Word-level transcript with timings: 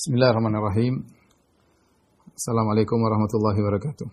Bismillahirrahmanirrahim. 0.00 1.04
Assalamualaikum 2.32 3.04
warahmatullahi 3.04 3.60
wabarakatuh. 3.60 4.08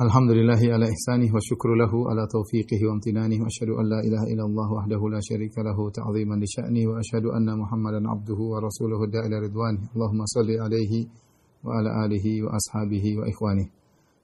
Alhamdulillahi 0.00 0.72
ala 0.72 0.88
ihsanih 0.88 1.28
wa 1.28 1.36
syukru 1.36 1.76
lahu 1.76 2.08
ala 2.08 2.24
taufiqihi 2.24 2.80
wa 2.88 2.96
amtinanih 2.96 3.36
wa 3.36 3.52
asyhadu 3.52 3.76
an 3.76 3.92
la 3.92 4.00
ilaha 4.00 4.24
illallah 4.32 4.68
wahdahu 4.72 5.12
la 5.12 5.20
syarika 5.20 5.60
lahu 5.60 5.92
ta'ziman 5.92 6.40
li 6.40 6.48
sya'ni 6.48 6.88
wa 6.88 6.96
asyhadu 6.96 7.28
anna 7.36 7.60
Muhammadan 7.60 8.08
abduhu 8.08 8.56
wa 8.56 8.64
rasuluhu 8.64 9.04
da'ila 9.04 9.36
ridwani. 9.36 9.92
Allahumma 9.92 10.24
salli 10.24 10.56
alaihi 10.56 11.04
wa 11.60 11.76
ala 11.76 12.08
alihi 12.08 12.40
wa 12.40 12.56
ashabihi 12.56 13.20
wa 13.20 13.28
ikhwani. 13.28 13.68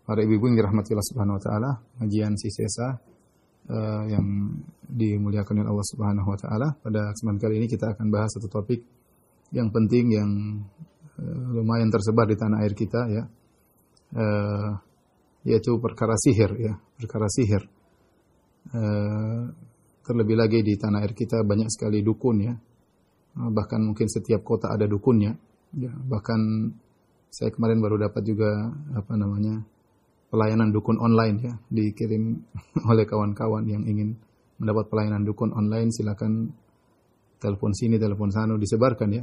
Para 0.08 0.24
ibu-ibu 0.24 0.48
yang 0.48 0.56
dirahmati 0.56 0.96
Allah 0.96 1.08
Subhanahu 1.12 1.36
wa 1.36 1.42
taala, 1.44 1.70
kajian 2.00 2.32
Sisesa 2.32 2.96
uh, 2.96 4.08
yang 4.08 4.56
dimuliakan 4.88 5.68
oleh 5.68 5.68
Allah 5.68 5.88
Subhanahu 5.92 6.32
wa 6.32 6.38
taala. 6.40 6.68
Pada 6.80 7.12
kesempatan 7.12 7.44
kali 7.44 7.60
ini 7.60 7.68
kita 7.68 7.92
akan 7.92 8.08
bahas 8.08 8.32
satu 8.32 8.48
topik 8.48 8.96
yang 9.52 9.68
penting 9.72 10.04
yang 10.12 10.30
uh, 11.16 11.46
lumayan 11.56 11.88
tersebar 11.88 12.28
di 12.28 12.36
tanah 12.36 12.58
air 12.64 12.74
kita 12.76 13.00
ya. 13.08 13.24
Uh, 14.08 14.72
yaitu 15.44 15.76
perkara 15.80 16.16
sihir 16.16 16.50
ya, 16.60 16.74
perkara 16.96 17.28
sihir. 17.28 17.62
Uh, 18.68 19.48
terlebih 20.04 20.36
lagi 20.36 20.60
di 20.60 20.76
tanah 20.76 21.04
air 21.04 21.12
kita 21.16 21.40
banyak 21.44 21.68
sekali 21.72 22.04
dukun 22.04 22.36
ya. 22.44 22.54
Uh, 23.36 23.50
bahkan 23.52 23.80
mungkin 23.80 24.08
setiap 24.08 24.44
kota 24.44 24.72
ada 24.72 24.84
dukunnya. 24.84 25.32
Ya, 25.76 25.92
bahkan 25.92 26.72
saya 27.28 27.52
kemarin 27.52 27.84
baru 27.84 28.00
dapat 28.08 28.24
juga 28.24 28.72
apa 28.96 29.12
namanya 29.16 29.60
pelayanan 30.32 30.72
dukun 30.72 31.00
online 31.00 31.36
ya 31.40 31.54
dikirim 31.72 32.40
oleh 32.90 33.04
kawan-kawan 33.04 33.64
yang 33.68 33.84
ingin 33.84 34.16
mendapat 34.60 34.88
pelayanan 34.92 35.24
dukun 35.24 35.52
online 35.52 35.92
silakan 35.92 36.52
telepon 37.38 37.72
sini 37.72 37.96
telepon 37.96 38.32
sana 38.32 38.56
disebarkan 38.58 39.08
ya 39.12 39.22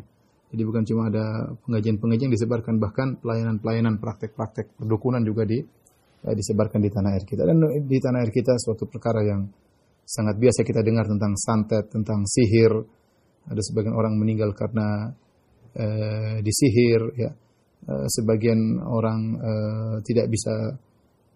jadi 0.54 0.62
bukan 0.62 0.84
cuma 0.86 1.10
ada 1.10 1.56
pengajian-pengajian 1.66 2.32
disebarkan 2.32 2.78
bahkan 2.78 3.18
pelayanan-pelayanan 3.22 3.98
praktek-praktek 3.98 4.78
perdukunan 4.78 5.26
juga 5.26 5.44
di 5.48 5.62
Eh, 6.26 6.34
disebarkan 6.34 6.82
di 6.82 6.90
tanah 6.90 7.14
air 7.14 7.22
kita. 7.22 7.46
Dan 7.46 7.62
di 7.86 7.98
tanah 8.02 8.26
air 8.26 8.34
kita 8.34 8.58
suatu 8.58 8.90
perkara 8.90 9.22
yang 9.22 9.46
sangat 10.02 10.42
biasa 10.42 10.66
kita 10.66 10.82
dengar 10.82 11.06
tentang 11.06 11.38
santet, 11.38 11.86
tentang 11.94 12.26
sihir. 12.26 12.74
Ada 13.46 13.62
sebagian 13.62 13.94
orang 13.94 14.18
meninggal 14.18 14.58
karena 14.58 15.14
eh, 15.78 16.42
disihir, 16.42 17.14
ya. 17.14 17.30
Eh, 17.86 18.08
sebagian 18.10 18.82
orang 18.82 19.22
eh, 19.38 19.96
tidak 20.02 20.34
bisa 20.34 20.74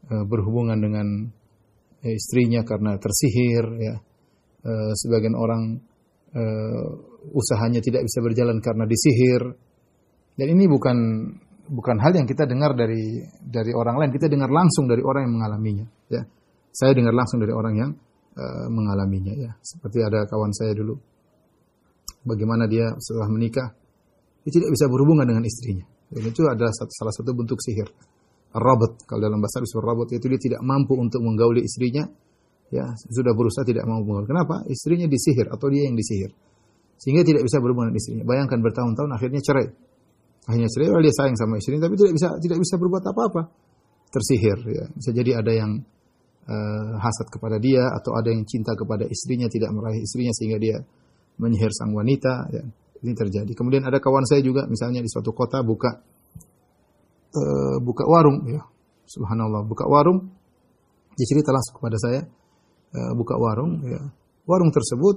eh, 0.09 0.25
berhubungan 0.25 0.81
dengan 0.81 1.07
eh, 2.01 2.17
istrinya 2.17 2.65
karena 2.65 2.97
tersihir, 2.97 3.65
ya. 3.77 3.95
Eh, 4.65 4.91
sebagian 4.97 5.37
orang 5.37 5.77
eh, 6.33 6.85
usahanya 7.33 7.83
tidak 7.83 8.05
bisa 8.07 8.19
berjalan 8.23 8.57
karena 8.63 8.85
disihir. 8.87 9.43
Dan 10.39 10.47
ini 10.55 10.65
bukan 10.71 10.97
bukan 11.69 11.97
hal 12.01 12.15
yang 12.15 12.25
kita 12.25 12.49
dengar 12.49 12.73
dari 12.73 13.21
dari 13.43 13.71
orang 13.75 14.01
lain, 14.01 14.11
kita 14.15 14.25
dengar 14.31 14.49
langsung 14.49 14.89
dari 14.89 15.03
orang 15.05 15.29
yang 15.29 15.33
mengalaminya. 15.37 15.85
Ya, 16.09 16.21
saya 16.73 16.91
dengar 16.97 17.13
langsung 17.13 17.43
dari 17.43 17.53
orang 17.53 17.73
yang 17.77 17.91
uh, 18.39 18.67
mengalaminya. 18.71 19.33
Ya, 19.35 19.51
seperti 19.61 20.01
ada 20.01 20.25
kawan 20.25 20.51
saya 20.55 20.73
dulu, 20.73 20.97
bagaimana 22.25 22.65
dia 22.65 22.89
setelah 22.97 23.29
menikah, 23.29 23.69
dia 24.43 24.51
tidak 24.51 24.73
bisa 24.73 24.85
berhubungan 24.89 25.27
dengan 25.27 25.45
istrinya. 25.45 25.85
Dan 26.09 26.25
itu 26.25 26.41
adalah 26.41 26.73
salah 26.73 27.13
satu 27.13 27.31
bentuk 27.37 27.61
sihir. 27.61 27.85
Robot, 28.49 29.05
kalau 29.05 29.21
dalam 29.21 29.37
bahasa 29.37 29.61
disebut 29.61 29.85
robot, 29.85 30.09
itu 30.09 30.25
dia 30.25 30.41
tidak 30.41 30.61
mampu 30.65 30.97
untuk 30.97 31.21
menggauli 31.21 31.61
istrinya. 31.61 32.01
Ya, 32.73 32.85
sudah 32.97 33.33
berusaha 33.37 33.61
tidak 33.61 33.85
mau 33.85 34.01
menggauli. 34.01 34.25
Kenapa? 34.25 34.65
Istrinya 34.65 35.05
disihir 35.05 35.53
atau 35.53 35.69
dia 35.69 35.85
yang 35.85 35.93
disihir. 35.93 36.33
Sehingga 36.99 37.23
tidak 37.23 37.47
bisa 37.47 37.63
berhubungan 37.63 37.95
dengan 37.95 38.03
istrinya. 38.03 38.25
Bayangkan 38.27 38.59
bertahun-tahun 38.59 39.09
akhirnya 39.15 39.39
cerai. 39.39 39.67
Hanya 40.51 40.67
cerai 40.67 40.91
dia 40.99 41.13
sayang 41.15 41.37
sama 41.39 41.55
istrinya 41.55 41.87
tapi 41.87 41.95
tidak 41.95 42.13
bisa 42.19 42.27
tidak 42.43 42.57
bisa 42.59 42.75
berbuat 42.75 43.03
apa-apa. 43.07 43.41
Tersihir 44.11 44.59
ya. 44.67 44.85
Bisa 44.91 45.09
jadi 45.15 45.39
ada 45.39 45.51
yang 45.55 45.79
uh, 46.43 46.91
hasad 46.99 47.31
kepada 47.31 47.55
dia 47.55 47.87
atau 47.87 48.19
ada 48.19 48.35
yang 48.35 48.43
cinta 48.43 48.75
kepada 48.75 49.07
istrinya 49.07 49.47
tidak 49.47 49.71
meraih 49.71 50.03
istrinya 50.03 50.35
sehingga 50.35 50.59
dia 50.59 50.77
menyihir 51.39 51.71
sang 51.71 51.95
wanita 51.95 52.51
ya. 52.51 52.63
Ini 52.99 53.15
terjadi. 53.15 53.51
Kemudian 53.55 53.87
ada 53.87 54.03
kawan 54.03 54.27
saya 54.27 54.43
juga 54.43 54.67
misalnya 54.67 54.99
di 54.99 55.07
suatu 55.07 55.31
kota 55.31 55.63
buka 55.63 56.03
uh, 57.31 57.77
buka 57.79 58.03
warung 58.03 58.43
ya. 58.51 58.59
Subhanallah 59.07 59.63
buka 59.63 59.87
warung. 59.87 60.35
Dia 61.15 61.25
cerita 61.31 61.55
langsung 61.55 61.79
kepada 61.79 61.95
saya 61.95 62.27
uh, 62.91 63.13
buka 63.15 63.39
warung 63.39 63.87
ya. 63.87 64.03
Warung 64.43 64.75
tersebut 64.75 65.15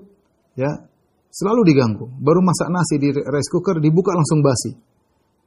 ya 0.54 0.91
selalu 1.32 1.64
diganggu 1.64 2.12
baru 2.20 2.44
masak 2.44 2.68
nasi 2.68 3.00
di 3.00 3.08
rice 3.08 3.48
cooker 3.48 3.80
dibuka 3.80 4.12
langsung 4.12 4.44
basi 4.44 4.92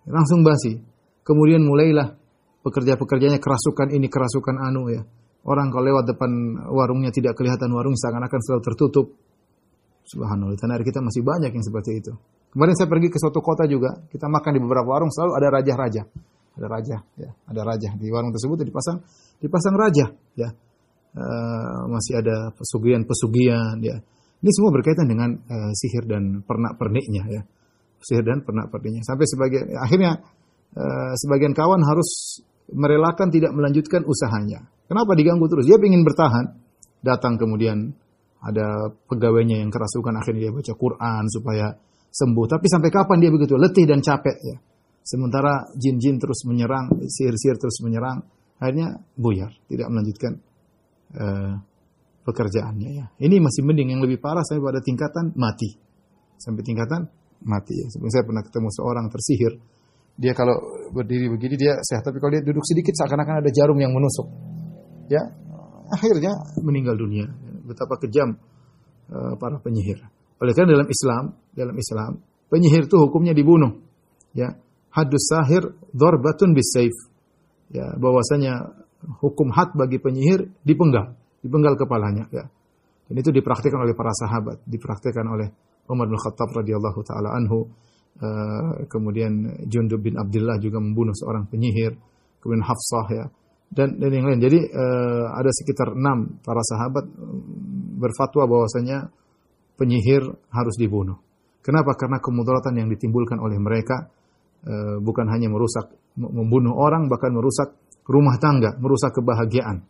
langsung 0.09 0.45
basi. 0.45 0.77
Kemudian 1.25 1.65
mulailah 1.65 2.13
pekerja-pekerjanya 2.61 3.41
kerasukan 3.41 3.93
ini, 3.93 4.07
kerasukan 4.09 4.55
anu 4.61 4.93
ya. 4.93 5.01
Orang 5.45 5.69
kalau 5.69 5.85
lewat 5.85 6.09
depan 6.09 6.29
warungnya 6.73 7.13
tidak 7.13 7.37
kelihatan 7.37 7.69
warung 7.73 7.93
seakan-akan 7.93 8.39
selalu 8.41 8.61
tertutup. 8.65 9.07
Subhanallah, 10.05 10.57
tanah 10.57 10.77
air 10.77 10.85
kita 10.85 11.01
masih 11.01 11.25
banyak 11.25 11.49
yang 11.53 11.65
seperti 11.65 11.97
itu. 11.97 12.13
Kemarin 12.53 12.77
saya 12.77 12.89
pergi 12.89 13.09
ke 13.09 13.17
suatu 13.17 13.41
kota 13.41 13.65
juga, 13.65 14.05
kita 14.09 14.29
makan 14.29 14.51
di 14.53 14.61
beberapa 14.61 14.85
warung 14.85 15.09
selalu 15.09 15.31
ada 15.37 15.47
raja-raja. 15.49 16.01
Ada 16.55 16.67
raja, 16.71 16.97
ya, 17.19 17.29
ada 17.51 17.61
raja 17.65 17.89
di 17.97 18.07
warung 18.13 18.31
tersebut 18.31 18.63
dipasang 18.63 19.01
dipasang 19.41 19.75
raja, 19.75 20.05
ya. 20.37 20.49
Uh, 21.15 21.89
masih 21.89 22.21
ada 22.21 22.53
pesugihan-pesugihan, 22.53 23.81
ya. 23.81 23.97
Ini 24.45 24.51
semua 24.53 24.69
berkaitan 24.69 25.09
dengan 25.09 25.33
uh, 25.33 25.73
sihir 25.73 26.05
dan 26.05 26.45
pernak-perniknya, 26.45 27.23
ya 27.25 27.41
sihir 28.05 28.21
dan 28.21 28.45
pernak 28.45 28.69
perniknya. 28.69 29.01
Sampai 29.01 29.25
sebagian 29.25 29.73
akhirnya 29.81 30.21
uh, 30.77 31.13
sebagian 31.17 31.57
kawan 31.57 31.81
harus 31.81 32.41
merelakan 32.69 33.33
tidak 33.33 33.49
melanjutkan 33.57 34.05
usahanya. 34.05 34.69
Kenapa 34.85 35.17
diganggu 35.17 35.49
terus? 35.49 35.65
Dia 35.65 35.81
ingin 35.81 36.05
bertahan. 36.05 36.45
Datang 37.01 37.37
kemudian 37.37 37.93
ada 38.41 38.89
pegawainya 39.09 39.61
yang 39.61 39.73
kerasukan 39.73 40.13
akhirnya 40.21 40.49
dia 40.49 40.53
baca 40.53 40.73
Quran 40.73 41.23
supaya 41.29 41.67
sembuh. 42.13 42.45
Tapi 42.45 42.65
sampai 42.69 42.89
kapan 42.93 43.17
dia 43.21 43.31
begitu 43.33 43.57
letih 43.57 43.85
dan 43.89 44.01
capek 44.01 44.37
ya. 44.41 44.57
Sementara 45.05 45.69
jin-jin 45.77 46.17
terus 46.17 46.45
menyerang, 46.49 46.89
sihir-sihir 46.97 47.61
terus 47.61 47.77
menyerang, 47.85 48.25
akhirnya 48.57 48.97
buyar, 49.13 49.53
tidak 49.69 49.93
melanjutkan 49.93 50.41
uh, 51.13 51.61
pekerjaannya 52.25 52.89
ya. 52.89 53.05
Ini 53.21 53.37
masih 53.37 53.61
mending 53.61 53.93
yang 53.93 54.01
lebih 54.01 54.17
parah 54.17 54.41
sampai 54.41 54.65
pada 54.65 54.81
tingkatan 54.81 55.31
mati. 55.37 55.69
Sampai 56.41 56.65
tingkatan 56.65 57.05
mati. 57.45 57.77
Sebenarnya 57.93 58.13
saya 58.19 58.25
pernah 58.25 58.43
ketemu 58.43 58.67
seorang 58.73 59.05
tersihir. 59.13 59.53
Dia 60.15 60.33
kalau 60.33 60.55
berdiri 60.95 61.27
begini 61.27 61.55
dia 61.59 61.73
sehat, 61.83 62.07
tapi 62.07 62.23
kalau 62.23 62.31
dia 62.33 62.43
duduk 62.43 62.63
sedikit 62.63 62.95
seakan-akan 62.95 63.43
ada 63.43 63.51
jarum 63.51 63.75
yang 63.77 63.91
menusuk. 63.91 64.27
Ya, 65.11 65.21
akhirnya 65.91 66.33
meninggal 66.63 66.95
dunia. 66.97 67.27
Betapa 67.67 67.99
kejam 67.99 68.39
uh, 69.11 69.35
para 69.35 69.59
penyihir. 69.59 70.01
Oleh 70.39 70.51
karena 70.55 70.79
dalam 70.79 70.87
Islam, 70.87 71.23
dalam 71.51 71.75
Islam, 71.75 72.11
penyihir 72.47 72.87
itu 72.87 72.95
hukumnya 72.95 73.35
dibunuh. 73.35 73.75
Ya, 74.31 74.55
hadus 74.91 75.27
sahir 75.27 75.75
dorbatun 75.91 76.55
bisayf. 76.55 76.95
Ya, 77.75 77.91
bahwasanya 77.99 78.85
hukum 79.19 79.51
had 79.51 79.75
bagi 79.75 79.99
penyihir 79.99 80.47
dipenggal, 80.63 81.19
dipenggal 81.45 81.77
kepalanya. 81.77 82.25
Ya. 82.33 82.49
Dan 83.05 83.15
itu 83.21 83.29
dipraktikkan 83.29 83.77
oleh 83.77 83.93
para 83.93 84.09
sahabat, 84.17 84.65
dipraktikkan 84.65 85.29
oleh 85.29 85.53
Umar 85.85 86.09
bin 86.09 86.17
Khattab 86.17 86.49
radhiyallahu 86.49 86.99
taala 87.05 87.37
anhu. 87.37 87.69
Uh, 88.15 88.87
kemudian 88.89 89.59
Jundub 89.67 89.99
bin 90.01 90.15
Abdullah 90.17 90.57
juga 90.57 90.81
membunuh 90.81 91.13
seorang 91.13 91.45
penyihir. 91.45 91.93
Kemudian 92.41 92.65
Hafsah 92.65 93.07
ya. 93.13 93.25
Dan 93.69 94.01
dan 94.01 94.09
yang 94.09 94.25
lain. 94.25 94.41
Jadi 94.41 94.59
uh, 94.73 95.35
ada 95.37 95.51
sekitar 95.53 95.93
enam 95.93 96.41
para 96.41 96.65
sahabat 96.65 97.05
mm, 97.05 98.01
berfatwa 98.01 98.49
bahwasanya 98.49 99.13
penyihir 99.77 100.25
harus 100.49 100.75
dibunuh. 100.79 101.21
Kenapa? 101.61 101.93
Karena 101.97 102.17
kemudaratan 102.23 102.73
yang 102.77 102.89
ditimbulkan 102.89 103.37
oleh 103.37 103.59
mereka 103.61 104.09
uh, 104.65 104.97
bukan 105.03 105.27
hanya 105.29 105.51
merusak 105.51 105.91
membunuh 106.15 106.71
orang 106.79 107.11
bahkan 107.11 107.35
merusak 107.35 107.75
rumah 108.07 108.39
tangga 108.39 108.79
merusak 108.79 109.11
kebahagiaan 109.11 109.83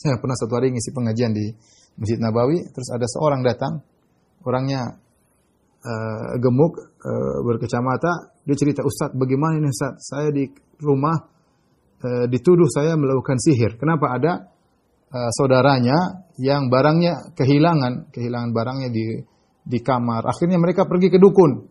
saya 0.00 0.16
pernah 0.16 0.32
satu 0.32 0.56
hari 0.56 0.72
ngisi 0.72 0.96
pengajian 0.96 1.36
di 1.36 1.52
Masjid 2.00 2.16
Nabawi 2.16 2.64
terus 2.72 2.88
ada 2.88 3.04
seorang 3.04 3.44
datang 3.44 3.84
orangnya 4.48 4.96
uh, 5.84 6.40
gemuk, 6.40 6.80
uh, 6.80 7.38
berkacamata, 7.44 8.32
dia 8.44 8.56
cerita, 8.56 8.80
Ustadz 8.80 9.16
bagaimana 9.16 9.60
ini 9.60 9.68
Ustadz? 9.68 10.00
Saya 10.00 10.28
di 10.32 10.48
rumah 10.80 11.16
uh, 12.00 12.24
dituduh 12.28 12.68
saya 12.72 12.96
melakukan 12.96 13.36
sihir. 13.36 13.76
Kenapa 13.76 14.16
ada 14.16 14.32
uh, 15.12 15.30
saudaranya 15.36 16.24
yang 16.40 16.72
barangnya 16.72 17.36
kehilangan, 17.36 18.08
kehilangan 18.12 18.50
barangnya 18.56 18.88
di 18.88 19.20
di 19.60 19.78
kamar. 19.84 20.24
Akhirnya 20.24 20.56
mereka 20.56 20.88
pergi 20.88 21.12
ke 21.12 21.20
dukun. 21.20 21.68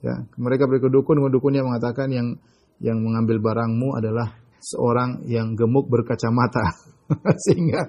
Ya, 0.00 0.14
mereka 0.38 0.64
pergi 0.70 0.88
ke 0.88 0.90
dukun, 0.94 1.20
dukunnya 1.28 1.60
mengatakan 1.66 2.08
yang 2.08 2.38
yang 2.78 3.02
mengambil 3.02 3.42
barangmu 3.42 3.98
adalah 3.98 4.32
seorang 4.62 5.26
yang 5.28 5.52
gemuk 5.58 5.90
berkacamata. 5.90 6.64
Sehingga 7.48 7.88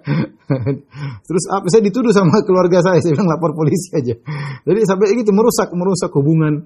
terus 1.28 1.46
apa 1.52 1.68
saya 1.68 1.84
dituduh 1.84 2.16
sama 2.16 2.40
keluarga 2.48 2.80
saya, 2.80 3.04
saya 3.04 3.16
bilang 3.20 3.28
lapor 3.28 3.52
polisi 3.52 3.92
aja. 3.92 4.16
Jadi 4.64 4.80
sampai 4.88 5.12
itu 5.12 5.32
merusak 5.36 5.76
merusak 5.76 6.12
hubungan 6.16 6.64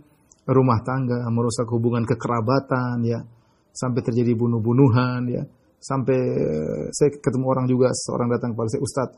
rumah 0.49 0.79
tangga, 0.83 1.23
merusak 1.31 1.65
hubungan 1.71 2.03
kekerabatan, 2.03 2.99
ya, 3.07 3.23
sampai 3.71 4.03
terjadi 4.03 4.35
bunuh-bunuhan, 4.35 5.21
ya, 5.31 5.43
sampai 5.79 6.19
uh, 6.19 6.85
saya 6.91 7.09
ketemu 7.15 7.45
orang 7.47 7.65
juga, 7.65 7.89
seorang 7.95 8.27
datang 8.27 8.51
kepada 8.51 8.69
saya, 8.75 8.81
Ustadz, 8.83 9.15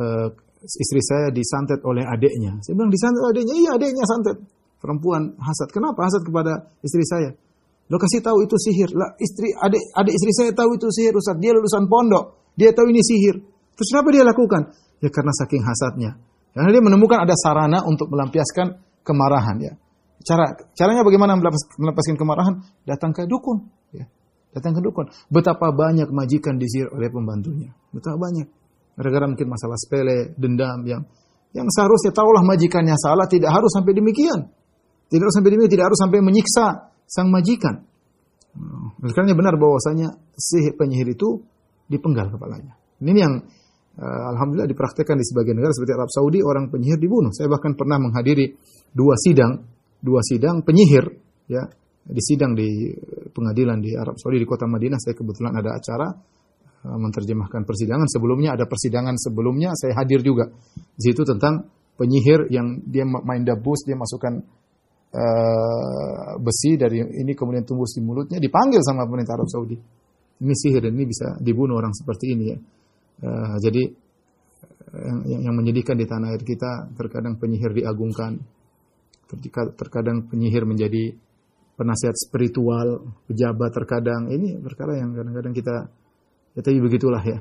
uh, 0.00 0.28
istri 0.64 1.00
saya 1.04 1.28
disantet 1.28 1.84
oleh 1.84 2.02
adiknya. 2.08 2.56
Saya 2.64 2.74
bilang 2.78 2.92
disantet 2.92 3.22
adiknya, 3.30 3.54
iya 3.54 3.70
adiknya 3.76 4.04
santet. 4.08 4.36
Perempuan 4.82 5.38
hasad. 5.38 5.70
Kenapa 5.70 6.10
hasad 6.10 6.26
kepada 6.26 6.72
istri 6.82 7.06
saya? 7.06 7.30
Lo 7.86 8.02
kasih 8.02 8.18
tahu 8.18 8.42
itu 8.42 8.58
sihir. 8.58 8.90
Lah 8.98 9.14
istri 9.14 9.54
adik 9.54 9.78
adik 9.94 10.14
istri 10.18 10.32
saya 10.34 10.50
tahu 10.50 10.74
itu 10.74 10.90
sihir 10.90 11.14
Ustaz. 11.14 11.38
Dia 11.38 11.54
lulusan 11.54 11.86
pondok. 11.86 12.41
Dia 12.56 12.70
tahu 12.76 12.92
ini 12.92 13.00
sihir. 13.00 13.36
Terus 13.76 13.88
kenapa 13.92 14.08
dia 14.12 14.24
lakukan? 14.24 14.62
Ya 15.00 15.08
karena 15.08 15.32
saking 15.34 15.62
hasadnya. 15.64 16.10
Karena 16.52 16.68
dia 16.68 16.82
menemukan 16.84 17.24
ada 17.24 17.32
sarana 17.34 17.80
untuk 17.88 18.12
melampiaskan 18.12 18.76
kemarahan 19.02 19.56
ya. 19.58 19.72
Cara 20.22 20.54
caranya 20.76 21.02
bagaimana 21.02 21.34
melepaskan 21.34 22.14
kemarahan? 22.14 22.62
Datang 22.86 23.10
ke 23.10 23.26
dukun 23.26 23.66
ya. 23.90 24.06
Datang 24.54 24.78
ke 24.78 24.80
dukun. 24.84 25.10
Betapa 25.32 25.72
banyak 25.72 26.12
majikan 26.12 26.60
disihir 26.60 26.92
oleh 26.92 27.08
pembantunya. 27.10 27.74
Betapa 27.90 28.20
banyak. 28.20 28.46
Gara-gara 28.92 29.24
mungkin 29.24 29.48
masalah 29.48 29.80
sepele, 29.80 30.36
dendam 30.36 30.84
yang 30.84 31.02
yang 31.52 31.68
seharusnya 31.68 32.12
tahulah 32.12 32.44
majikannya 32.44 32.96
salah 32.96 33.28
tidak 33.28 33.52
harus 33.52 33.72
sampai 33.72 33.92
demikian. 33.96 34.52
Tidak 35.08 35.20
harus 35.20 35.36
sampai 35.36 35.50
demikian, 35.52 35.72
tidak 35.72 35.86
harus 35.92 36.00
sampai 36.00 36.18
menyiksa 36.24 36.92
sang 37.04 37.28
majikan. 37.28 37.84
Oleh 39.00 39.12
karena 39.16 39.36
benar 39.36 39.56
bahwasanya 39.56 40.16
sihir 40.36 40.76
penyihir 40.76 41.12
itu 41.12 41.44
dipenggal 41.92 42.32
kepalanya. 42.32 42.72
Ini 43.04 43.20
yang 43.20 43.34
uh, 44.00 44.22
alhamdulillah 44.32 44.70
dipraktekkan 44.70 45.20
di 45.20 45.24
sebagian 45.26 45.60
negara 45.60 45.76
seperti 45.76 45.92
Arab 45.92 46.08
Saudi 46.08 46.38
orang 46.40 46.72
penyihir 46.72 46.96
dibunuh. 46.96 47.28
Saya 47.36 47.52
bahkan 47.52 47.76
pernah 47.76 48.00
menghadiri 48.00 48.56
dua 48.96 49.18
sidang, 49.20 49.60
dua 50.00 50.24
sidang 50.24 50.64
penyihir 50.64 51.04
ya 51.52 51.68
di 52.02 52.22
sidang 52.24 52.56
di 52.56 52.90
pengadilan 53.30 53.78
di 53.78 53.94
Arab 53.94 54.16
Saudi 54.16 54.40
di 54.40 54.48
kota 54.48 54.64
Madinah. 54.64 54.96
Saya 54.96 55.12
kebetulan 55.12 55.52
ada 55.60 55.76
acara 55.76 56.08
uh, 56.88 56.98
menerjemahkan 56.98 57.62
persidangan. 57.68 58.08
Sebelumnya 58.08 58.56
ada 58.56 58.64
persidangan 58.64 59.14
sebelumnya 59.20 59.76
saya 59.76 59.92
hadir 60.00 60.24
juga. 60.24 60.48
Di 60.96 61.02
situ 61.12 61.22
tentang 61.28 61.68
penyihir 62.00 62.48
yang 62.48 62.80
dia 62.88 63.04
main 63.04 63.44
dabus, 63.44 63.84
dia 63.84 63.94
masukkan 63.94 64.40
uh, 65.12 66.40
besi 66.40 66.80
dari 66.80 67.04
ini 67.04 67.36
kemudian 67.36 67.62
tumbuh 67.68 67.86
di 67.86 68.00
mulutnya 68.00 68.38
dipanggil 68.40 68.80
sama 68.80 69.04
pemerintah 69.04 69.36
Arab 69.36 69.48
Saudi. 69.48 69.76
Ini 70.42 70.54
sihir 70.58 70.82
dan 70.82 70.98
ini 70.98 71.06
bisa 71.06 71.38
dibunuh 71.38 71.78
orang 71.78 71.94
seperti 71.94 72.34
ini 72.34 72.44
ya. 72.50 72.58
Uh, 73.22 73.56
jadi 73.62 73.82
yang, 75.30 75.46
yang 75.48 75.54
menyedihkan 75.54 75.94
di 75.94 76.04
tanah 76.04 76.34
air 76.34 76.42
kita 76.42 76.90
terkadang 76.98 77.38
penyihir 77.38 77.70
diagungkan, 77.70 78.42
terkadang 79.78 80.26
penyihir 80.26 80.66
menjadi 80.66 81.14
penasihat 81.78 82.18
spiritual, 82.18 83.14
pejabat 83.30 83.70
terkadang. 83.70 84.28
Ini 84.28 84.58
perkara 84.60 84.98
yang 84.98 85.14
kadang-kadang 85.14 85.54
kita 85.54 85.76
ya 86.58 86.60
tapi 86.60 86.78
begitulah 86.82 87.22
ya. 87.22 87.38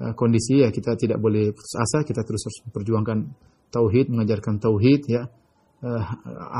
Uh, 0.00 0.16
kondisi 0.16 0.64
ya 0.64 0.72
kita 0.72 0.96
tidak 0.96 1.20
boleh 1.20 1.52
putus 1.52 1.76
asa, 1.76 2.00
kita 2.00 2.24
terus 2.24 2.48
harus 2.48 2.58
memperjuangkan 2.64 3.18
tauhid, 3.68 4.08
mengajarkan 4.08 4.56
tauhid 4.56 5.04
ya. 5.04 5.28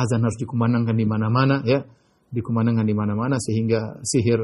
Azan 0.03 0.27
harus 0.27 0.35
dikumandangkan 0.35 0.99
di 0.99 1.07
mana-mana 1.07 1.63
ya, 1.63 1.87
dikumandangkan 2.29 2.83
di 2.83 2.91
mana-mana 2.91 3.39
sehingga 3.39 4.03
sihir 4.03 4.41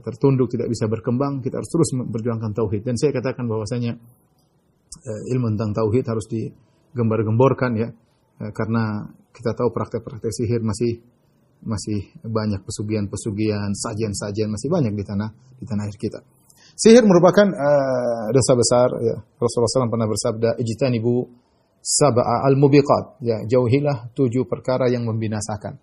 tertunduk 0.00 0.48
tidak 0.48 0.72
bisa 0.72 0.88
berkembang. 0.88 1.44
Kita 1.44 1.60
harus 1.60 1.68
terus 1.68 1.90
memperjuangkan 1.96 2.56
tauhid. 2.56 2.82
Dan 2.88 2.96
saya 2.96 3.12
katakan 3.12 3.44
bahwasanya 3.44 3.92
uh, 3.96 5.32
ilmu 5.32 5.52
tentang 5.56 5.72
tauhid 5.76 6.04
harus 6.08 6.26
digembar-gemborkan 6.28 7.70
ya, 7.76 7.88
uh, 7.92 8.50
karena 8.52 9.08
kita 9.32 9.56
tahu 9.56 9.72
praktek-praktek 9.72 10.32
sihir 10.32 10.60
masih 10.64 11.00
masih 11.62 12.10
banyak 12.26 12.58
pesugihan-pesugihan, 12.66 13.70
sajian-sajian 13.70 14.50
masih 14.50 14.66
banyak 14.66 14.92
di 14.98 15.04
tanah 15.06 15.30
di 15.62 15.64
tanah 15.64 15.86
air 15.86 15.96
kita. 15.96 16.20
Sihir 16.72 17.04
merupakan 17.04 17.46
uh, 17.46 18.32
dosa 18.32 18.52
besar 18.56 18.88
ya. 19.04 19.16
Rasulullah 19.38 19.84
SAW 19.84 19.92
pernah 19.92 20.08
bersabda, 20.08 20.58
"Ijtanibu 20.58 21.42
sab'a 21.82 22.46
al-mubiqat. 22.46 23.20
Ya, 23.20 23.42
jauhilah 23.42 24.14
tujuh 24.14 24.46
perkara 24.46 24.86
yang 24.86 25.02
membinasakan. 25.04 25.76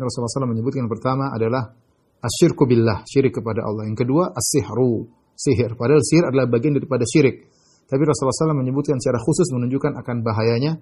Rasulullah 0.00 0.32
SAW 0.32 0.54
menyebutkan 0.54 0.88
pertama 0.88 1.28
adalah 1.34 1.76
asyirku 2.20 2.68
billah, 2.68 3.04
syirik 3.08 3.40
kepada 3.40 3.64
Allah. 3.64 3.88
Yang 3.88 4.06
kedua 4.06 4.32
as-sihru, 4.36 5.08
sihir. 5.40 5.72
Padahal 5.74 6.04
sihir 6.04 6.28
adalah 6.28 6.46
bagian 6.46 6.76
daripada 6.76 7.08
syirik. 7.08 7.48
Tapi 7.90 8.02
Rasulullah 8.06 8.54
SAW 8.54 8.60
menyebutkan 8.60 9.00
secara 9.02 9.18
khusus 9.18 9.50
menunjukkan 9.50 9.98
akan 9.98 10.16
bahayanya 10.22 10.78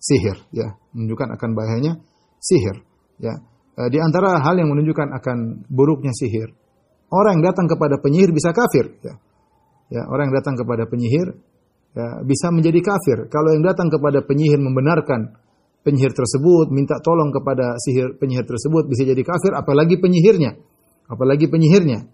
sihir. 0.00 0.42
Ya, 0.50 0.74
menunjukkan 0.96 1.28
akan 1.38 1.50
bahayanya 1.54 2.02
sihir. 2.42 2.82
Ya, 3.22 3.38
e, 3.78 3.80
di 3.92 4.02
antara 4.02 4.42
hal 4.42 4.58
yang 4.58 4.72
menunjukkan 4.72 5.12
akan 5.22 5.68
buruknya 5.70 6.10
sihir, 6.16 6.50
orang 7.14 7.38
yang 7.38 7.54
datang 7.54 7.70
kepada 7.70 8.00
penyihir 8.02 8.34
bisa 8.34 8.50
kafir. 8.50 8.90
Ya, 9.06 9.14
ya 9.92 10.02
orang 10.10 10.32
yang 10.32 10.36
datang 10.40 10.58
kepada 10.58 10.90
penyihir 10.90 11.38
ya, 11.94 12.06
bisa 12.26 12.50
menjadi 12.50 12.80
kafir. 12.82 13.30
Kalau 13.30 13.54
yang 13.54 13.62
datang 13.62 13.86
kepada 13.92 14.26
penyihir 14.26 14.58
membenarkan 14.58 15.38
penyihir 15.86 16.10
tersebut, 16.10 16.74
minta 16.74 16.98
tolong 16.98 17.30
kepada 17.30 17.78
sihir 17.78 18.18
penyihir 18.18 18.44
tersebut 18.50 18.90
bisa 18.90 19.06
jadi 19.06 19.22
kafir, 19.22 19.54
apalagi 19.54 20.02
penyihirnya 20.02 20.58
apalagi 21.08 21.48
penyihirnya. 21.48 22.04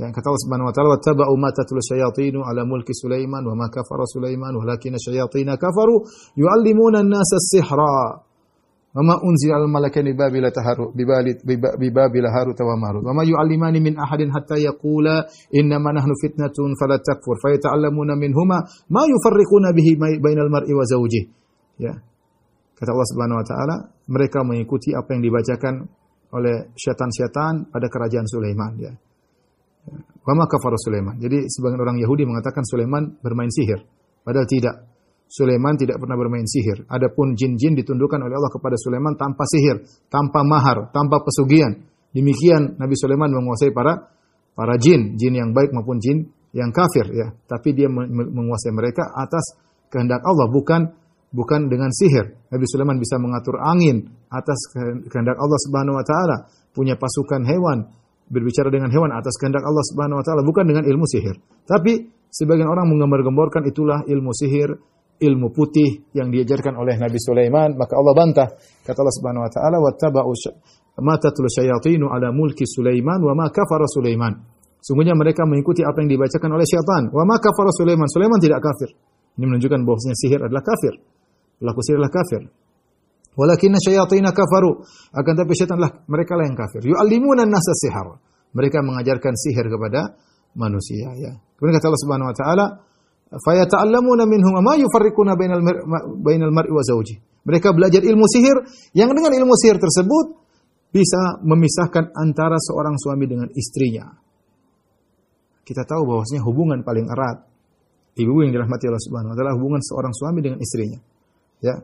Yang 0.00 0.16
kata 0.16 0.26
Allah 0.32 0.42
Subhanahu 0.48 0.68
wa 0.68 0.74
taala 0.74 0.88
wattaba'u 0.96 1.34
ma 1.36 1.52
tatlu 1.52 1.76
syayatinu 1.76 2.40
ala 2.40 2.64
mulki 2.64 2.96
Sulaiman 2.96 3.44
wa 3.44 3.52
ma 3.52 3.66
kafara 3.68 4.08
Sulaiman 4.08 4.56
walakinna 4.56 4.96
syayatina 4.96 5.60
kafaru 5.60 6.08
yu'allimuna 6.40 7.04
an-nasa 7.04 7.36
as-sihra. 7.36 8.24
Wa 8.90 9.06
ma 9.06 9.20
unzila 9.22 9.60
al-malakani 9.60 10.16
bibabila 10.16 10.50
taharu 10.50 10.90
bibalit 10.96 11.44
bibabila 11.46 12.32
harut 12.32 12.56
wa 12.58 12.74
marut. 12.80 13.04
Wa 13.04 13.12
ma 13.12 13.28
yu'allimani 13.28 13.78
min 13.78 13.94
ahadin 14.00 14.32
hatta 14.32 14.56
yaqula 14.58 15.28
innama 15.52 15.92
nahnu 15.92 16.16
fitnatun 16.16 16.74
fala 16.80 16.96
takfur. 16.98 17.36
Fa 17.38 17.52
yata'allamuna 17.52 18.16
minhuma 18.16 18.66
ma 18.88 19.02
yufarriquna 19.04 19.76
bihi 19.76 20.00
bainal 20.18 20.48
mar'i 20.48 20.72
wa 20.72 20.82
zawjihi 20.88 21.28
ya. 21.86 21.92
Kata 22.80 22.88
Allah 22.96 23.08
Subhanahu 23.12 23.38
wa 23.38 23.46
taala 23.46 23.76
mereka 24.08 24.40
mengikuti 24.48 24.96
apa 24.96 25.12
yang 25.12 25.28
dibacakan 25.28 25.84
oleh 26.30 26.70
syaitan-syaitan 26.74 27.70
pada 27.70 27.86
kerajaan 27.90 28.26
Sulaiman 28.26 28.72
ya 28.78 28.92
wa 30.20 30.32
ma 30.36 30.44
kafara 30.46 30.78
Sulaiman 30.78 31.18
jadi 31.18 31.48
sebagian 31.48 31.80
orang 31.80 31.98
Yahudi 31.98 32.28
mengatakan 32.28 32.62
Sulaiman 32.62 33.18
bermain 33.22 33.50
sihir 33.50 33.82
padahal 34.22 34.46
tidak 34.46 34.90
Sulaiman 35.30 35.78
tidak 35.78 36.02
pernah 36.02 36.18
bermain 36.18 36.42
sihir. 36.42 36.90
Adapun 36.90 37.38
jin-jin 37.38 37.78
ditundukkan 37.78 38.18
oleh 38.18 38.34
Allah 38.34 38.50
kepada 38.50 38.74
Sulaiman 38.74 39.14
tanpa 39.14 39.46
sihir, 39.46 39.78
tanpa 40.10 40.42
mahar, 40.42 40.90
tanpa 40.90 41.22
pesugihan. 41.22 41.70
Demikian 42.10 42.74
Nabi 42.82 42.98
Sulaiman 42.98 43.30
menguasai 43.30 43.70
para 43.70 44.10
para 44.58 44.74
jin, 44.74 45.14
jin 45.14 45.38
yang 45.38 45.54
baik 45.54 45.70
maupun 45.70 46.02
jin 46.02 46.26
yang 46.50 46.74
kafir 46.74 47.06
ya. 47.14 47.30
Tapi 47.46 47.78
dia 47.78 47.86
menguasai 47.86 48.74
mereka 48.74 49.06
atas 49.14 49.54
kehendak 49.86 50.18
Allah, 50.26 50.50
bukan 50.50 50.80
bukan 51.30 51.70
dengan 51.70 51.90
sihir. 51.94 52.50
Nabi 52.50 52.64
Sulaiman 52.66 52.98
bisa 52.98 53.16
mengatur 53.18 53.58
angin 53.62 54.10
atas 54.30 54.58
kehendak 55.10 55.38
Allah 55.38 55.58
Subhanahu 55.66 55.98
wa 55.98 56.04
taala, 56.04 56.36
punya 56.74 56.98
pasukan 56.98 57.46
hewan, 57.46 57.86
berbicara 58.30 58.70
dengan 58.70 58.90
hewan 58.90 59.10
atas 59.14 59.34
kehendak 59.38 59.62
Allah 59.62 59.84
Subhanahu 59.90 60.22
wa 60.22 60.24
taala, 60.26 60.42
bukan 60.42 60.64
dengan 60.66 60.84
ilmu 60.86 61.06
sihir. 61.06 61.38
Tapi 61.66 62.10
sebagian 62.30 62.66
orang 62.70 62.90
menggambar-gemborkan 62.90 63.66
itulah 63.66 64.06
ilmu 64.06 64.30
sihir, 64.34 64.70
ilmu 65.20 65.52
putih 65.52 66.10
yang 66.16 66.32
diajarkan 66.32 66.74
oleh 66.78 66.96
Nabi 66.96 67.18
Sulaiman, 67.20 67.76
maka 67.76 67.94
Allah 67.94 68.14
bantah. 68.16 68.48
Kata 68.82 68.98
Allah 68.98 69.14
Subhanahu 69.20 69.44
wa 69.46 69.50
taala, 69.52 69.76
"Wattaba'u 69.78 70.32
ma 71.00 71.14
tatlu 71.20 71.46
syayatinu 71.46 72.08
ala 72.10 72.32
mulki 72.34 72.64
Sulaiman 72.66 73.20
wa 73.22 73.34
ma 73.36 73.46
kafara 73.52 73.86
Sulaiman." 73.86 74.32
Sungguhnya 74.80 75.12
mereka 75.12 75.44
mengikuti 75.44 75.84
apa 75.84 76.00
yang 76.00 76.08
dibacakan 76.08 76.56
oleh 76.56 76.64
syaitan. 76.64 77.12
Wa 77.12 77.28
ma 77.28 77.36
kafara 77.36 77.68
Sulaiman. 77.68 78.08
Sulaiman 78.08 78.40
tidak 78.40 78.64
kafir. 78.64 78.96
Ini 79.36 79.44
menunjukkan 79.44 79.80
bahwasanya 79.84 80.16
sihir 80.16 80.40
adalah 80.40 80.64
kafir. 80.64 80.96
Pelaku 81.60 81.80
sihir 81.84 82.00
adalah 82.00 82.12
kafir. 82.12 82.42
Walakinna 83.36 83.78
syayatina 83.78 84.32
kafaru. 84.32 84.80
Akan 85.12 85.36
tapi 85.36 85.52
syaitan 85.52 85.76
lah 85.76 85.92
mereka 86.08 86.34
lah 86.34 86.48
yang 86.48 86.56
kafir. 86.56 86.82
Yu'allimuna 86.88 87.44
an-nasa 87.44 87.76
sihar. 87.76 88.16
Mereka 88.56 88.82
mengajarkan 88.82 89.36
sihir 89.36 89.68
kepada 89.68 90.16
manusia 90.58 91.14
ya. 91.14 91.36
Kemudian 91.54 91.78
kata 91.78 91.86
Allah 91.92 92.02
Subhanahu 92.02 92.28
wa 92.32 92.36
taala, 92.36 92.66
fayata'allamuna 93.30 94.24
minhum 94.26 94.58
ma 94.58 94.74
yufarriquna 94.74 95.38
bainal 95.38 95.62
bainal 96.18 96.50
mar'i 96.50 96.72
wa 96.72 96.82
zawji. 96.82 97.20
Mereka 97.46 97.76
belajar 97.76 98.02
ilmu 98.02 98.26
sihir 98.26 98.56
yang 98.96 99.12
dengan 99.14 99.30
ilmu 99.36 99.54
sihir 99.54 99.78
tersebut 99.78 100.40
bisa 100.90 101.38
memisahkan 101.46 102.10
antara 102.18 102.58
seorang 102.58 102.98
suami 102.98 103.24
dengan 103.30 103.48
istrinya. 103.54 104.10
Kita 105.62 105.86
tahu 105.86 106.02
bahwasanya 106.02 106.42
hubungan 106.42 106.82
paling 106.82 107.06
erat 107.06 107.46
ibu 108.18 108.42
yang 108.42 108.50
dirahmati 108.50 108.90
Allah 108.90 109.04
Subhanahu 109.06 109.32
wa 109.32 109.36
taala 109.38 109.52
hubungan 109.54 109.80
seorang 109.80 110.10
suami 110.10 110.40
dengan 110.42 110.58
istrinya. 110.58 110.98
Ya. 111.60 111.76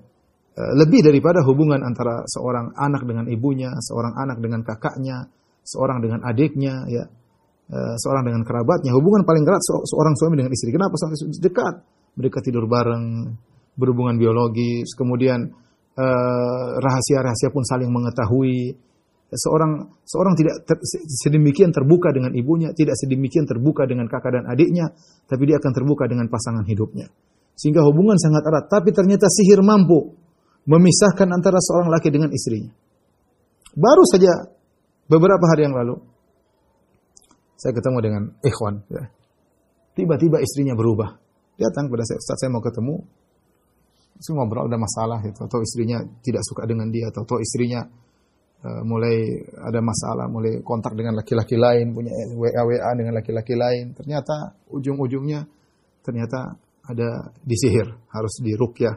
E, 0.57 0.63
lebih 0.81 1.05
daripada 1.05 1.45
hubungan 1.45 1.85
antara 1.85 2.25
seorang 2.29 2.73
anak 2.77 3.05
dengan 3.05 3.29
ibunya, 3.29 3.73
seorang 3.81 4.17
anak 4.17 4.41
dengan 4.41 4.65
kakaknya, 4.65 5.29
seorang 5.63 6.01
dengan 6.01 6.25
adiknya, 6.25 6.89
ya 6.89 7.05
Eh, 7.67 7.95
seorang 7.99 8.23
dengan 8.23 8.47
kerabatnya. 8.47 8.95
Hubungan 8.95 9.27
paling 9.27 9.43
erat 9.43 9.59
seorang 9.59 10.15
suami 10.15 10.39
dengan 10.39 10.55
istri. 10.55 10.71
Kenapa? 10.71 10.95
Sampai 10.95 11.19
dekat. 11.43 11.75
Mereka 12.15 12.39
tidur 12.39 12.71
bareng, 12.71 13.35
berhubungan 13.75 14.17
biologis, 14.17 14.95
kemudian 14.97 15.53
rahasia-rahasia 16.79 17.51
pun 17.51 17.67
saling 17.67 17.91
mengetahui. 17.91 18.73
Seorang 19.27 19.99
seorang 20.07 20.39
tidak 20.39 20.63
ter, 20.63 20.79
sedemikian 21.27 21.75
terbuka 21.75 22.15
dengan 22.15 22.31
ibunya, 22.39 22.71
tidak 22.71 22.95
sedemikian 22.95 23.45
terbuka 23.45 23.83
dengan 23.85 24.07
kakak 24.07 24.39
dan 24.39 24.45
adiknya, 24.47 24.95
tapi 25.27 25.51
dia 25.51 25.59
akan 25.59 25.73
terbuka 25.75 26.07
dengan 26.07 26.31
pasangan 26.31 26.63
hidupnya. 26.63 27.11
Sehingga 27.57 27.81
hubungan 27.89 28.21
sangat 28.21 28.45
erat, 28.45 28.69
tapi 28.69 28.93
ternyata 28.93 29.33
sihir 29.33 29.65
mampu 29.65 30.13
memisahkan 30.69 31.29
antara 31.33 31.57
seorang 31.57 31.89
laki 31.89 32.13
dengan 32.13 32.29
istrinya. 32.29 32.69
Baru 33.73 34.05
saja 34.05 34.29
beberapa 35.09 35.43
hari 35.49 35.65
yang 35.65 35.77
lalu 35.77 35.97
saya 37.57 37.73
ketemu 37.73 37.99
dengan 38.05 38.23
ikhwan 38.45 38.85
ya. 38.93 39.09
Tiba-tiba 39.97 40.45
istrinya 40.45 40.77
berubah. 40.77 41.17
Datang 41.57 41.89
pada 41.89 42.05
saya, 42.05 42.21
saat 42.21 42.37
saya 42.37 42.53
mau 42.53 42.61
ketemu, 42.61 43.01
saya 44.21 44.37
ngobrol 44.37 44.69
ada 44.69 44.77
masalah 44.77 45.25
gitu, 45.25 45.41
atau 45.49 45.65
istrinya 45.65 46.05
tidak 46.21 46.45
suka 46.45 46.69
dengan 46.69 46.93
dia, 46.93 47.09
atau, 47.09 47.25
atau 47.25 47.41
istrinya 47.41 47.81
uh, 48.61 48.85
mulai 48.85 49.41
ada 49.57 49.81
masalah, 49.81 50.29
mulai 50.29 50.61
kontak 50.61 50.93
dengan 50.93 51.17
laki-laki 51.17 51.57
lain, 51.57 51.97
punya 51.97 52.13
WA 52.37 52.61
WA 52.61 52.91
dengan 52.93 53.17
laki-laki 53.17 53.57
lain. 53.57 53.97
Ternyata 53.97 54.69
ujung-ujungnya 54.69 55.49
ternyata 56.05 56.61
ada 56.87 57.35
disihir, 57.43 57.91
harus 58.11 58.35
dirukyah. 58.43 58.97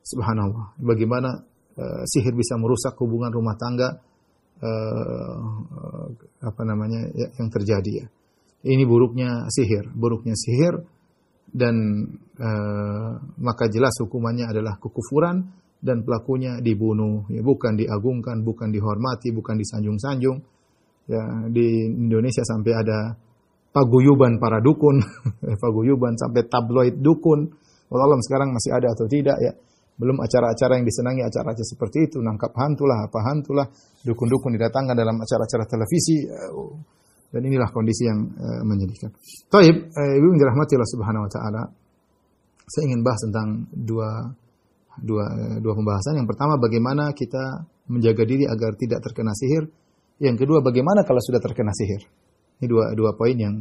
Subhanallah. 0.00 0.74
Bagaimana 0.80 1.30
uh, 1.76 2.02
sihir 2.08 2.34
bisa 2.34 2.56
merusak 2.56 2.96
hubungan 2.98 3.30
rumah 3.30 3.54
tangga 3.60 4.00
uh, 4.62 5.38
apa 6.40 6.62
namanya 6.64 7.10
ya, 7.14 7.28
yang 7.36 7.50
terjadi 7.52 7.92
ya. 8.04 8.06
Ini 8.60 8.84
buruknya 8.84 9.48
sihir, 9.48 9.88
buruknya 9.92 10.36
sihir 10.36 10.84
dan 11.50 11.74
uh, 12.38 13.12
maka 13.40 13.66
jelas 13.72 13.96
hukumannya 13.98 14.46
adalah 14.46 14.78
kekufuran 14.78 15.50
dan 15.80 16.04
pelakunya 16.04 16.60
dibunuh, 16.60 17.24
ya 17.32 17.40
bukan 17.40 17.72
diagungkan, 17.72 18.44
bukan 18.44 18.68
dihormati, 18.68 19.32
bukan 19.32 19.56
disanjung-sanjung. 19.56 20.38
Ya, 21.08 21.24
di 21.50 21.88
Indonesia 21.88 22.44
sampai 22.44 22.72
ada 22.76 23.16
paguyuban 23.70 24.42
para 24.42 24.58
dukun, 24.58 25.02
paguyuban 25.62 26.18
sampai 26.18 26.46
tabloid 26.46 26.98
dukun. 26.98 27.50
Wallahualam 27.90 28.22
sekarang 28.22 28.54
masih 28.54 28.70
ada 28.70 28.94
atau 28.94 29.06
tidak 29.10 29.38
ya. 29.42 29.52
Belum 30.00 30.16
acara-acara 30.16 30.80
yang 30.80 30.86
disenangi 30.88 31.20
acara-acara 31.20 31.66
seperti 31.66 32.08
itu, 32.08 32.24
nangkap 32.24 32.56
hantu 32.56 32.88
lah, 32.88 33.04
apa 33.04 33.20
hantu 33.20 33.52
lah, 33.52 33.68
dukun-dukun 34.00 34.56
didatangkan 34.56 34.96
dalam 34.96 35.20
acara-acara 35.20 35.64
televisi. 35.68 36.24
Uh, 36.24 36.72
dan 37.30 37.46
inilah 37.46 37.70
kondisi 37.70 38.10
yang 38.10 38.26
uh, 38.26 38.62
menyedihkan. 38.66 39.14
Taib, 39.46 39.76
uh, 39.86 40.12
ibu 40.18 40.26
yang 40.34 40.40
dirahmati 40.40 40.74
Allah 40.74 40.90
Subhanahu 40.90 41.24
wa 41.26 41.30
taala. 41.30 41.62
Saya 42.70 42.90
ingin 42.90 43.02
bahas 43.02 43.20
tentang 43.22 43.48
dua 43.70 44.10
dua 44.98 45.26
dua 45.62 45.72
pembahasan. 45.74 46.18
Yang 46.22 46.28
pertama 46.34 46.58
bagaimana 46.58 47.14
kita 47.14 47.66
menjaga 47.90 48.22
diri 48.26 48.46
agar 48.46 48.74
tidak 48.78 49.02
terkena 49.02 49.34
sihir. 49.34 49.66
Yang 50.22 50.46
kedua 50.46 50.58
bagaimana 50.62 51.06
kalau 51.06 51.22
sudah 51.22 51.38
terkena 51.42 51.70
sihir. 51.74 52.02
Ini 52.60 52.66
dua 52.68 52.92
dua 52.92 53.16
poin 53.16 53.36
yang 53.36 53.56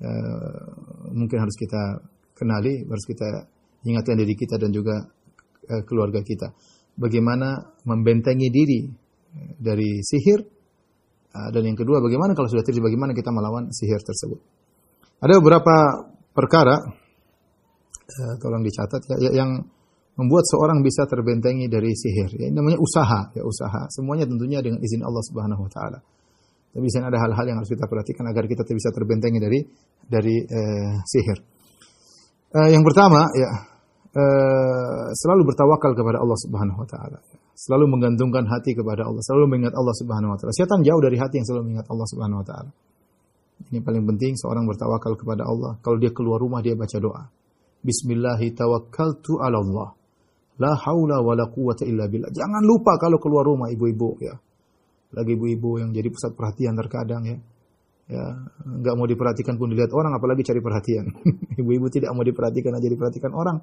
uh, 0.00 0.62
mungkin 1.10 1.42
harus 1.42 1.56
kita 1.58 2.06
kenali, 2.38 2.86
harus 2.86 3.04
kita 3.04 3.50
ingatkan 3.82 4.14
diri 4.14 4.34
kita 4.38 4.56
dan 4.62 4.70
juga 4.70 4.94
uh, 5.68 5.82
keluarga 5.82 6.22
kita. 6.22 6.54
Bagaimana 6.94 7.76
membentengi 7.82 8.48
diri 8.52 8.80
dari 9.58 10.04
sihir 10.04 10.52
Ah, 11.32 11.48
dan 11.48 11.64
yang 11.64 11.78
kedua, 11.80 12.04
bagaimana 12.04 12.36
kalau 12.36 12.44
sudah 12.44 12.60
terjadi, 12.60 12.92
bagaimana 12.92 13.16
kita 13.16 13.32
melawan 13.32 13.72
sihir 13.72 14.04
tersebut. 14.04 14.36
Ada 15.24 15.40
beberapa 15.40 15.74
perkara, 16.36 16.76
uh, 16.76 18.34
tolong 18.36 18.60
dicatat 18.60 19.00
ya, 19.08 19.16
ya, 19.16 19.30
yang 19.40 19.64
membuat 20.20 20.44
seorang 20.44 20.84
bisa 20.84 21.08
terbentengi 21.08 21.72
dari 21.72 21.88
sihir. 21.96 22.36
Ya, 22.36 22.52
ini 22.52 22.56
namanya 22.60 22.76
usaha, 22.76 23.32
ya 23.32 23.48
usaha. 23.48 23.88
Semuanya 23.88 24.28
tentunya 24.28 24.60
dengan 24.60 24.84
izin 24.84 25.00
Allah 25.00 25.24
Subhanahu 25.24 25.62
Wa 25.64 25.70
Taala. 25.72 25.98
Tapi 26.72 26.88
di 26.88 26.92
ada 26.98 27.20
hal-hal 27.20 27.44
yang 27.44 27.60
harus 27.60 27.68
kita 27.68 27.84
perhatikan 27.84 28.24
agar 28.32 28.48
kita 28.48 28.64
bisa 28.64 28.88
terbentengi 28.88 29.38
dari 29.38 29.60
dari 30.08 30.36
uh, 30.40 31.04
sihir. 31.04 31.38
Uh, 32.52 32.68
yang 32.72 32.80
pertama, 32.80 33.28
ya 33.36 33.50
uh, 34.16 35.06
selalu 35.12 35.52
bertawakal 35.52 35.92
kepada 35.92 36.20
Allah 36.20 36.38
Subhanahu 36.40 36.80
Wa 36.80 36.88
Taala 36.88 37.20
selalu 37.62 37.94
menggantungkan 37.94 38.48
hati 38.48 38.74
kepada 38.74 39.06
Allah, 39.06 39.22
selalu 39.22 39.46
mengingat 39.54 39.74
Allah 39.78 39.94
Subhanahu 39.94 40.34
wa 40.34 40.36
taala. 40.40 40.52
Setan 40.56 40.80
jauh 40.82 40.98
dari 40.98 41.16
hati 41.20 41.38
yang 41.38 41.46
selalu 41.46 41.62
mengingat 41.70 41.86
Allah 41.92 42.06
Subhanahu 42.10 42.40
wa 42.42 42.46
taala. 42.46 42.70
Ini 43.70 43.78
paling 43.78 44.04
penting 44.10 44.34
seorang 44.34 44.66
bertawakal 44.66 45.14
kepada 45.14 45.46
Allah. 45.46 45.78
Kalau 45.78 45.96
dia 46.02 46.10
keluar 46.10 46.42
rumah 46.42 46.58
dia 46.58 46.74
baca 46.74 46.98
doa. 46.98 47.22
Bismillahi 47.86 48.50
tawakkaltu 48.58 49.38
ala 49.38 49.62
Allah. 49.62 49.88
La 50.58 50.74
haula 50.74 51.22
wa 51.22 51.32
la 51.38 51.46
quwata 51.46 51.86
illa 51.86 52.10
billah. 52.10 52.34
Jangan 52.34 52.62
lupa 52.66 52.98
kalau 52.98 53.22
keluar 53.22 53.46
rumah 53.46 53.70
ibu-ibu 53.70 54.18
ya. 54.18 54.34
Lagi 55.12 55.36
ibu-ibu 55.36 55.80
yang 55.80 55.92
jadi 55.92 56.08
pusat 56.08 56.32
perhatian 56.32 56.76
terkadang 56.76 57.22
ya. 57.28 57.38
Ya, 58.12 58.24
nggak 58.66 58.94
mau 58.98 59.06
diperhatikan 59.08 59.56
pun 59.56 59.72
dilihat 59.72 59.94
orang 59.94 60.12
apalagi 60.12 60.44
cari 60.44 60.60
perhatian. 60.60 61.06
Ibu-ibu 61.60 61.86
tidak 61.88 62.12
mau 62.12 62.26
diperhatikan 62.26 62.74
aja 62.74 62.88
diperhatikan 62.90 63.32
orang 63.32 63.62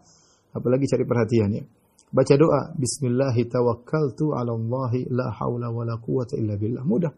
apalagi 0.56 0.90
cari 0.90 1.06
perhatian 1.06 1.50
ya. 1.54 1.64
Baca 2.10 2.34
doa, 2.34 2.74
Bismillahi 2.74 3.46
tawakkaltu 3.46 4.34
ala 4.34 4.58
Allahi 4.58 5.06
la 5.14 5.30
hawla 5.30 5.70
wa 5.70 5.86
la 5.86 6.02
quwata 6.02 6.34
illa 6.42 6.58
billah. 6.58 6.82
Mudah. 6.82 7.14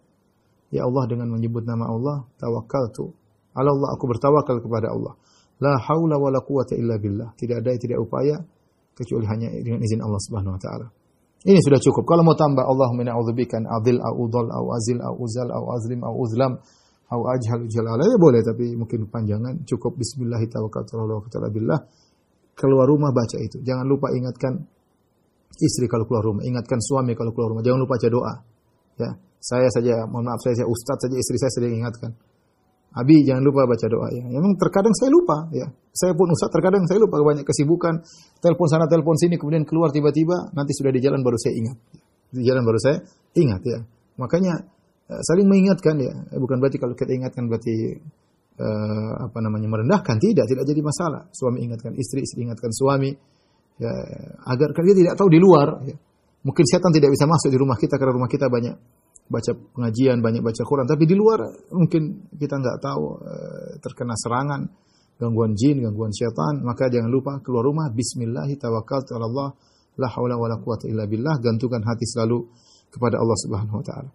Ya 0.71 0.83
Allah 0.83 1.03
dengan 1.07 1.31
menyebut 1.31 1.63
nama 1.63 1.87
Allah, 1.87 2.27
tawakkaltu. 2.35 3.11
Ala 3.55 3.71
Allah, 3.71 3.89
aku 3.95 4.07
bertawakal 4.11 4.59
kepada 4.59 4.91
Allah. 4.91 5.15
La 5.63 5.79
hawla 5.79 6.19
wa 6.19 6.27
la 6.27 6.43
quwata 6.43 6.75
illa 6.75 6.99
billah. 6.99 7.31
Tidak 7.39 7.63
ada, 7.63 7.71
tidak 7.79 8.03
upaya, 8.03 8.43
kecuali 8.95 9.25
hanya 9.31 9.47
dengan 9.55 9.79
izin 9.79 10.03
Allah 10.03 10.19
subhanahu 10.19 10.55
wa 10.55 10.61
ta'ala. 10.61 10.87
Ini 11.41 11.57
sudah 11.57 11.81
cukup. 11.81 12.05
Kalau 12.05 12.21
mau 12.21 12.37
tambah 12.37 12.61
Allahumma 12.61 13.07
na'udzubika 13.07 13.57
adil 13.57 13.97
au 13.97 14.29
udhal 14.29 14.45
au 14.53 14.65
azil 14.77 15.01
au 15.01 15.15
uzal 15.17 15.49
au 15.49 15.73
azlim 15.73 15.99
au 16.05 16.13
uzlam 16.21 16.53
au 17.09 17.21
ajhal 17.33 17.65
jalala 17.65 18.05
ya 18.05 18.17
boleh 18.21 18.45
tapi 18.45 18.77
mungkin 18.77 19.09
panjangan. 19.09 19.65
Cukup. 19.65 19.97
Bismillah 19.97 20.37
tawakkaltu 20.45 21.01
ala 21.01 21.17
Allah 21.17 21.49
billah. 21.49 21.79
Keluar 22.53 22.85
rumah 22.85 23.09
baca 23.09 23.41
itu. 23.41 23.57
Jangan 23.65 23.89
lupa 23.89 24.13
ingatkan 24.13 24.61
istri 25.61 25.85
kalau 25.85 26.09
keluar 26.09 26.25
rumah, 26.25 26.43
ingatkan 26.45 26.81
suami 26.81 27.13
kalau 27.13 27.31
keluar 27.35 27.53
rumah, 27.53 27.63
jangan 27.65 27.79
lupa 27.83 27.95
baca 27.97 28.07
doa. 28.07 28.33
Ya, 28.97 29.09
saya 29.41 29.67
saja, 29.73 30.05
mohon 30.09 30.29
maaf 30.29 30.41
saya, 30.45 30.61
saya 30.61 30.67
ustaz 30.69 30.97
saja 31.01 31.15
istri 31.17 31.37
saya 31.41 31.51
sering 31.53 31.73
ingatkan. 31.81 32.11
Abi 32.91 33.23
jangan 33.23 33.39
lupa 33.39 33.63
baca 33.63 33.87
doa 33.87 34.11
ya. 34.11 34.23
Memang 34.27 34.59
terkadang 34.59 34.91
saya 34.91 35.15
lupa 35.15 35.47
ya. 35.55 35.63
Saya 35.95 36.11
pun 36.11 36.27
ustaz 36.27 36.51
terkadang 36.51 36.83
saya 36.91 36.99
lupa 36.99 37.23
banyak 37.23 37.47
kesibukan, 37.47 38.03
telepon 38.43 38.67
sana 38.67 38.87
telepon 38.91 39.15
sini 39.15 39.39
kemudian 39.39 39.63
keluar 39.63 39.95
tiba-tiba 39.95 40.51
nanti 40.51 40.75
sudah 40.75 40.91
di 40.91 40.99
jalan 40.99 41.23
baru 41.23 41.39
saya 41.39 41.55
ingat. 41.55 41.77
Di 42.35 42.43
jalan 42.43 42.63
baru 42.67 42.79
saya 42.83 42.99
ingat 43.39 43.61
ya. 43.63 43.79
Makanya 44.19 44.53
eh, 45.07 45.21
saling 45.23 45.47
mengingatkan 45.47 45.95
ya. 46.03 46.13
Bukan 46.35 46.59
berarti 46.59 46.83
kalau 46.83 46.91
kita 46.91 47.15
ingatkan 47.15 47.47
berarti 47.47 47.95
uh, 48.59 49.11
apa 49.23 49.39
namanya 49.39 49.67
merendahkan 49.71 50.19
tidak, 50.19 50.45
tidak 50.51 50.63
jadi 50.67 50.81
masalah. 50.83 51.21
Suami 51.31 51.63
ingatkan 51.63 51.95
istri, 51.95 52.27
istri 52.27 52.43
ingatkan 52.43 52.75
suami 52.75 53.15
ya, 53.79 53.91
agar 54.51 54.75
dia 54.75 54.95
tidak 54.95 55.15
tahu 55.15 55.31
di 55.31 55.39
luar. 55.39 55.79
Ya. 55.87 55.95
Mungkin 56.41 56.65
setan 56.65 56.91
tidak 56.91 57.13
bisa 57.13 57.29
masuk 57.29 57.53
di 57.53 57.57
rumah 57.57 57.77
kita 57.77 57.95
karena 57.95 58.13
rumah 58.17 58.27
kita 58.27 58.49
banyak 58.49 58.75
baca 59.31 59.51
pengajian, 59.55 60.19
banyak 60.19 60.43
baca 60.43 60.61
Quran. 60.67 60.83
Tapi 60.83 61.03
di 61.07 61.15
luar 61.15 61.39
mungkin 61.71 62.27
kita 62.35 62.59
nggak 62.59 62.77
tahu 62.83 63.03
eh, 63.23 63.69
terkena 63.79 64.13
serangan, 64.19 64.61
gangguan 65.15 65.55
jin, 65.55 65.79
gangguan 65.79 66.11
setan. 66.11 66.59
Maka 66.67 66.91
jangan 66.91 67.07
lupa 67.07 67.39
keluar 67.39 67.63
rumah 67.63 67.87
Bismillahi 67.95 68.59
tawakkaltu 68.59 69.15
Allah 69.15 69.55
la 69.95 70.07
haula 70.11 70.35
wala 70.35 70.59
quwata 70.59 70.91
illa 70.91 71.07
billah. 71.07 71.39
Gantungkan 71.39 71.79
hati 71.87 72.03
selalu 72.03 72.43
kepada 72.91 73.15
Allah 73.23 73.37
Subhanahu 73.39 73.79
wa 73.79 73.85
taala. 73.87 74.11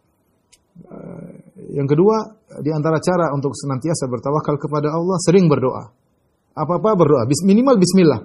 Eh, 0.77 1.33
yang 1.81 1.89
kedua, 1.89 2.21
di 2.61 2.69
antara 2.69 3.01
cara 3.01 3.33
untuk 3.33 3.57
senantiasa 3.57 4.05
bertawakal 4.13 4.61
kepada 4.61 4.93
Allah, 4.93 5.17
sering 5.25 5.49
berdoa. 5.49 5.89
Apa-apa 6.57 6.91
berdoa, 6.97 7.25
minimal 7.45 7.81
bismillah. 7.81 8.21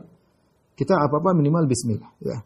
Kita 0.76 1.00
apa-apa 1.00 1.36
minimal 1.36 1.68
bismillah 1.68 2.12
ya. 2.24 2.38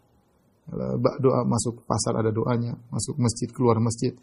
Doa 1.22 1.46
masuk 1.46 1.86
pasar 1.86 2.18
ada 2.18 2.34
doanya, 2.34 2.74
masuk 2.90 3.22
masjid 3.22 3.46
keluar 3.54 3.78
masjid. 3.78 4.18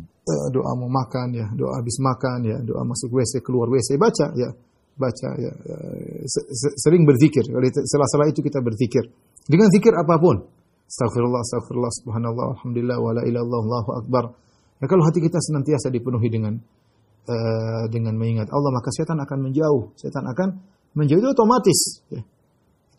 Eh, 0.00 0.46
doa 0.54 0.72
mau 0.76 0.90
makan 0.90 1.34
ya, 1.34 1.46
doa 1.56 1.80
habis 1.80 1.96
makan 1.98 2.38
ya, 2.46 2.56
doa 2.62 2.84
masuk 2.86 3.10
WC 3.10 3.40
keluar 3.42 3.66
WC 3.72 3.96
baca 3.96 4.32
ya. 4.36 4.50
Baca 5.00 5.30
ya. 5.40 5.52
Sering 6.76 7.08
berzikir. 7.08 7.40
Salah-salah 7.88 8.28
itu 8.28 8.44
kita 8.44 8.60
berzikir. 8.60 9.08
Dengan 9.48 9.72
zikir 9.72 9.96
apa 9.96 10.20
pun. 10.20 10.44
Astagfirullah, 10.84 11.40
astagfirullah, 11.40 11.92
subhanallah, 12.02 12.46
alhamdulillah, 12.58 12.98
wa 13.00 13.10
la 13.16 13.22
ilallah, 13.24 13.62
Allahu 13.64 13.90
akbar. 13.96 14.24
Ya, 14.82 14.84
kalau 14.90 15.06
hati 15.06 15.24
kita 15.24 15.40
senantiasa 15.40 15.88
dipenuhi 15.88 16.28
dengan 16.28 16.58
uh, 17.30 17.84
dengan 17.88 18.12
mengingat 18.18 18.52
Allah, 18.52 18.70
maka 18.74 18.92
setan 18.92 19.16
akan 19.22 19.38
menjauh. 19.48 19.96
Setan 19.96 20.26
akan 20.28 20.48
menjauh 20.98 21.22
itu 21.22 21.30
otomatis. 21.32 22.04
Ya 22.12 22.20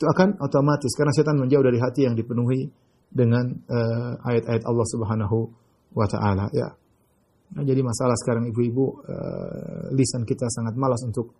itu 0.02 0.10
akan 0.10 0.42
otomatis 0.42 0.90
karena 0.98 1.14
setan 1.14 1.38
menjauh 1.38 1.62
dari 1.62 1.78
hati 1.78 2.10
yang 2.10 2.18
dipenuhi 2.18 2.74
dengan 3.14 3.54
uh, 3.70 4.18
ayat-ayat 4.26 4.66
Allah 4.66 4.86
Subhanahu 4.90 5.38
wa 5.94 6.10
taala 6.10 6.50
ya. 6.58 6.74
Nah, 7.52 7.64
jadi 7.68 7.84
masalah 7.84 8.16
sekarang 8.16 8.48
ibu-ibu 8.48 9.04
uh, 9.04 9.92
lisan 9.92 10.24
kita 10.24 10.48
sangat 10.48 10.76
malas 10.80 11.04
untuk 11.04 11.36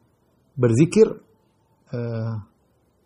berzikir 0.60 1.08
uh, 1.96 2.34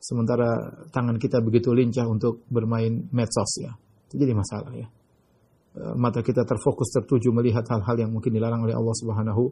sementara 0.01 0.85
tangan 0.89 1.17
kita 1.17 1.41
begitu 1.41 1.73
lincah 1.73 2.05
untuk 2.05 2.45
bermain 2.49 3.09
medsos 3.13 3.61
ya. 3.61 3.73
Itu 4.09 4.21
jadi 4.21 4.33
masalah 4.37 4.73
ya. 4.73 4.89
Eh, 5.75 5.95
mata 5.99 6.23
kita 6.23 6.47
terfokus 6.47 6.87
tertuju 6.95 7.35
melihat 7.35 7.67
hal-hal 7.67 7.99
yang 7.99 8.11
mungkin 8.15 8.31
dilarang 8.31 8.63
oleh 8.63 8.71
Allah 8.71 8.95
Subhanahu 8.95 9.43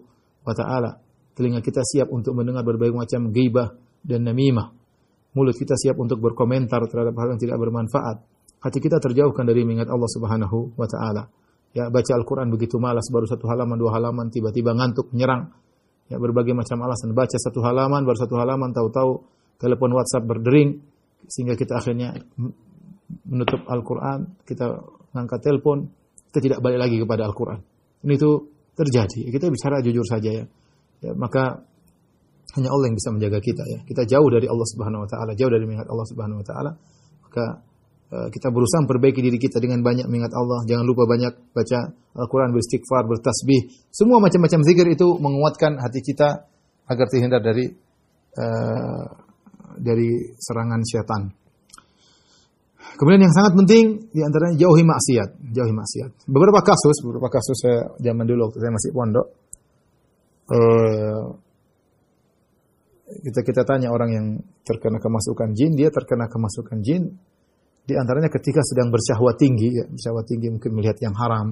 wa 0.47 0.53
taala. 0.55 0.91
Telinga 1.35 1.59
kita 1.59 1.83
siap 1.83 2.07
untuk 2.13 2.37
mendengar 2.37 2.63
berbagai 2.63 2.95
macam 2.95 3.33
ghibah 3.33 3.75
dan 4.05 4.23
namimah. 4.23 4.71
Mulut 5.35 5.57
kita 5.57 5.75
siap 5.75 5.99
untuk 5.99 6.23
berkomentar 6.23 6.79
terhadap 6.87 7.17
hal 7.17 7.35
yang 7.35 7.41
tidak 7.41 7.57
bermanfaat. 7.59 8.23
Hati 8.63 8.79
kita 8.79 9.03
terjauhkan 9.03 9.43
dari 9.43 9.67
mengingat 9.67 9.91
Allah 9.91 10.07
Subhanahu 10.07 10.79
wa 10.79 10.87
taala. 10.87 11.27
Ya, 11.73 11.89
baca 11.89 12.11
Al-Qur'an 12.13 12.53
begitu 12.53 12.77
malas 12.77 13.09
baru 13.09 13.25
satu 13.25 13.49
halaman, 13.49 13.81
dua 13.81 13.97
halaman 13.97 14.29
tiba-tiba 14.29 14.77
ngantuk, 14.77 15.09
menyerang. 15.09 15.49
Ya, 16.05 16.21
berbagai 16.21 16.53
macam 16.53 16.77
alasan 16.85 17.17
baca 17.17 17.33
satu 17.33 17.65
halaman, 17.65 18.05
baru 18.05 18.17
satu 18.17 18.37
halaman 18.37 18.69
tahu-tahu 18.77 19.25
telepon 19.57 19.89
WhatsApp 19.97 20.29
berdering 20.29 20.85
sehingga 21.25 21.57
kita 21.57 21.81
akhirnya 21.81 22.13
menutup 23.25 23.65
Al-Quran, 23.65 24.37
kita 24.45 24.85
ngangkat 25.17 25.39
telepon, 25.41 25.89
kita 26.29 26.39
tidak 26.45 26.59
balik 26.61 26.79
lagi 26.81 26.97
kepada 27.01 27.25
Al-Quran. 27.25 27.59
Ini 28.05 28.13
itu 28.19 28.31
terjadi. 28.73 29.29
Kita 29.29 29.49
bicara 29.49 29.79
jujur 29.79 30.05
saja 30.05 30.29
ya. 30.29 30.45
ya. 31.01 31.11
Maka 31.13 31.61
hanya 32.53 32.69
Allah 32.69 32.85
yang 32.89 32.97
bisa 32.97 33.09
menjaga 33.09 33.39
kita 33.41 33.63
ya. 33.65 33.79
Kita 33.85 34.05
jauh 34.05 34.29
dari 34.29 34.45
Allah 34.45 34.67
Subhanahu 34.67 35.05
wa 35.05 35.09
taala, 35.09 35.31
jauh 35.33 35.49
dari 35.49 35.65
mengingat 35.65 35.89
Allah 35.89 36.07
Subhanahu 36.09 36.41
wa 36.41 36.45
taala. 36.45 36.71
Maka 37.25 37.45
kita 38.29 38.53
berusaha 38.53 38.83
memperbaiki 38.85 39.19
diri 39.23 39.39
kita 39.41 39.57
dengan 39.57 39.81
banyak 39.81 40.05
mengingat 40.05 40.33
Allah. 40.37 40.61
Jangan 40.69 40.85
lupa 40.85 41.09
banyak 41.09 41.33
baca 41.55 41.79
Al-Qur'an, 42.13 42.53
beristighfar, 42.53 43.09
bertasbih. 43.09 43.89
Semua 43.89 44.21
macam-macam 44.21 44.59
zikir 44.61 44.85
itu 44.91 45.07
menguatkan 45.17 45.81
hati 45.81 46.03
kita 46.05 46.45
agar 46.85 47.05
terhindar 47.09 47.41
dari 47.41 47.65
uh, 48.37 49.03
dari 49.79 50.35
serangan 50.37 50.81
syaitan. 50.85 51.31
Kemudian 52.93 53.25
yang 53.25 53.33
sangat 53.33 53.57
penting 53.57 53.85
di 54.13 54.21
antaranya 54.21 54.53
jauhi 54.53 54.85
maksiat, 54.85 55.29
jauhi 55.49 55.73
maksiat. 55.73 56.29
Beberapa 56.29 56.61
kasus, 56.61 57.01
beberapa 57.01 57.25
kasus 57.33 57.57
saya 57.57 57.79
zaman 57.97 58.29
dulu 58.29 58.51
waktu 58.51 58.61
saya 58.61 58.69
masih 58.69 58.91
pondok, 58.93 59.27
eh, 60.53 61.21
kita 63.25 63.39
kita 63.41 63.61
tanya 63.65 63.89
orang 63.89 64.09
yang 64.13 64.25
terkena 64.61 65.01
kemasukan 65.01 65.57
jin, 65.57 65.73
dia 65.73 65.89
terkena 65.89 66.29
kemasukan 66.29 66.85
jin 66.85 67.17
di 67.83 67.93
antaranya 67.99 68.31
ketika 68.31 68.63
sedang 68.63 68.87
bersyahwat 68.87 69.35
tinggi, 69.35 69.67
ya, 69.67 69.83
bersyahwat 69.91 70.23
tinggi 70.23 70.47
mungkin 70.47 70.71
melihat 70.71 70.97
yang 71.03 71.11
haram, 71.19 71.51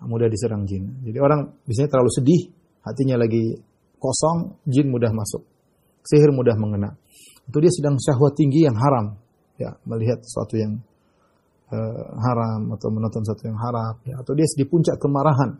mudah 0.00 0.32
diserang 0.32 0.64
jin. 0.64 1.04
Jadi 1.04 1.18
orang 1.20 1.52
biasanya 1.64 1.88
terlalu 1.92 2.10
sedih, 2.12 2.42
hatinya 2.84 3.16
lagi 3.20 3.56
kosong, 4.00 4.64
jin 4.64 4.88
mudah 4.88 5.12
masuk, 5.12 5.44
sihir 6.04 6.32
mudah 6.32 6.56
mengena. 6.56 6.96
Itu 7.44 7.60
dia 7.60 7.68
sedang 7.68 8.00
syahwat 8.00 8.32
tinggi 8.32 8.64
yang 8.64 8.76
haram. 8.76 9.16
Ya, 9.56 9.72
melihat 9.88 10.20
sesuatu 10.20 10.56
yang 10.60 10.80
uh, 11.72 12.04
haram 12.20 12.76
atau 12.76 12.88
menonton 12.92 13.24
sesuatu 13.24 13.44
yang 13.48 13.60
haram. 13.60 13.94
Ya, 14.04 14.20
atau 14.20 14.32
dia 14.36 14.44
di 14.44 14.64
puncak 14.68 14.96
kemarahan. 15.00 15.56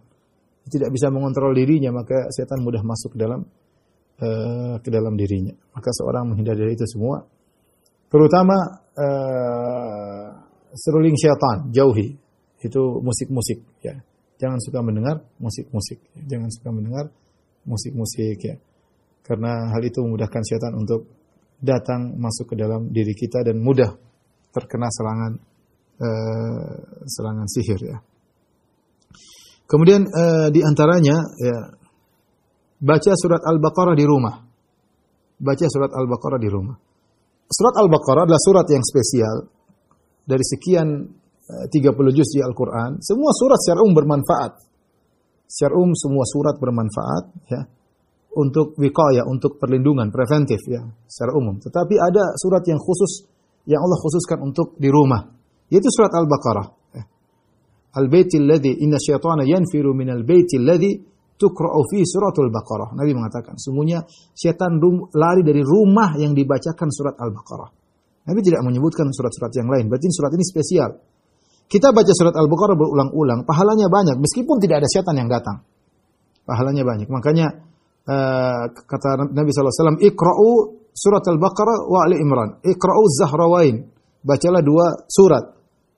Tidak 0.66 0.90
bisa 0.90 1.14
mengontrol 1.14 1.54
dirinya, 1.54 1.95
maka 1.95 2.26
setan 2.35 2.64
mudah 2.64 2.83
masuk 2.83 3.14
ke 3.14 3.18
dalam 3.23 3.47
uh, 4.18 4.76
ke 4.83 4.88
dalam 4.90 5.14
dirinya. 5.14 5.54
Maka 5.76 5.95
seorang 5.95 6.33
menghindari 6.33 6.66
dari 6.66 6.73
itu 6.75 6.85
semua. 6.90 7.23
Terutama 8.11 8.85
uh, 8.96 10.24
seruling 10.76 11.16
syaitan, 11.16 11.70
jauhi. 11.72 12.16
Itu 12.60 12.98
musik-musik. 13.04 13.62
Ya. 13.84 14.00
Jangan 14.36 14.58
suka 14.60 14.80
mendengar 14.84 15.22
musik-musik. 15.40 16.00
Jangan 16.28 16.48
suka 16.52 16.68
mendengar 16.72 17.04
musik-musik 17.64 18.36
ya. 18.40 18.56
Karena 19.24 19.72
hal 19.74 19.82
itu 19.82 20.00
memudahkan 20.02 20.42
syaitan 20.44 20.72
untuk 20.76 21.08
datang 21.60 22.14
masuk 22.20 22.52
ke 22.52 22.54
dalam 22.56 22.92
diri 22.92 23.16
kita 23.16 23.40
dan 23.42 23.58
mudah 23.64 23.96
terkena 24.52 24.88
serangan 24.92 25.32
uh, 26.00 26.74
serangan 27.04 27.48
sihir 27.48 27.80
ya. 27.80 27.98
Kemudian 29.66 30.06
uh, 30.06 30.48
di 30.52 30.62
antaranya 30.62 31.16
ya 31.42 31.58
baca 32.78 33.12
surat 33.18 33.42
Al-Baqarah 33.42 33.97
di 33.99 34.04
rumah. 34.06 34.47
Baca 35.36 35.66
surat 35.68 35.90
Al-Baqarah 35.90 36.40
di 36.40 36.49
rumah. 36.49 36.76
Surat 37.47 37.75
Al-Baqarah 37.78 38.26
adalah 38.26 38.43
surat 38.43 38.67
yang 38.67 38.82
spesial 38.82 39.47
dari 40.26 40.43
sekian 40.43 40.89
uh, 41.47 41.67
30 41.71 42.17
juz 42.17 42.28
di 42.35 42.43
Al-Qur'an. 42.43 42.99
Semua 42.99 43.30
surat 43.30 43.59
secara 43.63 43.87
umum 43.87 43.95
bermanfaat. 43.95 44.52
Secara 45.47 45.78
umum 45.78 45.95
semua 45.95 46.26
surat 46.26 46.59
bermanfaat 46.59 47.25
ya 47.47 47.63
untuk 48.37 48.75
wiqayah, 48.76 49.25
untuk 49.25 49.56
perlindungan 49.56 50.11
preventif 50.11 50.59
ya 50.67 50.82
secara 51.06 51.32
umum. 51.39 51.63
Tetapi 51.63 51.95
ada 51.97 52.35
surat 52.35 52.67
yang 52.67 52.82
khusus 52.82 53.30
yang 53.67 53.78
Allah 53.78 53.99
khususkan 53.99 54.43
untuk 54.43 54.75
di 54.76 54.91
rumah, 54.91 55.23
yaitu 55.71 55.89
surat 55.91 56.11
Al-Baqarah. 56.13 56.67
Eh. 56.99 57.06
Al-baitil 57.97 58.43
ladzi 58.43 58.82
inna 58.82 58.99
syaitana 58.99 59.47
yanfiru 59.47 59.95
minal 59.95 60.26
baitil 60.26 60.67
ladzi 60.67 60.93
tuqra'u 61.36 61.80
fi 61.88 62.02
suratul 62.02 62.49
Baqarah. 62.49 62.96
Nabi 62.96 63.12
mengatakan, 63.12 63.60
sungguhnya 63.60 64.04
setan 64.32 64.80
lari 65.12 65.44
dari 65.44 65.60
rumah 65.60 66.16
yang 66.16 66.32
dibacakan 66.32 66.88
surat 66.88 67.14
Al-Baqarah. 67.20 67.70
Nabi 68.26 68.40
tidak 68.42 68.64
menyebutkan 68.66 69.06
surat-surat 69.14 69.52
yang 69.54 69.70
lain. 69.70 69.86
Berarti 69.86 70.10
surat 70.10 70.34
ini 70.34 70.42
spesial. 70.42 70.90
Kita 71.66 71.94
baca 71.94 72.12
surat 72.14 72.34
Al-Baqarah 72.34 72.75
berulang-ulang, 72.75 73.42
pahalanya 73.46 73.86
banyak 73.90 74.16
meskipun 74.18 74.58
tidak 74.58 74.82
ada 74.82 74.88
setan 74.90 75.14
yang 75.18 75.30
datang. 75.30 75.62
Pahalanya 76.46 76.86
banyak. 76.86 77.10
Makanya 77.10 77.46
uh, 78.06 78.64
kata 78.70 79.34
Nabi 79.34 79.50
SAW, 79.50 79.99
Iqra'u 79.99 80.50
surat 80.94 81.26
Al-Baqarah 81.26 81.90
wa 81.90 82.06
Ali 82.06 82.22
Imran. 82.22 82.62
Iqra'u 82.62 83.02
Zahrawain. 83.18 83.82
Bacalah 84.22 84.62
dua 84.62 85.06
surat. 85.06 85.44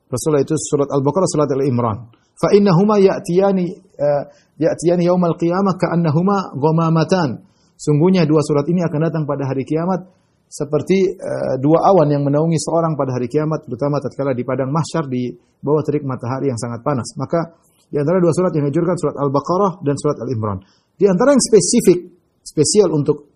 Rasulullah 0.08 0.44
itu 0.44 0.56
surat 0.56 0.88
Al-Baqarah, 0.88 1.28
surat 1.28 1.48
Al-Imran. 1.52 2.17
Fa 2.38 2.54
innahuma 2.54 3.02
ya'tiyani 3.02 3.66
uh, 3.98 4.22
ya'tiyani 4.62 5.02
yaumal 5.10 5.34
qiyamah 5.34 5.74
ka'annahuma 5.74 6.54
ghamamatan. 6.54 7.42
Sungguhnya 7.74 8.26
dua 8.30 8.42
surat 8.46 8.62
ini 8.70 8.86
akan 8.86 9.00
datang 9.10 9.22
pada 9.26 9.46
hari 9.50 9.66
kiamat 9.66 10.06
seperti 10.46 11.18
uh, 11.18 11.58
dua 11.58 11.82
awan 11.90 12.08
yang 12.14 12.22
menaungi 12.22 12.56
seorang 12.62 12.94
pada 12.94 13.18
hari 13.18 13.26
kiamat, 13.26 13.66
terutama 13.66 13.98
tatkala 13.98 14.32
di 14.38 14.46
padang 14.46 14.70
mahsyar 14.70 15.10
di 15.10 15.34
bawah 15.58 15.82
terik 15.82 16.06
matahari 16.06 16.48
yang 16.48 16.58
sangat 16.58 16.80
panas. 16.86 17.10
Maka 17.18 17.58
di 17.90 17.98
antara 17.98 18.22
dua 18.22 18.30
surat 18.30 18.54
yang 18.54 18.70
dianjurkan 18.70 18.96
surat 18.96 19.16
Al-Baqarah 19.18 19.72
dan 19.82 19.94
surat 19.98 20.16
Al-Imran. 20.22 20.58
Di 20.94 21.06
antara 21.10 21.34
yang 21.34 21.42
spesifik, 21.42 21.98
spesial 22.46 22.94
untuk 22.94 23.28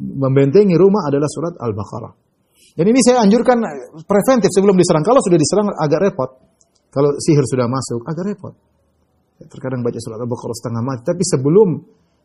membentengi 0.00 0.76
rumah 0.76 1.08
adalah 1.08 1.28
surat 1.28 1.56
Al-Baqarah. 1.60 2.12
Dan 2.74 2.90
ini 2.90 3.00
saya 3.00 3.22
anjurkan 3.22 3.62
preventif 4.02 4.50
sebelum 4.50 4.74
diserang. 4.74 5.06
Kalau 5.06 5.22
sudah 5.22 5.38
diserang 5.38 5.70
agak 5.78 6.10
repot. 6.10 6.30
Kalau 6.94 7.10
sihir 7.18 7.42
sudah 7.50 7.66
masuk 7.66 8.06
agak 8.06 8.22
repot. 8.30 8.54
Terkadang 9.50 9.82
baca 9.82 9.98
surat 9.98 10.22
Al-Baqarah 10.22 10.54
setengah 10.54 10.82
mati. 10.86 11.02
Tapi 11.02 11.22
sebelum 11.26 11.68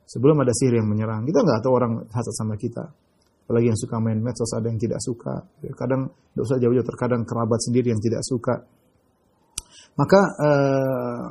sebelum 0.05 0.37
ada 0.45 0.53
sihir 0.53 0.77
yang 0.77 0.85
menyerang, 0.85 1.25
kita 1.25 1.41
nggak 1.41 1.65
tahu 1.65 1.73
orang 1.73 2.05
hasad 2.13 2.33
sama 2.37 2.53
kita. 2.53 2.85
Apalagi 3.49 3.73
yang 3.73 3.79
suka 3.81 3.97
main 3.97 4.21
medsos 4.21 4.53
ada 4.53 4.69
yang 4.69 4.77
tidak 4.77 5.01
suka. 5.01 5.41
Kadang 5.73 6.13
tidak 6.13 6.43
usah 6.45 6.61
jauh-jauh. 6.61 6.85
Terkadang 6.85 7.25
kerabat 7.25 7.57
sendiri 7.65 7.89
yang 7.89 7.97
tidak 7.97 8.21
suka. 8.21 8.61
Maka 9.97 10.21
uh, 10.37 11.27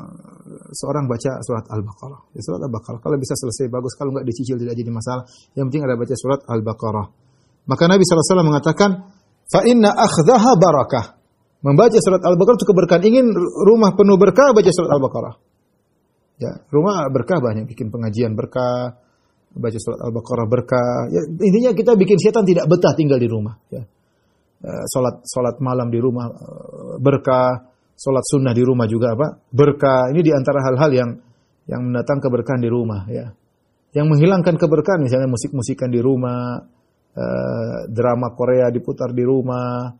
seorang 0.74 1.06
baca 1.06 1.38
surat 1.46 1.62
Al-Baqarah. 1.70 2.34
Ya, 2.34 2.42
surat 2.42 2.58
Al-Baqarah. 2.66 2.98
Kalau 2.98 3.16
bisa 3.22 3.38
selesai 3.38 3.70
bagus, 3.70 3.94
kalau 3.94 4.18
nggak 4.18 4.26
dicicil 4.26 4.58
tidak 4.58 4.74
jadi 4.74 4.90
masalah. 4.90 5.24
Yang 5.54 5.64
penting 5.70 5.82
ada 5.86 5.94
baca 5.94 6.14
surat 6.18 6.40
Al-Baqarah. 6.42 7.06
Maka 7.70 7.84
Nabi 7.86 8.02
SAW 8.02 8.42
mengatakan, 8.42 8.90
fa 9.46 9.60
inna 9.62 9.94
akhdaha 9.94 10.58
barakah. 10.58 11.17
Membaca 11.58 11.98
surat 11.98 12.22
Al-Baqarah 12.22 12.58
itu 12.58 12.68
keberkahan. 12.70 13.02
Ingin 13.02 13.26
rumah 13.66 13.98
penuh 13.98 14.14
berkah, 14.14 14.54
baca 14.54 14.70
surat 14.70 14.90
Al-Baqarah. 14.94 15.34
Ya, 16.38 16.52
rumah 16.70 17.10
berkah 17.10 17.42
banyak. 17.42 17.66
Bikin 17.66 17.90
pengajian 17.90 18.38
berkah, 18.38 18.94
baca 19.52 19.78
surat 19.78 19.98
Al-Baqarah 20.06 20.46
berkah. 20.46 21.10
Ya, 21.10 21.26
intinya 21.26 21.74
kita 21.74 21.98
bikin 21.98 22.18
setan 22.22 22.46
tidak 22.46 22.70
betah 22.70 22.94
tinggal 22.94 23.18
di 23.18 23.26
rumah. 23.26 23.58
Ya. 23.74 23.82
Uh, 24.58 24.84
salat 24.90 25.22
salat 25.22 25.62
malam 25.62 25.86
di 25.90 26.02
rumah 26.02 26.30
uh, 26.30 26.98
berkah, 26.98 27.68
Sholat 27.98 28.22
sunnah 28.22 28.54
di 28.54 28.62
rumah 28.62 28.86
juga 28.86 29.18
apa? 29.18 29.42
Berkah. 29.50 30.14
Ini 30.14 30.22
di 30.22 30.30
antara 30.30 30.62
hal-hal 30.62 30.90
yang 30.94 31.10
yang 31.66 31.82
mendatang 31.82 32.22
keberkahan 32.22 32.62
di 32.62 32.70
rumah 32.70 33.10
ya. 33.10 33.34
Yang 33.90 34.06
menghilangkan 34.14 34.54
keberkahan 34.54 35.02
misalnya 35.02 35.26
musik-musikan 35.26 35.90
di 35.90 35.98
rumah, 35.98 36.62
uh, 37.18 37.78
drama 37.90 38.30
Korea 38.38 38.70
diputar 38.70 39.10
di 39.10 39.26
rumah, 39.26 39.90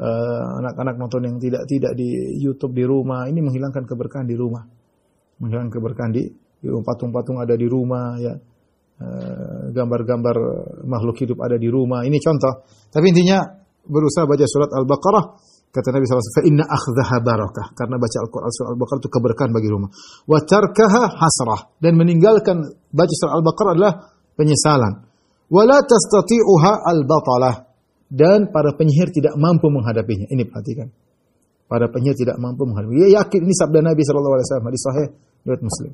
uh, 0.00 0.60
anak-anak 0.64 0.94
nonton 0.96 1.26
yang 1.26 1.36
tidak 1.38 1.66
tidak 1.70 1.92
di 1.98 2.38
YouTube 2.40 2.74
di 2.74 2.84
rumah, 2.86 3.26
ini 3.26 3.42
menghilangkan 3.42 3.84
keberkahan 3.84 4.26
di 4.26 4.36
rumah. 4.38 4.62
Menghilangkan 5.42 5.72
keberkahan 5.74 6.10
di, 6.14 6.22
patung-patung 6.62 7.42
ada 7.42 7.54
di 7.54 7.66
rumah 7.66 8.16
ya. 8.18 8.34
Uh, 8.94 9.74
gambar-gambar 9.74 10.36
makhluk 10.86 11.18
hidup 11.18 11.42
ada 11.42 11.58
di 11.58 11.66
rumah. 11.66 12.06
Ini 12.06 12.14
contoh. 12.22 12.62
Tapi 12.94 13.10
intinya 13.10 13.42
berusaha 13.82 14.22
baca 14.22 14.46
surat 14.46 14.70
Al-Baqarah 14.70 15.24
Kata 15.74 15.90
Nabi 15.90 16.06
SAW, 16.06 16.38
"Fa 16.38 16.46
inna 16.46 16.62
akhdhaha 16.70 17.18
barakah." 17.18 17.74
Karena 17.74 17.98
baca 17.98 18.16
Al-Qur'an 18.22 18.46
surah 18.46 18.70
Al-Baqarah 18.78 19.00
itu 19.02 19.10
keberkahan 19.10 19.50
bagi 19.50 19.66
rumah. 19.66 19.90
Wa 20.22 20.38
tarkaha 20.46 21.18
hasrah 21.18 21.74
dan 21.82 21.98
meninggalkan 21.98 22.62
baca 22.94 23.10
surah 23.10 23.34
Al-Baqarah 23.42 23.72
adalah 23.74 23.92
penyesalan. 24.38 25.02
Wa 25.50 25.62
la 25.66 25.82
tastati'uha 25.82 26.72
al-batalah 26.94 27.54
dan 28.10 28.52
para 28.52 28.76
penyihir 28.76 29.10
tidak 29.10 29.34
mampu 29.36 29.68
menghadapinya. 29.72 30.28
Ini 30.28 30.44
perhatikan. 30.48 30.88
Para 31.64 31.88
penyihir 31.88 32.16
tidak 32.16 32.36
mampu 32.36 32.68
menghadapinya. 32.68 33.08
Dia 33.08 33.10
yakin 33.24 33.40
ini 33.44 33.54
sabda 33.56 33.80
Nabi 33.80 34.02
sallallahu 34.04 34.34
alaihi 34.36 34.46
wasallam 34.46 34.68
di 34.68 34.80
sahih 34.80 35.06
riwayat 35.44 35.62
Muslim. 35.64 35.92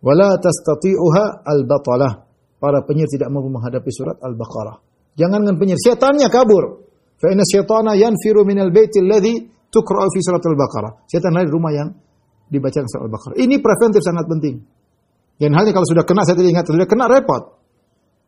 Wala 0.00 0.30
tastati'uha 0.40 1.44
al-batalah. 1.44 2.12
Para 2.60 2.84
penyihir 2.84 3.08
tidak 3.08 3.32
mampu 3.32 3.48
menghadapi 3.48 3.88
surat 3.88 4.20
Al-Baqarah. 4.20 4.76
Jangan 5.16 5.48
dengan 5.48 5.56
penyihir, 5.56 5.80
setannya 5.80 6.28
kabur. 6.28 6.84
Fa 7.16 7.32
inna 7.32 7.44
syaitana 7.44 7.96
yanfiru 7.96 8.44
minal 8.44 8.68
baitil 8.68 9.08
ladzi 9.08 9.48
tuqra'u 9.72 10.08
fi 10.12 10.20
surat 10.20 10.44
Al-Baqarah. 10.44 11.08
Setan 11.08 11.32
dari 11.40 11.48
rumah 11.48 11.72
yang 11.72 11.88
dibaca 12.52 12.84
surat 12.84 13.08
Al-Baqarah. 13.08 13.36
Ini 13.40 13.64
preventif 13.64 14.04
sangat 14.04 14.28
penting. 14.28 14.60
Dan 15.40 15.56
halnya 15.56 15.72
kalau 15.72 15.88
sudah 15.88 16.04
kena, 16.04 16.20
saya 16.28 16.36
tadi 16.36 16.52
ingat, 16.52 16.68
sudah 16.68 16.84
kena 16.84 17.08
repot. 17.08 17.56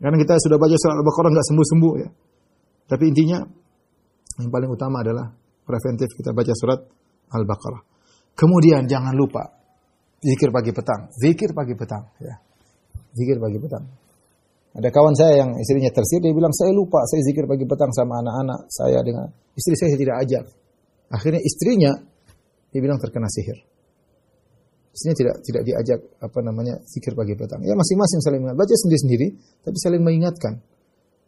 Karena 0.01 0.17
kita 0.17 0.41
sudah 0.41 0.57
baca 0.57 0.77
surat 0.81 0.97
Al-Baqarah 0.97 1.29
nggak 1.29 1.47
sembuh-sembuh 1.53 1.95
ya. 2.01 2.09
Tapi 2.93 3.09
intinya 3.09 3.41
yang 4.37 4.53
paling 4.53 4.69
utama 4.69 5.01
adalah 5.01 5.33
preventif 5.65 6.13
kita 6.13 6.37
baca 6.37 6.53
surat 6.53 6.77
Al-Baqarah. 7.33 7.83
Kemudian 8.37 8.85
jangan 8.85 9.17
lupa 9.17 9.49
zikir 10.21 10.53
pagi 10.53 10.77
petang, 10.77 11.09
zikir 11.17 11.57
pagi 11.57 11.73
petang 11.73 12.05
ya. 12.21 12.37
Zikir 13.17 13.41
pagi 13.41 13.57
petang. 13.57 13.85
Ada 14.73 14.89
kawan 14.89 15.13
saya 15.13 15.45
yang 15.45 15.57
istrinya 15.61 15.93
tersihir, 15.93 16.25
dia 16.25 16.33
bilang, 16.33 16.49
saya 16.57 16.73
lupa, 16.73 17.05
saya 17.05 17.21
zikir 17.29 17.45
pagi 17.45 17.69
petang 17.69 17.93
sama 17.93 18.25
anak-anak 18.25 18.73
saya 18.73 19.05
dengan 19.05 19.29
istri 19.53 19.77
saya 19.77 19.93
tidak 20.01 20.17
ajak. 20.25 20.45
Akhirnya 21.13 21.45
istrinya, 21.45 21.93
dia 22.73 22.81
bilang 22.81 22.97
terkena 22.97 23.29
sihir. 23.29 23.61
Istrinya 24.97 25.17
tidak 25.17 25.35
tidak 25.45 25.63
diajak 25.69 26.01
apa 26.25 26.39
namanya 26.41 26.81
zikir 26.89 27.13
pagi 27.13 27.37
petang. 27.37 27.61
Ya 27.65 27.77
masing-masing 27.77 28.21
saling 28.25 28.41
mengingat. 28.41 28.65
Baca 28.65 28.75
sendiri-sendiri, 28.77 29.27
tapi 29.61 29.77
saling 29.77 30.01
mengingatkan. 30.01 30.65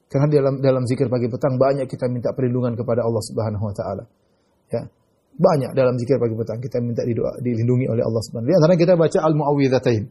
Karena 0.08 0.26
dalam 0.30 0.54
dalam 0.62 0.82
zikir 0.86 1.10
pagi 1.10 1.26
petang 1.26 1.58
banyak 1.58 1.90
kita 1.90 2.06
minta 2.06 2.30
perlindungan 2.36 2.78
kepada 2.78 3.02
Allah 3.02 3.22
Subhanahu 3.24 3.64
wa 3.64 3.74
taala. 3.74 4.04
Ya. 4.70 4.82
Banyak 5.34 5.74
dalam 5.74 5.98
zikir 5.98 6.22
pagi 6.22 6.38
petang 6.38 6.62
kita 6.62 6.78
minta 6.78 7.02
didoa, 7.02 7.42
dilindungi 7.42 7.90
oleh 7.90 8.06
Allah 8.06 8.22
Subhanahu 8.22 8.54
wa 8.54 8.60
taala. 8.62 8.76
Kita 8.78 8.94
baca 8.94 9.18
al-muawwidzatain. 9.26 10.02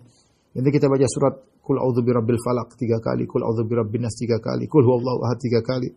Nanti 0.54 0.70
kita 0.70 0.92
baca 0.92 1.08
surat 1.08 1.34
Kul 1.64 1.80
a'udzu 1.80 2.04
birabbil 2.04 2.36
falaq 2.44 2.76
tiga 2.76 3.00
kali, 3.00 3.24
Kul 3.24 3.40
a'udzu 3.40 3.64
birabbin 3.64 4.04
nas 4.04 4.20
tiga 4.20 4.36
kali, 4.44 4.68
Kul 4.68 4.84
huwallahu 4.84 5.24
ahad 5.24 5.40
tiga 5.40 5.64
kali. 5.64 5.88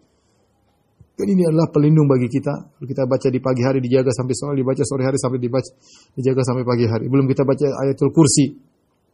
Dan 1.17 1.27
ini 1.33 1.43
adalah 1.49 1.73
pelindung 1.73 2.07
bagi 2.07 2.29
kita. 2.29 2.77
Kita 2.77 3.09
baca 3.09 3.27
di 3.33 3.41
pagi 3.41 3.65
hari 3.65 3.81
dijaga 3.81 4.13
sampai 4.13 4.37
sore, 4.37 4.55
dibaca 4.55 4.85
sore 4.85 5.03
hari 5.03 5.17
sampai 5.17 5.41
dibaca 5.41 5.71
dijaga 6.13 6.45
sampai 6.45 6.63
pagi 6.63 6.87
hari. 6.87 7.09
Belum 7.09 7.25
kita 7.27 7.43
baca 7.43 7.67
ayatul 7.83 8.13
kursi. 8.13 8.53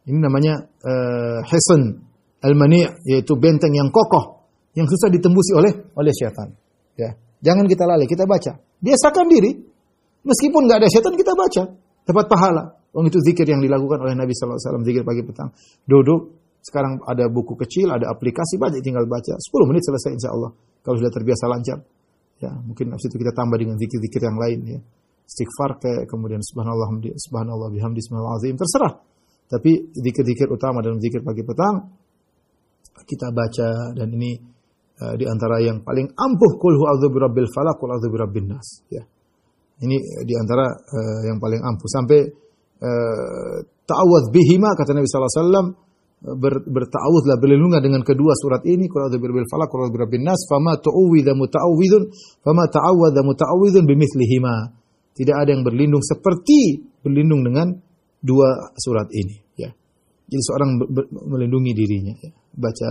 Ini 0.03 0.19
namanya 0.19 0.59
uh, 0.61 1.39
al-mani' 2.43 3.07
yaitu 3.07 3.39
benteng 3.39 3.71
yang 3.71 3.87
kokoh 3.87 4.32
yang 4.73 4.89
susah 4.89 5.09
ditembusi 5.09 5.53
oleh 5.53 5.73
oleh 5.93 6.13
syaitan. 6.13 6.49
Ya. 6.97 7.13
Jangan 7.43 7.65
kita 7.67 7.83
lalai, 7.83 8.07
kita 8.07 8.25
baca. 8.25 8.57
Biasakan 8.79 9.25
diri. 9.29 9.51
Meskipun 10.23 10.61
nggak 10.65 10.77
ada 10.79 10.87
syaitan 10.87 11.13
kita 11.19 11.35
baca, 11.35 11.63
dapat 12.07 12.25
pahala. 12.31 12.63
Oh 12.95 13.03
itu 13.03 13.19
zikir 13.19 13.43
yang 13.43 13.59
dilakukan 13.59 13.99
oleh 13.99 14.15
Nabi 14.15 14.31
wasallam 14.31 14.87
zikir 14.87 15.03
pagi 15.03 15.25
petang. 15.25 15.51
Duduk, 15.83 16.39
sekarang 16.63 17.03
ada 17.03 17.27
buku 17.27 17.59
kecil, 17.59 17.91
ada 17.91 18.07
aplikasi 18.07 18.55
banyak 18.55 18.79
tinggal 18.79 19.03
baca. 19.03 19.35
10 19.35 19.67
menit 19.67 19.83
selesai 19.83 20.15
insya 20.15 20.31
Allah. 20.31 20.55
Kalau 20.79 20.95
sudah 20.95 21.11
terbiasa 21.11 21.45
lancar. 21.51 21.79
Ya, 22.39 22.55
mungkin 22.55 22.95
habis 22.95 23.03
itu 23.07 23.19
kita 23.19 23.35
tambah 23.35 23.59
dengan 23.59 23.75
zikir-zikir 23.75 24.21
yang 24.23 24.37
lain 24.39 24.59
ya. 24.63 24.79
Istighfar 25.27 25.79
kayak 25.79 26.03
kemudian 26.07 26.39
subhanallah 26.39 26.87
subhanallah 27.19 27.67
bihamdi 27.71 27.99
subhanallah 28.03 28.35
azim 28.39 28.55
terserah. 28.55 28.93
Tapi 29.51 29.71
zikir-zikir 29.91 30.47
utama 30.47 30.79
dalam 30.79 31.03
zikir 31.03 31.19
pagi 31.19 31.43
petang 31.43 31.99
kita 33.03 33.33
baca 33.35 33.91
dan 33.97 34.07
ini 34.15 34.39
uh, 35.01 35.13
di 35.17 35.25
antara 35.25 35.57
yang 35.63 35.81
paling 35.81 36.11
ampuh 36.13 36.51
kul 36.61 36.75
hu'adzu 36.77 37.07
birabbil 37.09 37.49
falaq 37.49 37.79
kul 37.79 37.89
a'udzu 37.89 38.09
nas 38.45 38.85
ya. 38.91 39.01
Ini 39.83 39.97
di 40.23 40.33
antara 40.37 40.69
uh, 40.69 41.21
yang 41.25 41.41
paling 41.41 41.61
ampuh 41.63 41.89
sampai 41.89 42.19
uh, 42.83 43.57
ta'awudz 43.83 44.29
bihima 44.29 44.77
kata 44.77 44.93
Nabi 44.93 45.07
sallallahu 45.09 45.31
alaihi 45.31 45.41
wasallam 45.41 45.67
ber, 46.23 46.53
bertawudlah 46.63 47.35
berlindunglah 47.35 47.83
dengan 47.83 47.99
kedua 48.05 48.31
surat 48.39 48.63
ini 48.63 48.87
qul 48.87 49.03
a'udzu 49.03 49.19
birabbil 49.19 49.47
falaq 49.49 49.67
qul 49.67 49.79
a'udzu 49.83 49.95
birabbin 49.97 50.23
nas 50.23 50.39
fama 50.47 50.79
tu'awwidha 50.79 51.35
muta'awwidun 51.35 52.03
fama 52.39 52.63
ta'awwadha 52.71 53.21
muta'awwidun 53.27 53.83
bimithlihima 53.83 54.55
tidak 55.13 55.35
ada 55.45 55.49
yang 55.51 55.63
berlindung 55.67 56.01
seperti 56.01 56.79
berlindung 57.03 57.43
dengan 57.43 57.75
dua 58.23 58.71
surat 58.79 59.11
ini 59.11 59.35
ya 59.59 59.69
jadi 60.31 60.41
seorang 60.47 60.79
ber, 60.79 60.87
ber, 60.89 61.05
melindungi 61.11 61.71
dirinya 61.75 62.15
ya. 62.23 62.31
baca 62.55 62.89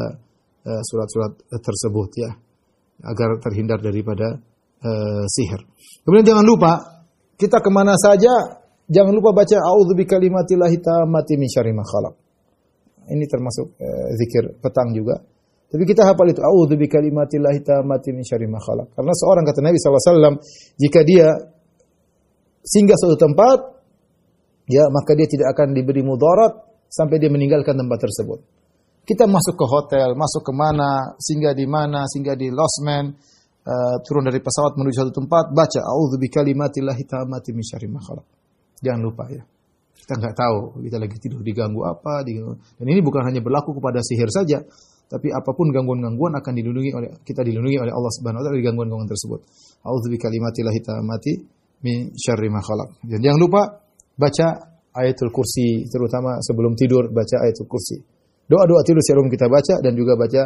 surat-surat 0.63 1.33
uh, 1.39 1.61
tersebut 1.61 2.11
ya 2.19 2.31
agar 3.03 3.43
terhindar 3.43 3.83
daripada 3.83 4.39
uh, 4.83 5.25
sihir 5.27 5.61
kemudian 6.07 6.27
jangan 6.35 6.47
lupa 6.47 6.73
kita 7.35 7.59
ke 7.59 7.71
mana 7.71 7.99
saja 7.99 8.63
jangan 8.87 9.11
lupa 9.11 9.35
baca 9.35 9.57
a'udzu 9.59 9.99
bikalimatillahi 9.99 10.79
tammati 10.79 11.35
min 11.35 11.49
syarri 11.51 11.75
ma 11.75 11.83
khalaq 11.83 12.23
ini 13.11 13.25
termasuk 13.27 13.75
uh, 13.83 14.09
zikir 14.15 14.63
petang 14.63 14.95
juga. 14.95 15.19
Tapi 15.73 15.89
kita 15.89 16.05
hafal 16.05 16.29
itu 16.31 16.45
a'udzu 16.45 16.77
bikalimatillahi 16.77 17.61
tammati 17.65 18.13
min 18.13 18.23
syarri 18.23 18.47
ma 18.47 18.61
khalaq. 18.61 18.93
Karena 18.93 19.13
seorang 19.17 19.45
kata 19.49 19.61
Nabi 19.65 19.77
SAW, 19.81 20.37
jika 20.77 21.01
dia 21.03 21.33
singgah 22.63 22.95
suatu 22.95 23.17
tempat, 23.19 23.59
ya 24.69 24.85
maka 24.93 25.17
dia 25.17 25.27
tidak 25.27 25.57
akan 25.57 25.75
diberi 25.75 26.05
mudarat 26.05 26.61
sampai 26.93 27.17
dia 27.19 27.33
meninggalkan 27.33 27.75
tempat 27.75 27.99
tersebut. 28.05 28.39
Kita 29.03 29.27
masuk 29.27 29.59
ke 29.59 29.67
hotel, 29.67 30.15
masuk 30.15 30.47
ke 30.47 30.53
mana, 30.55 31.19
singgah 31.19 31.51
di 31.59 31.67
mana, 31.67 32.07
singgah 32.07 32.39
di 32.39 32.55
losmen, 32.55 33.11
uh, 33.67 33.97
turun 34.07 34.31
dari 34.31 34.39
pesawat 34.39 34.79
menuju 34.79 34.95
satu 34.95 35.13
tempat, 35.23 35.51
baca 35.51 35.81
a'udzu 35.83 36.23
bikalimatillahi 36.23 37.03
tammati 37.03 37.51
min 37.51 37.67
syarri 37.67 37.91
ma 37.91 37.99
khalaq. 37.99 38.27
Jangan 38.79 39.01
lupa 39.03 39.27
ya. 39.27 39.43
Kita 40.03 40.19
nggak 40.19 40.35
tahu 40.35 40.83
kita 40.87 40.97
lagi 40.99 41.17
tidur 41.19 41.43
diganggu 41.43 41.83
apa, 41.87 42.27
diganggu. 42.27 42.59
dan 42.59 42.87
ini 42.91 42.99
bukan 43.03 43.23
hanya 43.27 43.39
berlaku 43.39 43.75
kepada 43.79 44.03
sihir 44.03 44.31
saja, 44.31 44.59
tapi 45.07 45.31
apa 45.31 45.51
pun 45.51 45.71
gangguan-gangguan 45.71 46.39
akan 46.39 46.53
dilindungi 46.59 46.91
oleh 46.95 47.11
kita 47.23 47.47
dilindungi 47.47 47.79
oleh 47.83 47.93
Allah 47.95 48.11
Subhanahu 48.11 48.39
wa 48.39 48.45
taala 48.47 48.55
dari 48.55 48.67
gangguan-gangguan 48.67 49.11
tersebut. 49.11 49.41
A'udzu 49.83 50.09
bikalimatillahi 50.15 50.81
tammati 50.83 51.33
min 51.87 52.15
syarri 52.19 52.51
ma 52.51 52.63
khalaq. 52.63 53.03
Dan 53.03 53.19
jangan 53.19 53.39
lupa 53.39 53.63
baca 54.15 54.47
ayatul 54.95 55.31
kursi 55.31 55.87
terutama 55.91 56.39
sebelum 56.43 56.75
tidur 56.75 57.11
baca 57.11 57.43
ayatul 57.47 57.67
kursi. 57.71 57.99
Doa-doa 58.47 58.81
tidur 58.85 59.03
sebelum 59.03 59.31
kita 59.31 59.47
baca 59.49 59.81
dan 59.81 59.93
juga 59.95 60.19
baca 60.19 60.43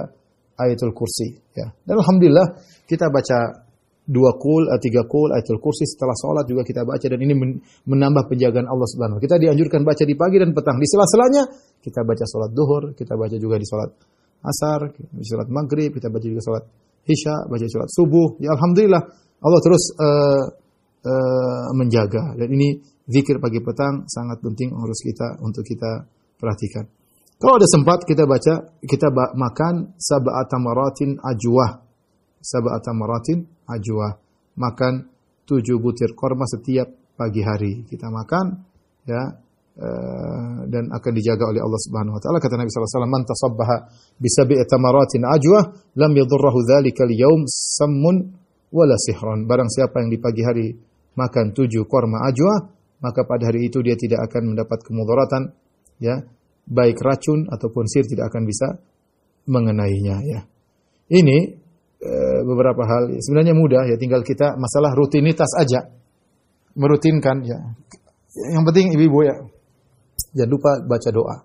ayatul 0.57 0.93
kursi 0.97 1.37
ya. 1.53 1.67
Dan 1.85 2.01
alhamdulillah 2.01 2.47
kita 2.89 3.13
baca 3.13 3.67
dua 4.07 4.39
kul, 4.39 4.71
eh, 4.71 4.79
tiga 4.79 5.03
kul, 5.05 5.35
ayatul 5.35 5.59
kursi 5.59 5.83
setelah 5.83 6.15
sholat 6.15 6.47
juga 6.47 6.63
kita 6.63 6.87
baca 6.87 7.03
dan 7.03 7.19
ini 7.19 7.35
menambah 7.85 8.31
penjagaan 8.31 8.71
Allah 8.71 8.87
Subhanahu. 8.87 9.19
Kita 9.19 9.37
dianjurkan 9.37 9.83
baca 9.83 10.03
di 10.07 10.15
pagi 10.15 10.39
dan 10.39 10.55
petang. 10.55 10.79
Di 10.79 10.87
sela-selanya 10.87 11.43
kita 11.83 12.07
baca 12.07 12.25
sholat 12.25 12.51
duhur, 12.55 12.83
kita 12.95 13.19
baca 13.19 13.37
juga 13.37 13.59
di 13.59 13.67
sholat 13.67 13.91
asar, 14.47 14.95
di 14.95 15.25
sholat 15.27 15.51
maghrib, 15.51 15.91
kita 15.91 16.07
baca 16.07 16.23
juga 16.23 16.43
sholat 16.47 16.65
isya, 17.07 17.51
baca 17.51 17.67
sholat 17.67 17.89
subuh. 17.91 18.29
Ya 18.39 18.55
alhamdulillah 18.55 19.03
Allah 19.43 19.61
terus 19.61 19.83
uh, 19.99 20.45
uh, 21.03 21.67
menjaga 21.75 22.39
dan 22.39 22.49
ini 22.49 22.79
zikir 23.11 23.43
pagi 23.43 23.59
petang 23.59 24.07
sangat 24.07 24.39
penting 24.43 24.71
harus 24.75 24.99
kita 25.03 25.43
untuk 25.43 25.67
kita 25.67 26.07
perhatikan. 26.39 26.87
Kalau 27.37 27.61
ada 27.61 27.68
sempat 27.68 28.09
kita 28.09 28.25
baca, 28.25 28.72
kita 28.81 29.12
makan 29.37 29.92
sab'at 30.01 30.49
tamaratin 30.49 31.20
ajwah 31.20 31.85
ajwa. 33.68 34.09
Makan 34.57 34.92
tujuh 35.44 35.77
butir 35.77 36.16
korma 36.16 36.49
setiap 36.49 36.88
pagi 37.12 37.44
hari. 37.44 37.85
Kita 37.85 38.09
makan 38.09 38.57
ya 39.05 39.22
uh, 39.77 40.59
dan 40.66 40.88
akan 40.90 41.12
dijaga 41.12 41.44
oleh 41.53 41.61
Allah 41.61 41.81
Subhanahu 41.81 42.16
wa 42.16 42.20
taala 42.20 42.38
kata 42.40 42.57
Nabi 42.57 42.68
sallallahu 42.72 42.88
alaihi 42.88 42.99
wasallam 42.99 43.14
man 43.14 43.25
tasabbaha 43.29 43.77
bi 44.16 44.29
sab'i 44.33 44.57
tamaratin 44.66 45.22
ajwa 45.29 45.61
lam 46.01 46.12
yadhurruhu 46.16 46.59
dzalika 46.64 47.05
al-yawm 47.07 47.46
sammun 47.46 48.16
wala 48.72 48.96
sihran 48.99 49.46
barang 49.46 49.70
siapa 49.70 50.03
yang 50.03 50.11
di 50.11 50.18
pagi 50.18 50.42
hari 50.42 50.66
makan 51.14 51.55
tujuh 51.55 51.87
korma 51.87 52.27
ajwa 52.27 52.66
maka 52.99 53.22
pada 53.29 53.53
hari 53.53 53.68
itu 53.70 53.85
dia 53.85 53.94
tidak 53.94 54.27
akan 54.27 54.57
mendapat 54.57 54.83
kemudaratan 54.83 55.53
ya 56.03 56.25
baik 56.67 56.99
racun 56.99 57.47
ataupun 57.49 57.87
sihir 57.87 58.07
tidak 58.11 58.35
akan 58.35 58.43
bisa 58.45 58.79
mengenainya 59.47 60.17
ya 60.27 60.41
ini 61.11 61.67
Eh, 61.97 62.41
beberapa 62.45 62.85
hal. 62.85 63.09
Sebenarnya 63.25 63.57
mudah 63.57 63.89
ya, 63.89 63.97
tinggal 63.97 64.21
kita 64.21 64.55
masalah 64.61 64.93
rutinitas 64.93 65.49
aja. 65.57 65.81
Merutinkan 66.77 67.41
ya. 67.41 67.57
Yang 68.53 68.65
penting 68.69 68.87
ibu-ibu 68.93 69.25
ya, 69.25 69.37
jangan 70.37 70.51
lupa 70.53 70.71
baca 70.85 71.09
doa. 71.09 71.37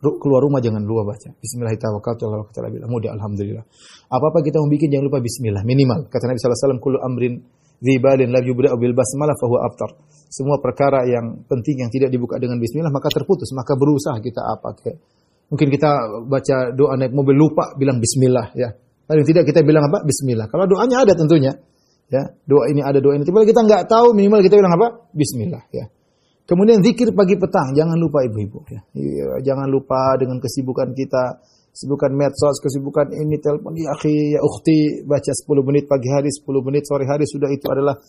Keluar 0.00 0.40
rumah 0.40 0.64
jangan 0.64 0.80
lupa 0.80 1.12
baca. 1.12 1.28
Bismillahirrahmanirrahim. 1.44 2.88
Mudah 2.88 3.10
alhamdulillah. 3.20 3.64
Apa-apa 4.08 4.40
kita 4.40 4.64
mau 4.64 4.70
bikin 4.72 4.88
jangan 4.96 5.12
lupa 5.12 5.18
bismillah 5.20 5.60
minimal. 5.60 6.08
Kata 6.08 6.24
Nabi 6.24 6.40
sallallahu 6.40 6.56
alaihi 6.56 6.64
wasallam 6.64 6.80
kullu 6.80 6.98
amrin 7.04 7.34
dzibalin 7.80 8.32
la 8.32 8.40
yubda'u 8.42 8.76
bil 8.80 8.94
basmalah 8.96 9.36
fahuwa 9.36 9.60
abtar. 9.68 9.90
Semua 10.26 10.58
perkara 10.58 11.06
yang 11.06 11.46
penting 11.46 11.86
yang 11.86 11.90
tidak 11.92 12.10
dibuka 12.10 12.36
dengan 12.36 12.58
bismillah 12.58 12.90
maka 12.90 13.08
terputus, 13.12 13.52
maka 13.54 13.78
berusaha 13.78 14.18
kita 14.20 14.42
apa 14.42 14.68
ke. 14.76 14.92
Mungkin 15.52 15.68
kita 15.70 15.90
baca 16.26 16.74
doa 16.74 16.98
naik 16.98 17.14
mobil 17.14 17.38
lupa 17.38 17.78
bilang 17.78 18.02
bismillah 18.02 18.50
ya 18.58 18.74
Paling 19.06 19.22
tidak 19.22 19.46
kita 19.46 19.62
bilang 19.62 19.86
apa? 19.86 20.02
Bismillah. 20.02 20.50
Kalau 20.50 20.66
doanya 20.66 21.06
ada 21.06 21.14
tentunya. 21.14 21.54
Ya, 22.06 22.22
doa 22.46 22.70
ini 22.70 22.82
ada 22.82 22.98
doa 22.98 23.14
ini. 23.14 23.22
Tapi 23.22 23.46
kita 23.46 23.66
nggak 23.66 23.86
tahu 23.86 24.14
minimal 24.14 24.42
kita 24.42 24.58
bilang 24.58 24.74
apa? 24.74 25.10
Bismillah. 25.14 25.62
Ya. 25.70 25.86
Kemudian 26.46 26.78
zikir 26.82 27.10
pagi 27.10 27.34
petang, 27.34 27.74
jangan 27.74 27.98
lupa 27.98 28.22
ibu-ibu. 28.22 28.62
Ya. 28.70 28.80
Iya, 28.94 29.26
jangan 29.42 29.66
lupa 29.66 30.14
dengan 30.14 30.38
kesibukan 30.38 30.94
kita, 30.94 31.42
kesibukan 31.76 32.08
medsos, 32.16 32.56
kesibukan 32.64 33.12
ini 33.12 33.36
telepon 33.36 33.76
ya 33.76 33.92
akhi, 33.92 34.32
ya 34.32 34.40
ukhti, 34.40 35.04
baca 35.04 35.28
10 35.28 35.68
menit 35.68 35.84
pagi 35.84 36.08
hari, 36.08 36.32
10 36.32 36.48
menit 36.64 36.88
sore 36.88 37.04
hari 37.04 37.28
sudah 37.28 37.52
itu 37.52 37.68
adalah 37.68 38.00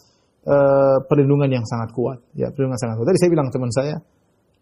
uh, 0.48 1.04
perlindungan 1.04 1.52
yang 1.52 1.68
sangat 1.68 1.92
kuat. 1.92 2.24
Ya, 2.32 2.48
perlindungan 2.48 2.80
sangat 2.80 2.96
kuat. 2.96 3.12
Tadi 3.12 3.20
saya 3.20 3.32
bilang 3.36 3.52
teman 3.52 3.68
saya, 3.76 4.00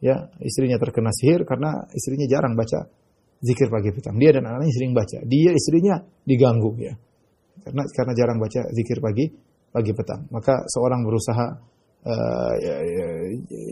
ya 0.01 0.25
istrinya 0.41 0.81
terkena 0.81 1.13
sihir 1.13 1.45
karena 1.45 1.85
istrinya 1.93 2.25
jarang 2.25 2.57
baca 2.57 2.89
zikir 3.45 3.69
pagi 3.69 3.93
petang. 3.93 4.17
Dia 4.17 4.33
dan 4.33 4.49
anaknya 4.49 4.73
sering 4.73 4.97
baca. 4.97 5.21
Dia 5.21 5.51
istrinya 5.53 6.01
diganggu 6.25 6.73
ya. 6.81 6.97
Karena 7.61 7.85
karena 7.93 8.13
jarang 8.17 8.37
baca 8.41 8.61
zikir 8.73 8.97
pagi 9.05 9.29
pagi 9.69 9.91
petang. 9.93 10.25
Maka 10.33 10.65
seorang 10.65 11.05
berusaha 11.05 11.45
uh, 12.09 12.53
ya, 12.57 12.75
ya, 12.81 13.07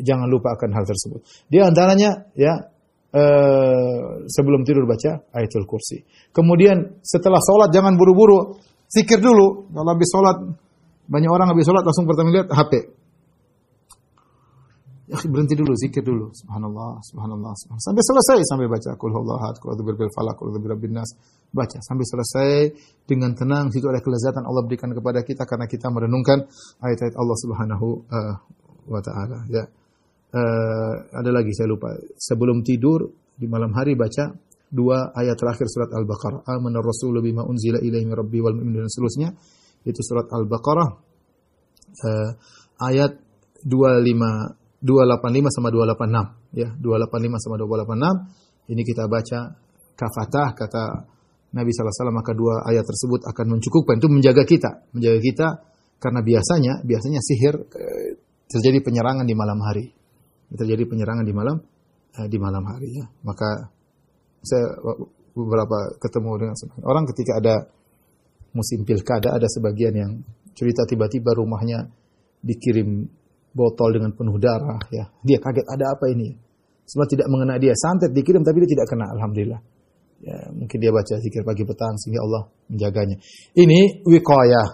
jangan 0.05 0.29
lupa 0.29 0.53
akan 0.53 0.69
hal 0.77 0.85
tersebut. 0.85 1.25
Di 1.49 1.57
antaranya 1.57 2.29
ya 2.37 2.72
uh, 3.13 4.25
sebelum 4.25 4.65
tidur 4.65 4.89
baca 4.89 5.21
ayatul 5.37 5.69
kursi. 5.69 6.01
Kemudian 6.33 6.99
setelah 7.05 7.39
sholat 7.39 7.69
jangan 7.69 7.93
buru-buru, 7.93 8.57
zikir 8.89 9.21
dulu. 9.21 9.69
Kalau 9.69 9.89
habis 9.93 10.09
sholat 10.09 10.37
banyak 11.07 11.29
orang 11.29 11.47
habis 11.53 11.65
sholat 11.69 11.85
langsung 11.85 12.09
pertama 12.09 12.33
lihat 12.33 12.49
HP. 12.49 12.73
Ya, 15.03 15.19
berhenti 15.27 15.53
dulu, 15.53 15.75
zikir 15.75 16.01
dulu. 16.01 16.31
Subhanallah, 16.31 16.97
subhanallah, 17.05 17.53
subhanallah. 17.53 17.85
Sampai 17.85 18.03
selesai 18.07 18.39
sampai 18.49 18.65
baca 18.71 18.91
kul 18.95 19.11
huwallahu 19.11 19.61
kul 19.61 19.75
a'udzu 19.75 19.83
birabbil 19.83 20.13
falaq, 20.15 20.35
kul 20.39 20.55
nas. 20.89 21.11
Baca 21.53 21.77
sampai 21.83 22.05
selesai 22.07 22.51
dengan 23.05 23.35
tenang. 23.35 23.69
Situ 23.69 23.85
ada 23.91 24.01
kelezatan 24.01 24.47
Allah 24.47 24.63
berikan 24.65 24.89
kepada 24.95 25.21
kita 25.21 25.43
karena 25.45 25.67
kita 25.69 25.91
merenungkan 25.91 26.47
ayat-ayat 26.81 27.13
Allah 27.19 27.37
Subhanahu 27.45 27.87
uh, 28.09 28.35
wa 28.89 29.01
taala, 29.03 29.43
ya. 29.51 29.67
Uh, 30.33 30.93
ada 31.13 31.29
lagi 31.29 31.53
saya 31.53 31.69
lupa. 31.69 31.93
Sebelum 32.17 32.65
tidur 32.65 33.13
di 33.37 33.45
malam 33.45 33.69
hari 33.77 33.93
baca 33.93 34.33
dua 34.73 35.13
ayat 35.13 35.37
terakhir 35.37 35.69
surat 35.69 35.93
Al-Baqarah. 35.93 36.41
Amana 36.49 36.81
Rasul 36.81 37.21
bima 37.21 37.45
unzila 37.45 37.77
ilaihi 37.77 38.09
rabbi 38.09 38.41
wal 38.41 38.57
mu'minun 38.57 38.85
dan 38.85 38.89
seterusnya. 38.89 39.29
Itu 39.85 40.01
surat 40.01 40.25
Al-Baqarah. 40.33 40.89
Uh, 41.93 42.29
ayat 42.81 43.21
25 43.63 44.81
285 44.83 45.55
sama 45.55 45.71
286 45.71 46.59
ya 46.59 46.69
285 46.75 47.39
sama 47.39 47.55
286 47.55 48.75
ini 48.75 48.81
kita 48.83 49.03
baca 49.07 49.39
kafatah 49.95 50.47
kata 50.51 50.83
Nabi 51.53 51.69
SAW 51.71 52.11
maka 52.11 52.35
dua 52.35 52.65
ayat 52.67 52.83
tersebut 52.83 53.23
akan 53.29 53.45
mencukupkan 53.57 54.01
itu 54.01 54.09
menjaga 54.11 54.43
kita 54.43 54.71
menjaga 54.91 55.19
kita 55.23 55.47
karena 56.03 56.19
biasanya 56.19 56.73
biasanya 56.83 57.19
sihir 57.23 57.55
eh, 57.63 58.19
terjadi 58.51 58.83
penyerangan 58.83 59.23
di 59.23 59.35
malam 59.37 59.61
hari 59.63 59.87
terjadi 60.51 60.83
penyerangan 60.89 61.23
di 61.23 61.33
malam 61.35 61.57
eh, 62.19 62.27
di 62.27 62.37
malam 62.41 62.63
hari 62.67 62.99
ya 62.99 63.05
maka 63.23 63.71
saya 64.43 64.75
beberapa 65.33 65.95
ketemu 66.03 66.29
dengan 66.35 66.55
orang 66.83 67.03
ketika 67.09 67.39
ada 67.39 67.55
musim 68.53 68.85
pilkada 68.85 69.33
ada 69.33 69.47
sebagian 69.49 69.93
yang 69.95 70.11
cerita 70.53 70.85
tiba-tiba 70.85 71.33
rumahnya 71.33 71.89
dikirim 72.43 73.07
botol 73.53 73.89
dengan 73.93 74.11
penuh 74.11 74.35
darah 74.41 74.81
ya. 74.89 75.07
Dia 75.21 75.37
kaget 75.39 75.65
ada 75.69 75.93
apa 75.93 76.09
ini? 76.09 76.33
Semua 76.83 77.07
tidak 77.07 77.29
mengenai 77.31 77.61
dia. 77.61 77.73
Santet 77.77 78.11
dikirim 78.11 78.43
tapi 78.43 78.65
dia 78.65 78.75
tidak 78.75 78.87
kena 78.91 79.07
alhamdulillah. 79.13 79.61
Ya, 80.23 80.37
mungkin 80.55 80.77
dia 80.79 80.91
baca 80.91 81.19
zikir 81.19 81.43
pagi 81.43 81.67
petang 81.67 81.95
sehingga 81.99 82.23
Allah 82.23 82.43
menjaganya. 82.71 83.17
Ini 83.55 84.03
wiqayah. 84.07 84.67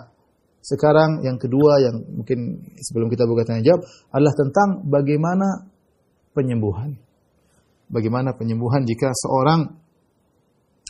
Sekarang 0.60 1.24
yang 1.24 1.40
kedua 1.40 1.80
yang 1.80 2.04
mungkin 2.20 2.60
sebelum 2.84 3.08
kita 3.08 3.24
buka 3.24 3.48
tanya 3.48 3.64
jawab 3.64 3.82
adalah 4.12 4.34
tentang 4.36 4.70
bagaimana 4.86 5.48
penyembuhan. 6.36 7.00
Bagaimana 7.90 8.38
penyembuhan 8.38 8.86
jika 8.86 9.10
seorang 9.16 9.66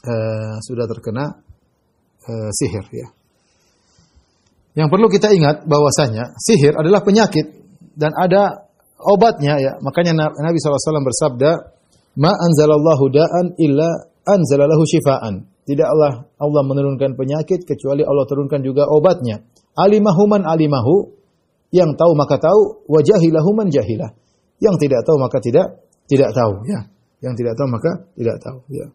uh, 0.03 0.55
sudah 0.59 0.85
terkena 0.89 1.31
uh, 2.27 2.49
sihir 2.51 2.85
ya. 2.91 3.07
Yang 4.77 4.87
perlu 4.91 5.07
kita 5.07 5.31
ingat 5.33 5.65
bahwasanya 5.65 6.35
sihir 6.37 6.75
adalah 6.75 7.01
penyakit 7.01 7.45
dan 7.95 8.13
ada 8.15 8.69
obatnya 8.99 9.59
ya. 9.59 9.71
Makanya 9.79 10.15
Nabi 10.15 10.57
SAW 10.59 11.03
bersabda, 11.03 11.51
"Ma 12.19 12.31
anzalallahu 12.31 13.05
da'an 13.11 13.45
illa 13.59 13.89
anzalalahu 14.27 14.83
shifaan." 14.87 15.47
Tidak 15.69 15.85
Allah 15.85 16.25
Allah 16.41 16.63
menurunkan 16.65 17.13
penyakit 17.13 17.61
kecuali 17.67 18.01
Allah 18.01 18.25
turunkan 18.25 18.65
juga 18.65 18.89
obatnya. 18.89 19.45
Alimahuman 19.79 20.43
alimahu, 20.43 21.15
yang 21.71 21.95
tahu 21.95 22.11
maka 22.19 22.35
tahu, 22.41 22.83
wajahilahuman 22.91 23.71
jahilah. 23.71 24.11
Yang 24.59 24.75
tidak 24.83 25.07
tahu 25.07 25.17
maka 25.23 25.39
tidak 25.39 25.87
tidak 26.09 26.35
tahu 26.35 26.67
ya. 26.67 26.89
Yang 27.23 27.33
tidak 27.39 27.53
tahu 27.55 27.67
maka 27.71 27.91
tidak 28.17 28.37
tahu 28.43 28.59
ya. 28.73 28.87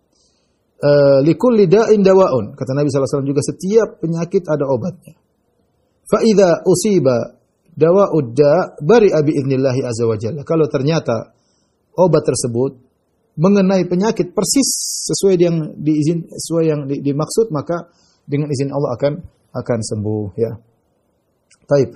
Uh, 0.85 1.19
likulli 1.25 1.65
da'in 1.65 2.05
dawaun. 2.05 2.53
Kata 2.53 2.77
Nabi 2.77 2.93
SAW 2.93 3.25
juga 3.25 3.41
setiap 3.41 4.05
penyakit 4.05 4.45
ada 4.45 4.69
obatnya. 4.69 5.17
Fa 6.05 6.21
idza 6.21 6.61
usiba 6.69 7.41
dawa 7.73 8.13
udda 8.13 8.77
bari 8.85 9.09
abi 9.09 9.33
idnillahi 9.41 9.81
azza 9.81 10.05
wa 10.05 10.17
jalla. 10.21 10.45
Kalau 10.45 10.69
ternyata 10.69 11.33
obat 11.97 12.29
tersebut 12.29 12.77
mengenai 13.41 13.89
penyakit 13.89 14.37
persis 14.37 14.69
sesuai 15.11 15.35
yang 15.41 15.57
diizin 15.81 16.29
sesuai 16.29 16.65
yang 16.69 16.81
di, 16.85 17.01
dimaksud 17.01 17.51
maka 17.51 17.89
dengan 18.29 18.53
izin 18.53 18.69
Allah 18.69 18.95
akan 18.99 19.13
akan 19.55 19.79
sembuh 19.81 20.27
ya. 20.37 20.53
Taib. 21.65 21.91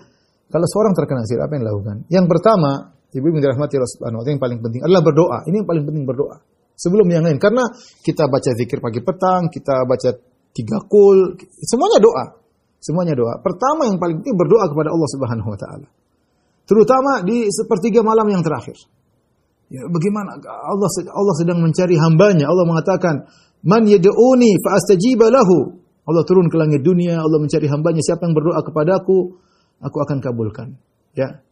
Kalau 0.49 0.67
seorang 0.71 0.97
terkena 0.97 1.27
sihir 1.29 1.45
apa 1.45 1.53
yang 1.59 1.63
dilakukan? 1.69 1.97
Yang 2.09 2.27
pertama, 2.31 2.71
Ibu 3.09 3.25
yang 3.33 3.41
dirahmati 3.41 3.81
Allah 3.81 3.93
Subhanahu 3.97 4.21
yang 4.29 4.37
paling 4.37 4.61
penting 4.61 4.81
adalah 4.85 5.01
berdoa. 5.01 5.39
Ini 5.49 5.65
yang 5.65 5.69
paling 5.69 5.85
penting 5.89 6.05
berdoa. 6.05 6.37
Sebelum 6.77 7.09
yang 7.09 7.25
lain 7.25 7.41
karena 7.41 7.65
kita 8.05 8.29
baca 8.29 8.51
zikir 8.53 8.85
pagi 8.85 9.01
petang, 9.01 9.49
kita 9.49 9.89
baca 9.89 10.13
tiga 10.53 10.79
kul, 10.85 11.41
semuanya 11.65 11.99
doa. 12.05 12.25
Semuanya 12.79 13.17
doa. 13.17 13.41
Pertama 13.41 13.89
yang 13.89 13.97
paling 13.97 14.21
penting 14.21 14.37
berdoa 14.37 14.69
kepada 14.69 14.93
Allah 14.93 15.09
Subhanahu 15.09 15.49
wa 15.49 15.59
taala. 15.59 15.89
Terutama 16.69 17.25
di 17.25 17.49
sepertiga 17.49 18.05
malam 18.05 18.29
yang 18.29 18.45
terakhir. 18.45 18.77
Ya, 19.73 19.89
bagaimana 19.89 20.37
Allah 20.45 20.89
Allah 21.13 21.35
sedang 21.41 21.65
mencari 21.65 21.97
hambanya. 21.97 22.45
Allah 22.47 22.65
mengatakan, 22.69 23.25
"Man 23.65 23.89
yad'uni 23.89 24.53
fa 24.61 24.77
astajiba 24.77 25.33
lahu." 25.33 25.81
Allah 26.09 26.25
turun 26.25 26.49
ke 26.49 26.57
langit 26.57 26.81
dunia, 26.81 27.21
Allah 27.21 27.37
mencari 27.37 27.69
hambanya, 27.69 28.01
siapa 28.01 28.25
yang 28.25 28.33
berdoa 28.33 28.65
kepadaku, 28.65 29.37
aku 29.83 29.97
akan 30.03 30.19
kabulkan. 30.23 30.75
Ya. 31.15 31.43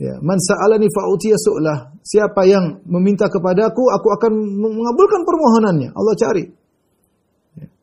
Ya, 0.00 0.16
man 0.24 0.40
sa'alani 0.40 0.88
utiya 0.88 1.36
su'lah. 1.36 1.92
Siapa 2.00 2.48
yang 2.48 2.80
meminta 2.88 3.28
kepadaku, 3.28 3.84
aku 3.92 4.08
akan 4.16 4.32
mengabulkan 4.56 5.20
permohonannya. 5.28 5.92
Allah 5.92 6.14
cari. 6.16 6.44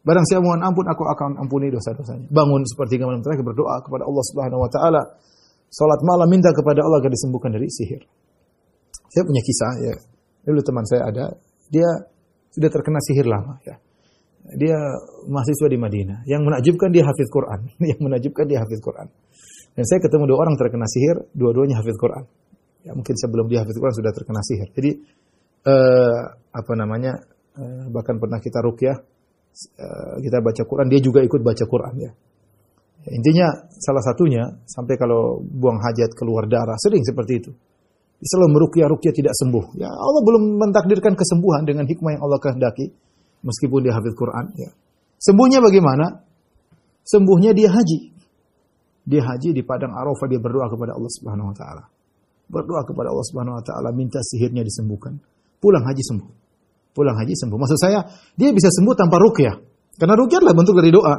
Barang 0.01 0.25
siapa 0.25 0.41
mohon 0.41 0.63
ampun, 0.63 0.87
aku 0.87 1.03
akan 1.03 1.37
ampuni 1.45 1.69
dosa-dosanya. 1.69 2.31
Bangun 2.31 2.63
seperti 2.65 2.97
malam 2.97 3.21
terakhir 3.21 3.43
berdoa 3.43 3.83
kepada 3.85 4.07
Allah 4.07 4.23
Subhanahu 4.33 4.63
wa 4.65 4.69
taala. 4.71 5.01
Salat 5.67 5.99
malam 6.01 6.31
minta 6.31 6.49
kepada 6.55 6.79
Allah 6.79 7.03
agar 7.03 7.11
disembuhkan 7.11 7.51
dari 7.51 7.67
sihir. 7.67 8.01
Saya 9.11 9.23
punya 9.27 9.43
kisah 9.43 9.73
ya. 9.83 9.95
Dulu 10.47 10.63
teman 10.63 10.87
saya 10.87 11.11
ada, 11.11 11.25
dia 11.67 11.85
sudah 12.55 12.69
terkena 12.71 13.03
sihir 13.03 13.27
lama 13.27 13.59
ya. 13.67 13.75
Dia 14.55 14.79
mahasiswa 15.27 15.67
di 15.67 15.75
Madinah. 15.75 16.23
Yang 16.23 16.41
menakjubkan 16.47 16.89
dia 16.95 17.03
hafiz 17.03 17.27
Quran. 17.27 17.59
Yang 17.91 17.99
menakjubkan 17.99 18.45
dia 18.47 18.59
hafiz 18.63 18.79
Quran. 18.79 19.07
Dan 19.75 19.83
saya 19.83 19.99
ketemu 20.01 20.23
dua 20.31 20.37
orang 20.47 20.55
terkena 20.55 20.87
sihir, 20.87 21.17
dua-duanya 21.35 21.83
hafiz 21.83 21.97
Quran. 21.99 22.23
Ya 22.87 22.95
mungkin 22.95 23.13
sebelum 23.19 23.51
dia 23.51 23.61
hafiz 23.67 23.75
Quran 23.75 23.95
sudah 23.99 24.11
terkena 24.15 24.41
sihir. 24.41 24.67
Jadi 24.71 24.91
eh, 25.67 26.21
apa 26.31 26.71
namanya? 26.79 27.13
Eh, 27.57 27.85
bahkan 27.91 28.15
pernah 28.21 28.39
kita 28.39 28.63
rukyah 28.63 28.97
Eh, 29.57 30.15
kita 30.21 30.37
baca 30.45 30.61
Quran, 30.69 30.85
dia 30.85 31.01
juga 31.01 31.25
ikut 31.25 31.41
baca 31.41 31.65
Quran 31.65 31.93
ya. 31.97 32.11
Intinya 33.09 33.49
salah 33.73 34.03
satunya 34.05 34.45
sampai 34.69 34.99
kalau 35.01 35.41
buang 35.41 35.81
hajat 35.81 36.13
keluar 36.13 36.45
darah 36.45 36.77
sering 36.77 37.01
seperti 37.01 37.33
itu. 37.41 37.51
Selalu 38.21 38.53
merukyah 38.53 38.85
rukyah 38.85 39.13
tidak 39.17 39.33
sembuh. 39.33 39.65
Ya 39.81 39.89
Allah 39.89 40.21
belum 40.21 40.61
mentakdirkan 40.61 41.17
kesembuhan 41.17 41.65
dengan 41.65 41.89
hikmah 41.89 42.17
yang 42.17 42.21
Allah 42.21 42.37
kehendaki 42.37 42.93
meskipun 43.47 43.87
dia 43.87 43.95
hafiz 43.95 44.11
Quran 44.11 44.51
ya. 44.59 44.69
Sembuhnya 45.17 45.63
bagaimana? 45.63 46.27
Sembuhnya 47.07 47.55
dia 47.55 47.71
haji. 47.71 47.99
Dia 49.07 49.23
haji 49.23 49.55
di 49.55 49.63
padang 49.63 49.95
Arafah 49.95 50.27
dia 50.27 50.43
berdoa 50.43 50.67
kepada 50.67 50.91
Allah 50.99 51.11
Subhanahu 51.15 51.47
wa 51.49 51.55
taala. 51.55 51.83
Berdoa 52.51 52.83
kepada 52.83 53.07
Allah 53.15 53.25
Subhanahu 53.31 53.55
wa 53.55 53.63
taala 53.63 53.89
minta 53.95 54.19
sihirnya 54.19 54.67
disembuhkan. 54.67 55.15
Pulang 55.63 55.87
haji 55.87 56.03
sembuh 56.03 56.47
pulang 56.97 57.13
haji 57.13 57.37
sembuh. 57.37 57.57
Maksud 57.61 57.77
saya, 57.77 58.01
dia 58.33 58.49
bisa 58.49 58.73
sembuh 58.73 58.97
tanpa 58.97 59.21
rukyah. 59.21 59.53
Karena 60.01 60.17
rukyah 60.17 60.41
adalah 60.41 60.55
bentuk 60.57 60.73
dari 60.81 60.89
doa. 60.89 61.15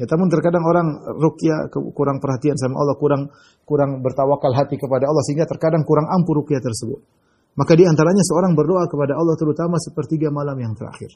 Ya, 0.00 0.08
namun 0.08 0.32
terkadang 0.32 0.64
orang 0.64 0.96
rukyah 1.20 1.68
kurang 1.92 2.24
perhatian 2.24 2.56
sama 2.56 2.80
Allah, 2.80 2.96
kurang 2.96 3.28
kurang 3.68 4.00
bertawakal 4.00 4.56
hati 4.56 4.80
kepada 4.80 5.04
Allah 5.04 5.20
sehingga 5.28 5.44
terkadang 5.44 5.84
kurang 5.84 6.08
ampuh 6.08 6.40
rukyah 6.40 6.64
tersebut. 6.64 7.04
Maka 7.52 7.76
di 7.76 7.84
antaranya 7.84 8.24
seorang 8.24 8.56
berdoa 8.56 8.88
kepada 8.88 9.12
Allah 9.20 9.36
terutama 9.36 9.76
sepertiga 9.76 10.32
malam 10.32 10.56
yang 10.56 10.72
terakhir. 10.72 11.12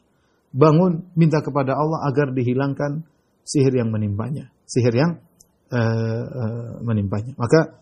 Bangun 0.55 1.11
minta 1.19 1.43
kepada 1.43 1.75
Allah 1.75 2.07
agar 2.07 2.31
dihilangkan 2.31 3.03
sihir 3.43 3.75
yang 3.75 3.91
menimpanya, 3.91 4.55
sihir 4.71 4.95
yang 4.95 5.19
uh, 5.75 6.23
uh, 6.25 6.73
menimpanya. 6.87 7.35
Maka 7.35 7.75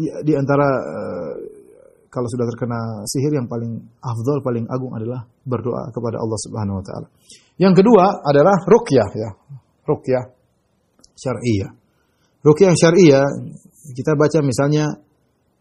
ya, 0.00 0.24
di 0.24 0.32
antara 0.32 0.64
uh, 0.64 1.32
kalau 2.08 2.24
sudah 2.32 2.48
terkena 2.48 3.04
sihir 3.04 3.36
yang 3.36 3.46
paling 3.46 3.84
afdol, 4.00 4.40
paling 4.40 4.64
agung 4.72 4.96
adalah 4.96 5.28
berdoa 5.44 5.92
kepada 5.92 6.16
Allah 6.24 6.38
Subhanahu 6.40 6.80
wa 6.80 6.84
taala. 6.88 7.06
Yang 7.60 7.84
kedua 7.84 8.24
adalah 8.24 8.56
ruqyah 8.64 9.10
ya. 9.12 9.30
Ruqyah 9.84 10.24
syar'iyyah. 11.14 11.70
Ruqyah 12.40 12.72
syar'iyyah 12.72 13.24
kita 13.92 14.16
baca 14.16 14.40
misalnya 14.40 14.88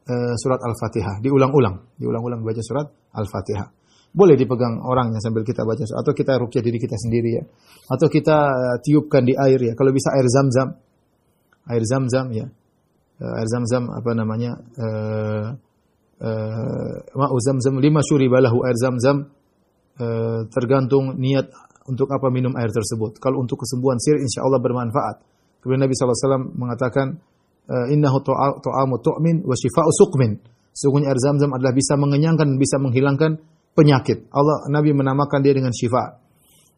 uh, 0.08 0.34
surat 0.40 0.64
Al-Fatihah, 0.64 1.20
diulang-ulang, 1.20 2.00
diulang-ulang 2.00 2.40
baca 2.40 2.64
surat 2.64 2.88
Al-Fatihah 3.12 3.83
boleh 4.14 4.38
dipegang 4.38 4.86
orangnya 4.86 5.18
sambil 5.18 5.42
kita 5.42 5.66
baca. 5.66 5.82
Atau 5.82 6.14
kita 6.14 6.38
rukyah 6.38 6.62
diri 6.62 6.78
kita 6.78 6.94
sendiri 6.94 7.30
ya. 7.42 7.44
Atau 7.90 8.08
kita 8.08 8.38
eh, 8.54 8.78
tiupkan 8.86 9.26
di 9.26 9.34
air 9.34 9.58
ya. 9.58 9.74
Kalau 9.74 9.90
bisa 9.90 10.14
air 10.14 10.30
zam-zam. 10.30 10.78
Air 11.66 11.84
zam-zam 11.84 12.30
ya. 12.30 12.46
Eh, 13.18 13.34
air 13.42 13.48
zam-zam 13.50 13.90
apa 13.90 14.14
namanya 14.14 14.54
uh, 14.78 15.46
uh, 16.22 17.42
zam-zam. 17.42 17.82
Lima 17.82 18.06
syuri 18.06 18.30
balahu 18.30 18.62
air 18.70 18.78
zam-zam. 18.78 19.34
Uh, 19.94 20.46
tergantung 20.50 21.18
niat 21.18 21.50
untuk 21.90 22.10
apa 22.14 22.30
minum 22.30 22.54
air 22.54 22.70
tersebut. 22.70 23.18
Kalau 23.18 23.42
untuk 23.42 23.66
kesembuhan 23.66 23.98
sihir 23.98 24.22
insya 24.22 24.46
Allah 24.46 24.62
bermanfaat. 24.62 25.26
Kemudian 25.66 25.90
Nabi 25.90 25.96
SAW 25.96 26.54
mengatakan 26.60 27.24
innahu 27.88 28.20
ta'amu 28.60 29.00
tu'min 29.00 29.48
wa 29.48 29.56
shifa'u 29.56 29.92
suqmin. 29.96 30.36
Sungguhnya 30.76 31.14
air 31.14 31.20
zam-zam 31.24 31.56
adalah 31.56 31.72
bisa 31.72 31.96
mengenyangkan 31.96 32.60
bisa 32.60 32.82
menghilangkan 32.82 33.40
penyakit. 33.74 34.30
Allah 34.30 34.70
Nabi 34.70 34.94
menamakan 34.94 35.42
dia 35.42 35.54
dengan 35.54 35.74
syifa. 35.74 36.22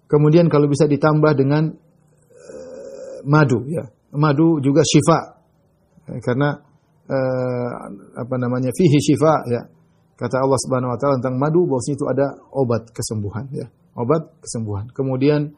Kemudian 0.07 0.47
kalau 0.47 0.67
bisa 0.71 0.87
ditambah 0.87 1.31
dengan 1.35 1.69
uh, 1.71 3.17
madu 3.27 3.67
ya. 3.67 3.83
Madu 4.15 4.63
juga 4.63 4.81
syifa. 4.87 5.19
Eh, 6.07 6.19
karena 6.23 6.55
uh, 7.09 7.69
apa 8.15 8.35
namanya 8.39 8.71
fihi 8.71 8.99
syifa 8.99 9.33
ya. 9.51 9.61
Kata 10.15 10.39
Allah 10.39 10.59
Subhanahu 10.63 10.95
wa 10.95 10.97
taala 10.99 11.19
tentang 11.19 11.35
madu 11.35 11.67
bahwasanya 11.67 11.95
itu 11.99 12.05
ada 12.07 12.25
obat 12.55 12.87
kesembuhan 12.95 13.45
ya. 13.51 13.67
Obat 13.99 14.39
kesembuhan. 14.39 14.87
Kemudian 14.95 15.51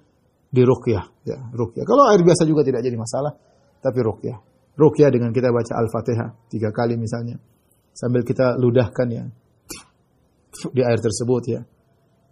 diruqyah 0.49 1.05
ya, 1.29 1.37
ruqyah. 1.53 1.85
Kalau 1.85 2.09
air 2.09 2.25
biasa 2.25 2.47
juga 2.49 2.65
tidak 2.65 2.81
jadi 2.81 2.97
masalah, 2.97 3.37
tapi 3.83 4.01
ruqyah. 4.01 4.37
Ruqyah 4.77 5.09
dengan 5.13 5.29
kita 5.29 5.53
baca 5.53 5.73
Al-Fatihah 5.77 6.49
tiga 6.49 6.73
kali 6.73 6.97
misalnya. 6.97 7.37
Sambil 7.93 8.25
kita 8.25 8.57
ludahkan 8.57 9.07
ya 9.09 9.25
di 10.75 10.81
air 10.81 10.99
tersebut 10.99 11.43
ya. 11.47 11.61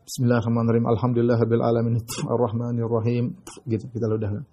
Bismillahirrahmanirrahim. 0.06 0.86
Alhamdulillahirabbil 0.86 1.64
alamin. 1.66 1.94
Arrahmanir 2.30 2.90
rahim. 2.90 3.26
Gitu 3.66 3.86
kita 3.90 4.06
ludahkan. 4.06 4.46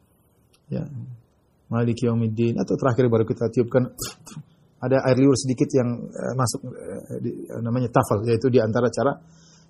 Ya. 0.73 0.89
Maliki 1.69 2.09
yaumiddin 2.09 2.61
atau 2.61 2.77
terakhir 2.77 3.09
baru 3.09 3.25
kita 3.25 3.49
tiupkan 3.49 3.93
ada 4.83 4.99
air 5.09 5.17
liur 5.17 5.37
sedikit 5.39 5.71
yang 5.73 5.89
uh, 6.05 6.35
masuk 6.37 6.69
uh, 6.69 7.17
di, 7.23 7.49
uh, 7.49 7.63
namanya 7.63 7.89
tafal 7.89 8.21
yaitu 8.27 8.51
di 8.53 8.59
antara 8.61 8.93
cara 8.93 9.17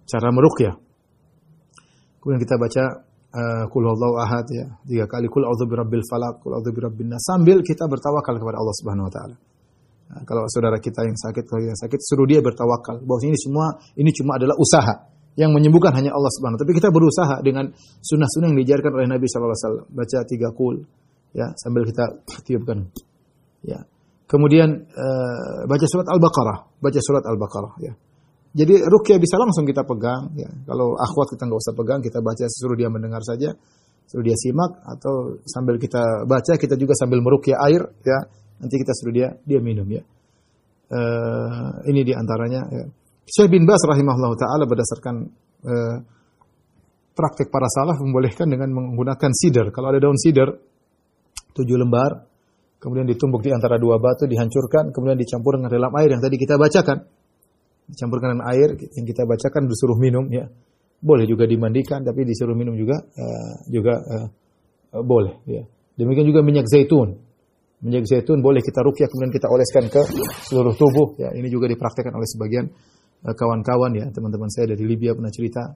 cara 0.07 0.29
meruqyah. 0.35 0.75
Kemudian 2.19 2.41
kita 2.43 2.57
baca 2.59 2.85
kul 3.73 3.89
ahad 4.21 4.47
ya 4.53 4.67
tiga 4.85 5.09
kali 5.09 5.27
kul 5.27 5.43
a'udzu 5.43 5.65
birabbil 5.65 6.05
falaq 6.05 6.45
kul 6.45 6.53
a'udzu 6.53 6.71
birabbin 6.71 7.09
nas 7.11 7.25
sambil 7.25 7.65
kita 7.65 7.89
bertawakal 7.89 8.37
kepada 8.37 8.61
Allah 8.61 8.77
Subhanahu 8.77 9.09
wa 9.09 9.13
taala. 9.13 9.37
Nah, 10.13 10.29
kalau 10.29 10.45
saudara 10.53 10.77
kita 10.77 11.09
yang 11.09 11.17
sakit, 11.17 11.49
kalau 11.49 11.65
yang 11.65 11.79
sakit, 11.79 11.97
suruh 12.05 12.29
dia 12.29 12.45
bertawakal. 12.45 13.01
Bahwa 13.01 13.21
ini 13.25 13.39
semua, 13.41 13.81
ini 13.97 14.13
cuma 14.13 14.37
adalah 14.37 14.53
usaha. 14.61 15.09
Yang 15.33 15.57
menyembuhkan 15.57 15.97
hanya 15.97 16.13
Allah 16.13 16.29
Subhanahu 16.29 16.61
Tapi 16.61 16.77
kita 16.77 16.93
berusaha 16.93 17.41
dengan 17.41 17.73
sunnah-sunnah 18.05 18.53
yang 18.53 18.59
diajarkan 18.61 18.93
oleh 18.93 19.09
Nabi 19.09 19.25
SAW. 19.25 19.89
Baca 19.89 20.19
tiga 20.29 20.53
kul, 20.53 20.85
ya 21.33 21.57
sambil 21.57 21.89
kita 21.89 22.05
tiupkan. 22.47 22.93
Ya. 23.65 23.81
Kemudian 24.29 24.85
uh, 24.93 25.65
baca 25.65 25.87
surat 25.89 26.09
Al-Baqarah, 26.09 26.77
baca 26.77 27.01
surat 27.01 27.25
Al-Baqarah. 27.25 27.73
Ya. 27.81 27.97
Jadi 28.53 28.85
rukyah 28.85 29.17
bisa 29.17 29.41
langsung 29.41 29.65
kita 29.65 29.89
pegang. 29.89 30.37
Ya. 30.37 30.53
Kalau 30.69 31.01
akhwat 31.01 31.33
kita 31.33 31.49
nggak 31.49 31.61
usah 31.65 31.73
pegang, 31.73 32.01
kita 32.05 32.21
baca 32.21 32.45
suruh 32.53 32.77
dia 32.77 32.93
mendengar 32.93 33.25
saja, 33.25 33.57
suruh 34.05 34.25
dia 34.25 34.37
simak 34.37 34.85
atau 34.85 35.41
sambil 35.49 35.81
kita 35.81 36.29
baca 36.29 36.61
kita 36.61 36.77
juga 36.77 36.93
sambil 36.93 37.25
merukyah 37.25 37.57
air. 37.65 37.89
Ya 38.05 38.42
Nanti 38.63 38.79
kita 38.79 38.95
suruh 38.95 39.11
dia 39.11 39.29
dia 39.43 39.59
minum 39.59 39.85
ya. 39.91 40.07
Uh, 40.93 41.83
ini 41.91 42.07
di 42.07 42.15
antaranya. 42.15 42.63
Ya. 42.71 42.87
Syekh 43.27 43.51
bin 43.51 43.67
Bas 43.67 43.83
rahimahullah 43.83 44.39
taala 44.39 44.65
berdasarkan 44.71 45.15
uh, 45.67 45.97
praktek 47.19 47.51
para 47.51 47.67
salaf 47.67 47.99
membolehkan 47.99 48.47
dengan 48.47 48.71
menggunakan 48.71 49.31
sider. 49.35 49.75
Kalau 49.75 49.91
ada 49.91 49.99
daun 49.99 50.15
sider 50.15 50.47
tujuh 51.59 51.75
lembar, 51.75 52.23
kemudian 52.79 53.05
ditumbuk 53.11 53.43
di 53.43 53.51
antara 53.51 53.83
dua 53.83 53.99
batu, 53.99 54.31
dihancurkan, 54.31 54.95
kemudian 54.95 55.19
dicampur 55.19 55.59
dengan 55.59 55.71
dalam 55.75 55.93
air 55.99 56.15
yang 56.15 56.23
tadi 56.23 56.39
kita 56.39 56.55
bacakan. 56.55 57.03
Dicampurkan 57.83 58.39
dengan 58.39 58.47
air 58.47 58.79
yang 58.79 59.07
kita 59.11 59.27
bacakan 59.27 59.67
disuruh 59.67 59.99
minum 59.99 60.31
ya. 60.31 60.47
Boleh 61.03 61.27
juga 61.27 61.51
dimandikan 61.51 62.07
tapi 62.07 62.23
disuruh 62.23 62.55
minum 62.55 62.79
juga 62.79 62.95
uh, 62.95 63.55
juga 63.67 63.99
uh, 63.99 65.03
boleh 65.03 65.43
ya. 65.51 65.67
Demikian 65.99 66.31
juga 66.31 66.47
minyak 66.47 66.71
zaitun 66.71 67.32
minyak 67.83 68.07
zaitun 68.07 68.39
boleh 68.41 68.63
kita 68.63 68.81
rukyah 68.81 69.11
kemudian 69.11 69.35
kita 69.35 69.51
oleskan 69.51 69.91
ke 69.91 70.03
seluruh 70.47 70.75
tubuh. 70.79 71.19
Ya 71.19 71.35
ini 71.35 71.51
juga 71.51 71.67
dipraktekkan 71.67 72.15
oleh 72.15 72.29
sebagian 72.31 72.71
eh, 73.27 73.35
kawan-kawan 73.35 73.93
ya 73.99 74.07
teman-teman 74.15 74.49
saya 74.49 74.73
dari 74.73 74.87
Libya 74.87 75.19
pernah 75.19 75.35
cerita 75.35 75.75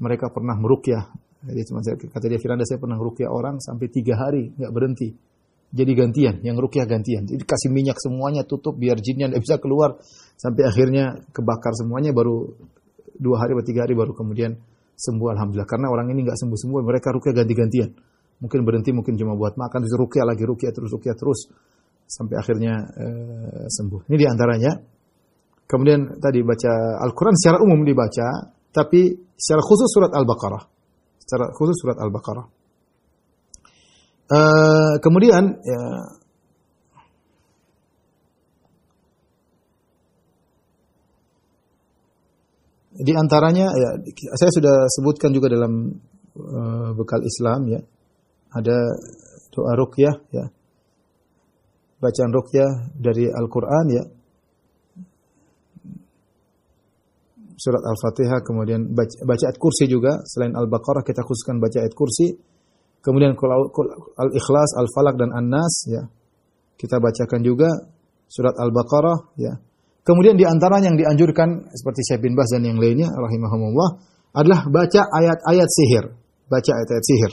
mereka 0.00 0.32
pernah 0.32 0.56
merukyah. 0.56 1.12
Jadi 1.42 1.60
teman 1.68 1.82
saya 1.84 1.96
kata 2.00 2.24
dia 2.30 2.40
Firanda 2.40 2.64
saya 2.64 2.80
pernah 2.80 2.96
merukyah 2.96 3.28
orang 3.28 3.60
sampai 3.60 3.86
tiga 3.92 4.16
hari 4.16 4.48
nggak 4.56 4.72
berhenti. 4.72 5.12
Jadi 5.72 5.92
gantian 5.96 6.34
yang 6.44 6.56
rukyah 6.60 6.84
gantian. 6.84 7.24
Jadi 7.24 7.48
kasih 7.48 7.72
minyak 7.72 7.96
semuanya 7.96 8.44
tutup 8.44 8.76
biar 8.76 9.00
jinnya 9.00 9.28
tidak 9.32 9.40
bisa 9.40 9.56
keluar. 9.56 9.96
Sampai 10.36 10.68
akhirnya 10.68 11.16
kebakar 11.32 11.72
semuanya 11.76 12.12
baru 12.12 12.44
dua 13.16 13.40
hari 13.40 13.56
atau 13.56 13.64
tiga 13.64 13.88
hari 13.88 13.96
baru 13.96 14.12
kemudian 14.12 14.56
sembuh 14.96 15.28
alhamdulillah. 15.32 15.68
Karena 15.68 15.88
orang 15.88 16.12
ini 16.12 16.28
nggak 16.28 16.36
sembuh 16.36 16.58
sembuh 16.60 16.80
mereka 16.84 17.12
rukyah 17.12 17.34
ganti-gantian 17.36 18.11
Mungkin 18.42 18.66
berhenti, 18.66 18.90
mungkin 18.90 19.14
cuma 19.14 19.38
buat 19.38 19.54
makan, 19.54 19.86
terus 19.86 19.94
rukyah 19.94 20.26
lagi, 20.26 20.42
rukyah 20.42 20.74
terus, 20.74 20.90
rukyah 20.90 21.14
terus. 21.14 21.46
Sampai 22.10 22.42
akhirnya 22.42 22.74
uh, 22.82 23.70
sembuh. 23.70 24.10
Ini 24.10 24.16
di 24.18 24.26
antaranya. 24.26 24.72
Kemudian 25.70 26.18
tadi 26.18 26.42
baca 26.42 26.98
Al-Quran 27.06 27.38
secara 27.38 27.62
umum 27.62 27.86
dibaca, 27.86 28.50
tapi 28.74 29.14
secara 29.38 29.62
khusus 29.62 29.88
surat 29.88 30.10
Al-Baqarah. 30.10 30.62
Secara 31.22 31.54
khusus 31.54 31.78
surat 31.78 31.96
Al-Baqarah. 32.02 32.46
Uh, 34.32 34.98
kemudian 34.98 35.44
ya, 35.62 35.82
di 43.02 43.12
antaranya 43.12 43.72
ya 43.76 43.90
saya 44.36 44.50
sudah 44.52 44.88
sebutkan 44.88 45.36
juga 45.36 45.52
dalam 45.52 46.00
uh, 46.36 46.90
bekal 46.96 47.20
Islam 47.24 47.60
ya 47.68 47.80
ada 48.52 48.76
doa 49.52 49.72
ruqyah 49.76 50.16
ya. 50.32 50.44
Bacaan 52.02 52.30
ruqyah 52.34 52.70
dari 52.98 53.30
Al-Qur'an 53.30 53.86
ya. 53.92 54.04
Surat 57.54 57.78
Al-Fatihah 57.78 58.42
kemudian 58.42 58.90
baca, 58.90 59.22
baca 59.22 59.44
ayat 59.46 59.58
kursi 59.60 59.86
juga 59.86 60.18
selain 60.26 60.50
Al-Baqarah 60.50 61.06
kita 61.06 61.22
khususkan 61.22 61.62
baca 61.62 61.78
ayat 61.78 61.94
kursi. 61.94 62.34
Kemudian 63.02 63.38
Al-Ikhlas, 64.18 64.70
Al-Falaq 64.78 65.14
dan 65.14 65.30
An-Nas 65.30 65.74
ya. 65.86 66.02
Kita 66.74 66.98
bacakan 66.98 67.40
juga 67.46 67.70
surat 68.26 68.58
Al-Baqarah 68.58 69.18
ya. 69.38 69.54
Kemudian 70.02 70.34
di 70.34 70.42
antara 70.42 70.82
yang 70.82 70.98
dianjurkan 70.98 71.70
seperti 71.70 72.02
Syekh 72.02 72.26
bin 72.26 72.34
Bas 72.34 72.50
dan 72.50 72.66
yang 72.66 72.82
lainnya 72.82 73.06
rahimahumullah 73.14 74.02
adalah 74.34 74.66
baca 74.66 75.06
ayat-ayat 75.06 75.68
sihir, 75.70 76.04
baca 76.50 76.70
ayat-ayat 76.74 77.04
sihir. 77.06 77.32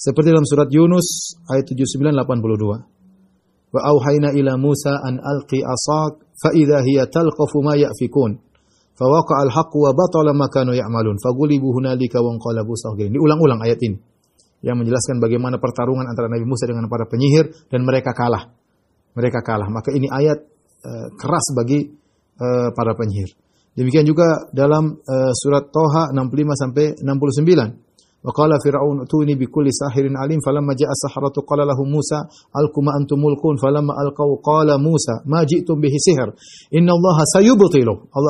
Seperti 0.00 0.32
dalam 0.32 0.48
surat 0.48 0.72
Yunus 0.72 1.36
ayat 1.52 1.68
79 1.68 2.08
82. 2.24 3.76
Wa 3.76 3.80
auhayna 3.84 4.32
ila 4.32 4.56
Musa 4.56 4.96
an 4.96 5.20
alqi 5.20 5.60
asak 5.60 6.24
fa 6.40 6.56
idza 6.56 6.80
hiya 6.80 7.04
talqafu 7.12 7.60
ma 7.60 7.76
yafikun. 7.76 8.40
Fa 8.96 9.04
waqa 9.04 9.44
al 9.44 9.52
haqq 9.52 9.72
wa 9.76 9.92
batala 9.92 10.32
ma 10.32 10.48
kanu 10.48 10.72
ya'malun. 10.72 11.20
Fagulibu 11.20 11.76
hunalika 11.76 12.16
wa 12.24 12.32
anqalabu 12.32 12.72
saghir. 12.80 13.12
Diulang-ulang 13.12 13.60
ayat 13.60 13.76
ini 13.84 14.00
yang 14.64 14.80
menjelaskan 14.80 15.20
bagaimana 15.20 15.60
pertarungan 15.60 16.08
antara 16.08 16.32
Nabi 16.32 16.48
Musa 16.48 16.64
dengan 16.64 16.88
para 16.88 17.04
penyihir 17.04 17.68
dan 17.68 17.84
mereka 17.84 18.16
kalah. 18.16 18.48
Mereka 19.12 19.44
kalah. 19.44 19.68
Maka 19.68 19.92
ini 19.92 20.08
ayat 20.08 20.38
uh, 20.80 21.08
keras 21.12 21.52
bagi 21.52 21.92
uh, 22.40 22.72
para 22.72 22.96
penyihir. 22.96 23.36
Demikian 23.76 24.08
juga 24.08 24.48
dalam 24.52 24.96
uh, 24.96 25.32
surat 25.36 25.68
Toha 25.68 26.08
65 26.12 26.56
sampai 26.56 26.86
69. 27.04 27.89
وقال 28.20 28.50
فرعون 28.64 28.96
اتوني 29.00 29.34
بكل 29.40 29.66
ساحر 29.80 30.04
عليم 30.22 30.40
فلما 30.46 30.72
جاء 30.76 30.90
السحرة 30.92 31.36
قال 31.40 31.58
saharatu 31.64 31.72
موسى 31.72 31.72
lahum 31.72 31.88
Musa 31.88 32.18
alqu 32.52 32.80
ma 32.84 32.92
antum 33.00 33.16
mulqun 33.16 33.56
falamma 33.56 33.96
alqau 33.96 34.36
qala 34.44 34.76
Musa 34.76 35.24
ma 35.24 35.40
ji'tum 35.48 35.80
bihi 35.80 35.96
sihr. 35.96 36.28
Inna 36.76 36.92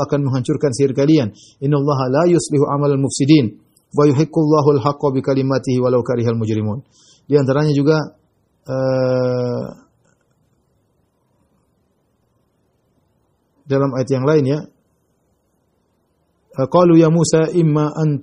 akan 0.07 0.21
menghancurkan 0.23 0.71
sihir 0.71 0.95
kalian. 0.95 1.35
إن 1.65 1.73
الله 1.75 1.99
لا 2.17 2.23
يصلح 2.35 2.61
عمل 2.73 2.91
المفسدين 2.97 3.47
ويحق 3.99 4.35
الله 4.45 4.67
الحق 4.75 5.03
بكلماته 5.15 5.75
ولو 5.85 6.01
كره 6.03 6.27
المجرمون 6.31 6.79
di 7.31 7.39
antaranya 7.39 7.71
juga 7.71 7.97
eh, 8.67 9.67
dalam 13.71 13.95
ayat 13.95 14.09
yang 14.11 14.27
lain 14.27 14.45
ya 14.51 14.59
qalu 16.67 16.99
ya 16.99 17.07
Musa 17.07 17.55
imma 17.55 17.95
an 17.95 18.19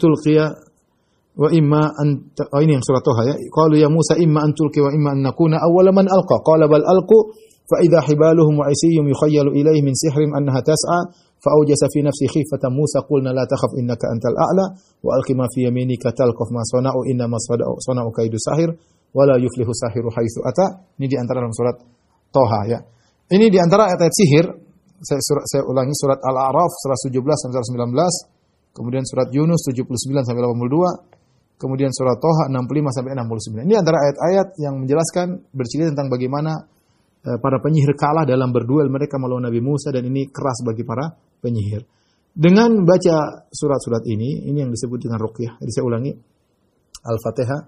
wa 1.37 1.47
imma 1.53 1.93
an 1.93 2.33
oh 2.49 2.59
ini 2.65 2.73
yang 2.73 2.81
surat 2.81 3.05
Toha 3.05 3.23
ya. 3.29 3.35
Qalu 3.53 3.77
ya 3.77 3.87
Musa 3.93 4.17
imma 4.17 4.41
an 4.41 4.57
tulqi 4.57 4.81
wa 4.81 4.89
imma 4.89 5.13
an 5.13 5.21
nakuna 5.21 5.61
awwala 5.61 5.93
man 5.93 6.09
alqa. 6.09 6.41
Qala 6.41 6.65
bal 6.65 6.81
alqu 6.81 7.17
fa 7.69 7.77
idha 7.85 8.01
hibaluhum 8.01 8.57
wa 8.57 8.65
isiyum 8.73 9.05
yukhayyalu 9.13 9.53
ilayhi 9.53 9.85
min 9.85 9.93
sihrim 9.93 10.33
annaha 10.33 10.65
tas'a 10.65 11.13
fa 11.37 11.49
awjasa 11.53 11.93
fi 11.93 12.01
nafsi 12.01 12.25
khifatan 12.25 12.73
Musa 12.73 13.05
qulna 13.05 13.29
la 13.37 13.45
takhaf 13.45 13.77
innaka 13.77 14.09
antal 14.09 14.33
a'la 14.33 14.65
wa 15.05 15.11
alqi 15.13 15.37
ma 15.37 15.45
fi 15.53 15.69
yaminika 15.69 16.09
talqaf 16.09 16.49
ma 16.49 16.65
sana'u 16.65 17.05
inna 17.05 17.29
ma 17.29 17.37
sana'u 17.37 18.09
kaidu 18.09 18.41
sahir 18.41 18.73
yuflihu 19.15 19.71
sahiru 19.73 20.09
haitsu 20.09 20.41
ata. 20.41 20.97
Ini 20.97 21.05
di 21.05 21.15
antara 21.21 21.45
dalam 21.45 21.53
surat 21.53 21.77
Toha 22.33 22.61
ya. 22.65 22.79
Ini 23.29 23.45
di 23.51 23.57
antara 23.59 23.91
ayat-ayat 23.93 24.15
sihir. 24.15 24.45
Saya, 24.97 25.21
surat, 25.21 25.45
saya 25.45 25.61
ulangi 25.61 25.93
surat 25.93 26.17
Al-A'raf 26.17 26.73
surat 26.81 26.97
17 26.97 27.21
sampai 27.21 27.61
19, 27.61 28.73
kemudian 28.73 29.05
surat 29.05 29.29
Yunus 29.29 29.61
79 29.69 30.25
sampai 30.25 30.41
82, 30.41 31.16
kemudian 31.57 31.89
surat 31.89 32.21
Toha 32.21 32.47
65 32.53 32.95
sampai 32.95 33.11
69. 33.17 33.65
Ini 33.65 33.75
antara 33.75 33.97
ayat-ayat 34.05 34.47
yang 34.61 34.85
menjelaskan 34.85 35.27
bercerita 35.51 35.91
tentang 35.91 36.13
bagaimana 36.13 36.51
eh, 37.25 37.37
para 37.41 37.57
penyihir 37.57 37.97
kalah 37.97 38.23
dalam 38.23 38.53
berduel 38.53 38.87
mereka 38.87 39.17
melawan 39.17 39.49
Nabi 39.49 39.59
Musa 39.59 39.89
dan 39.89 40.05
ini 40.05 40.29
keras 40.29 40.61
bagi 40.61 40.85
para 40.85 41.11
penyihir. 41.41 41.83
Dengan 42.37 42.85
baca 42.85 43.49
surat-surat 43.49 44.05
ini, 44.05 44.45
ini 44.45 44.61
yang 44.61 44.69
disebut 44.69 45.01
dengan 45.01 45.17
ruqyah. 45.17 45.57
Jadi 45.57 45.71
saya 45.73 45.85
ulangi. 45.89 46.13
Al-Fatihah, 47.07 47.61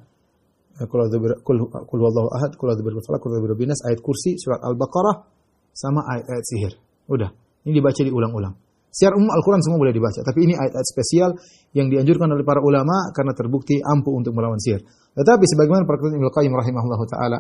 Kul 0.86 2.00
Wallahu 2.00 2.30
Ahad, 2.30 2.54
Kul 2.54 2.70
Falak, 2.78 3.22
Kul 3.24 3.34
Binas, 3.58 3.82
ayat 3.90 3.98
kursi, 4.06 4.38
surat 4.38 4.62
Al-Baqarah, 4.62 5.26
sama 5.74 6.06
ayat-ayat 6.06 6.46
sihir. 6.46 6.74
Udah, 7.10 7.34
ini 7.66 7.82
dibaca 7.82 7.98
diulang-ulang. 7.98 8.69
Secara 8.90 9.14
umum 9.22 9.30
Al-Quran 9.30 9.62
semua 9.62 9.78
boleh 9.78 9.94
dibaca, 9.94 10.20
tapi 10.26 10.50
ini 10.50 10.58
ayat-ayat 10.58 10.88
spesial 10.90 11.30
yang 11.78 11.94
dianjurkan 11.94 12.26
oleh 12.34 12.42
para 12.42 12.58
ulama 12.58 13.14
karena 13.14 13.38
terbukti 13.38 13.78
ampuh 13.78 14.18
untuk 14.18 14.34
melawan 14.34 14.58
sihir. 14.58 14.82
Tetapi 15.14 15.46
sebagaimana 15.46 15.86
perkataan 15.86 16.18
Ibnu 16.18 16.30
Qayyim 16.34 16.54
rahimahullah 16.58 17.02
taala, 17.06 17.40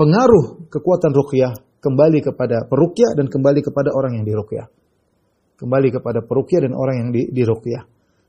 pengaruh 0.00 0.70
kekuatan 0.72 1.12
ruqyah 1.12 1.52
kembali 1.84 2.18
kepada 2.24 2.64
peruqyah 2.64 3.12
dan 3.20 3.28
kembali 3.28 3.60
kepada 3.60 3.92
orang 3.92 4.16
yang 4.16 4.24
diruqyah. 4.24 4.66
Kembali 5.60 5.88
kepada 5.92 6.24
peruqyah 6.24 6.70
dan 6.70 6.72
orang 6.72 6.96
yang 7.04 7.08
di, 7.12 7.28
diruqyah. 7.36 7.82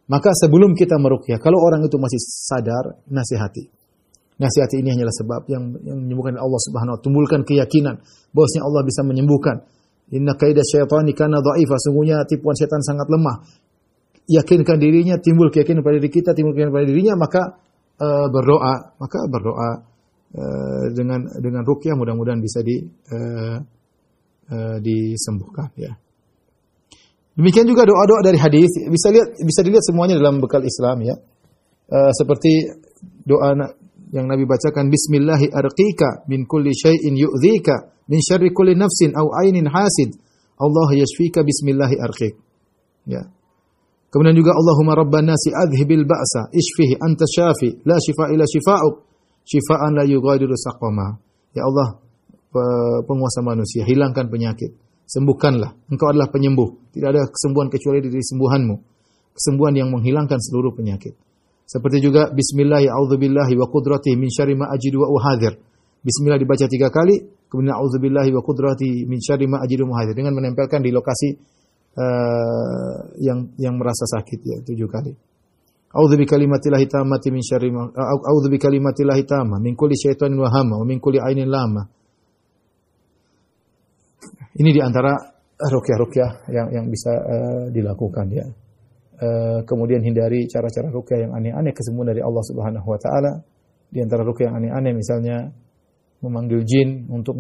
Maka 0.10 0.34
sebelum 0.34 0.74
kita 0.74 0.98
meruqyah, 0.98 1.38
kalau 1.40 1.62
orang 1.62 1.86
itu 1.86 1.96
masih 1.96 2.18
sadar, 2.20 2.98
nasihati. 3.08 3.70
Nasihati 4.42 4.82
ini 4.82 4.96
hanyalah 4.96 5.14
sebab 5.14 5.42
yang, 5.48 5.64
yang 5.86 6.00
menyembuhkan 6.02 6.36
Allah 6.36 6.60
Subhanahu 6.60 6.96
wa 6.96 7.00
taala, 7.00 7.06
tumbuhkan 7.06 7.42
keyakinan 7.46 8.02
bahwasanya 8.36 8.64
Allah 8.66 8.82
bisa 8.84 9.02
menyembuhkan 9.06 9.56
Inna 10.10 10.34
kaidah 10.34 10.66
syaitani 10.66 11.14
kana 11.14 11.42
dha'ifa. 11.42 11.76
Sungguhnya 11.78 12.26
tipuan 12.26 12.58
setan 12.58 12.82
sangat 12.82 13.06
lemah. 13.10 13.46
Yakinkan 14.30 14.78
dirinya, 14.78 15.18
timbul 15.18 15.50
keyakinan 15.50 15.82
pada 15.82 15.98
diri 15.98 16.10
kita, 16.14 16.38
timbul 16.38 16.54
keyakinan 16.54 16.74
pada 16.74 16.86
dirinya, 16.86 17.14
maka 17.18 17.42
uh, 17.98 18.28
berdoa, 18.30 18.94
maka 19.02 19.20
berdoa 19.26 19.70
uh, 20.38 20.86
dengan 20.94 21.26
dengan 21.42 21.66
rukyah 21.66 21.98
mudah-mudahan 21.98 22.38
bisa 22.38 22.62
di 22.62 22.78
uh, 22.86 23.58
uh, 24.54 24.78
disembuhkan 24.82 25.74
ya. 25.78 25.94
Demikian 27.40 27.66
juga 27.66 27.88
doa-doa 27.88 28.20
dari 28.20 28.36
hadis 28.36 28.68
bisa 28.92 29.16
lihat 29.16 29.40
bisa 29.40 29.64
dilihat 29.64 29.86
semuanya 29.86 30.20
dalam 30.20 30.44
bekal 30.44 30.62
Islam 30.62 31.06
ya. 31.06 31.16
Uh, 31.90 32.12
seperti 32.14 32.70
doa 33.26 33.56
yang 34.10 34.26
Nabi 34.26 34.46
bacakan 34.50 34.90
Bismillahi 34.90 35.54
arqika 35.54 36.26
min 36.30 36.50
kulli 36.50 36.74
syai'in 36.74 37.14
yu'dhika 37.14 38.08
min 38.10 38.20
syarri 38.22 38.50
kulli 38.50 38.74
nafsin 38.74 39.14
au 39.14 39.30
ainin 39.46 39.70
hasid. 39.70 40.18
Allah 40.60 40.90
yashfika 40.92 41.46
bismillahi 41.46 41.96
arqik. 42.04 42.36
Ya. 43.08 43.32
Kemudian 44.10 44.36
juga 44.36 44.58
Allahumma 44.58 44.98
rabban 44.98 45.30
nasi 45.30 45.54
adhibil 45.54 46.04
ba'sa 46.04 46.50
ishfihi 46.52 47.00
anta 47.00 47.24
syafi 47.30 47.80
la 47.86 47.96
shifa 48.02 48.34
ila 48.34 48.44
shifa'uk 48.44 48.96
shifaan 49.46 49.96
la 49.96 50.04
yughadiru 50.04 50.58
saqama. 50.58 51.16
Ya 51.54 51.64
Allah 51.64 52.02
penguasa 53.06 53.46
manusia 53.46 53.86
hilangkan 53.86 54.26
penyakit 54.26 54.74
sembuhkanlah 55.06 55.90
engkau 55.90 56.10
adalah 56.10 56.34
penyembuh 56.34 56.94
tidak 56.94 57.10
ada 57.14 57.22
kesembuhan 57.30 57.70
kecuali 57.70 58.02
dari 58.02 58.22
sembuhanmu 58.26 58.76
kesembuhan 59.38 59.74
yang 59.78 59.90
menghilangkan 59.94 60.42
seluruh 60.42 60.74
penyakit 60.74 61.14
seperti 61.70 62.02
juga 62.02 62.34
bismillah 62.34 62.82
ya 62.82 62.98
billahi 62.98 63.54
wa 63.54 63.70
qudratihi 63.70 64.18
min 64.18 64.34
syarri 64.34 64.58
ma 64.58 64.74
ajidu 64.74 65.06
wa 65.06 65.08
uhadir 65.14 65.54
Bismillah 66.00 66.40
dibaca 66.40 66.64
tiga 66.72 66.88
kali, 66.88 67.20
kemudian 67.52 67.76
auzubillahi 67.76 68.32
wa 68.32 68.40
qudrati 68.40 69.04
min 69.04 69.20
syarri 69.20 69.52
ma 69.52 69.60
ajidu 69.60 69.84
muhadir 69.84 70.16
dengan 70.16 70.32
menempelkan 70.32 70.80
di 70.80 70.96
lokasi 70.96 71.36
uh, 72.00 73.20
yang 73.20 73.52
yang 73.60 73.76
merasa 73.76 74.08
sakit 74.08 74.40
ya 74.40 74.58
tujuh 74.64 74.88
kali. 74.88 75.12
A'udzu 75.92 76.16
bi 76.16 76.24
kalimatillahi 76.24 76.88
tammati 76.88 77.36
min 77.36 77.44
syarri 77.44 77.68
ma 77.68 77.92
a'udzu 77.92 78.48
bi 78.48 78.56
kalimatillahi 78.56 79.28
tamma 79.28 79.60
min 79.60 79.76
kulli 79.76 80.00
wa 80.40 80.48
wa 80.48 80.86
min 80.88 81.04
kulli 81.04 81.20
ainin 81.20 81.52
lama. 81.52 81.84
Ini 84.56 84.70
di 84.72 84.80
antara 84.80 85.20
rukyah-rukyah 85.60 86.48
yang 86.48 86.68
yang 86.80 86.86
bisa 86.88 87.12
uh, 87.12 87.64
dilakukan 87.76 88.28
ya. 88.32 88.48
Uh, 89.20 89.68
kemudian 89.68 90.00
hindari 90.00 90.48
cara-cara 90.48 90.88
rukyah 90.88 91.28
yang 91.28 91.36
aneh-aneh 91.36 91.76
kesembuhan 91.76 92.16
dari 92.16 92.24
Allah 92.24 92.40
Subhanahu 92.40 92.88
wa 92.88 93.00
taala. 93.00 93.44
Di 93.92 94.00
antara 94.00 94.24
rukyah 94.24 94.48
yang 94.48 94.64
aneh-aneh 94.64 94.96
misalnya 94.96 95.52
memanggil 96.24 96.64
jin 96.64 97.08
untuk 97.12 97.36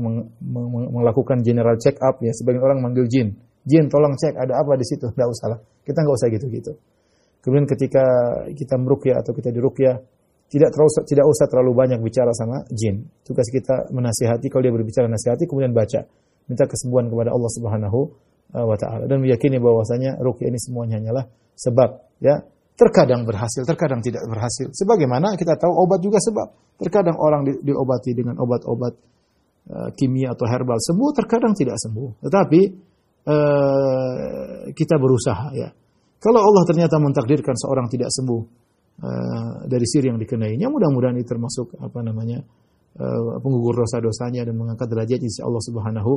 melakukan 0.92 1.40
general 1.44 1.80
check 1.80 1.96
up 2.04 2.20
ya 2.20 2.36
sebagian 2.36 2.64
orang 2.64 2.84
manggil 2.84 3.08
jin. 3.08 3.32
Jin 3.64 3.88
tolong 3.88 4.16
cek 4.20 4.36
ada 4.36 4.60
apa 4.60 4.76
di 4.76 4.84
situ? 4.84 5.08
Tidak 5.16 5.30
usah 5.30 5.48
lah. 5.56 5.60
Kita 5.88 6.04
nggak 6.04 6.16
usah 6.20 6.28
gitu 6.32 6.48
gitu 6.52 6.74
kemudian 7.40 7.68
ketika 7.68 8.04
kita 8.52 8.76
merukyah 8.76 9.24
atau 9.24 9.32
kita 9.32 9.50
dirukyah 9.52 9.96
tidak 10.50 10.74
terlalu 10.74 10.92
tidak 11.06 11.26
usah 11.30 11.46
terlalu 11.46 11.72
banyak 11.78 12.00
bicara 12.02 12.34
sama 12.34 12.66
jin. 12.74 13.06
Tugas 13.22 13.46
kita 13.54 13.94
menasihati. 13.94 14.50
Kalau 14.50 14.66
dia 14.66 14.74
berbicara 14.74 15.06
nasihati 15.06 15.46
kemudian 15.46 15.78
baca. 15.78 16.10
Minta 16.50 16.66
kesembuhan 16.66 17.06
kepada 17.06 17.30
Allah 17.30 17.52
Subhanahu 17.54 18.00
uh, 18.58 18.66
wa 18.66 18.74
taala. 18.74 19.06
Dan 19.06 19.22
meyakini 19.22 19.62
bahwasanya 19.62 20.18
rukyah 20.18 20.50
ini 20.50 20.58
semuanya 20.58 20.98
hanyalah 20.98 21.30
sebab 21.60 21.90
ya 22.24 22.40
Terkadang 22.80 23.28
berhasil, 23.28 23.68
terkadang 23.68 24.00
tidak 24.00 24.24
berhasil. 24.24 24.72
Sebagaimana 24.72 25.36
kita 25.36 25.60
tahu 25.60 25.84
obat 25.84 26.00
juga 26.00 26.16
sebab. 26.24 26.80
Terkadang 26.80 27.20
orang 27.20 27.44
di, 27.44 27.60
diobati 27.60 28.16
dengan 28.16 28.40
obat-obat 28.40 28.94
uh, 29.68 29.92
kimia 30.00 30.32
atau 30.32 30.48
herbal 30.48 30.80
sembuh, 30.80 31.12
terkadang 31.12 31.52
tidak 31.52 31.76
sembuh. 31.76 32.24
Tetapi 32.24 32.62
uh, 33.28 34.72
kita 34.72 34.96
berusaha 34.96 35.52
ya. 35.60 35.68
Kalau 36.24 36.40
Allah 36.40 36.64
ternyata 36.64 36.96
mentakdirkan 37.04 37.60
seorang 37.60 37.92
tidak 37.92 38.16
sembuh 38.16 38.42
uh, 39.04 39.68
dari 39.68 39.84
sihir 39.84 40.16
yang 40.16 40.20
dikenainya, 40.24 40.72
mudah-mudahan 40.72 41.20
ini 41.20 41.28
termasuk 41.28 41.76
apa 41.84 42.00
namanya 42.00 42.40
uh, 42.96 43.44
penggugur 43.44 43.76
dosa-dosanya 43.84 44.48
dan 44.48 44.56
mengangkat 44.56 44.88
derajat 44.88 45.20
insya 45.20 45.44
Allah 45.44 45.64
Subhanahu 45.68 46.12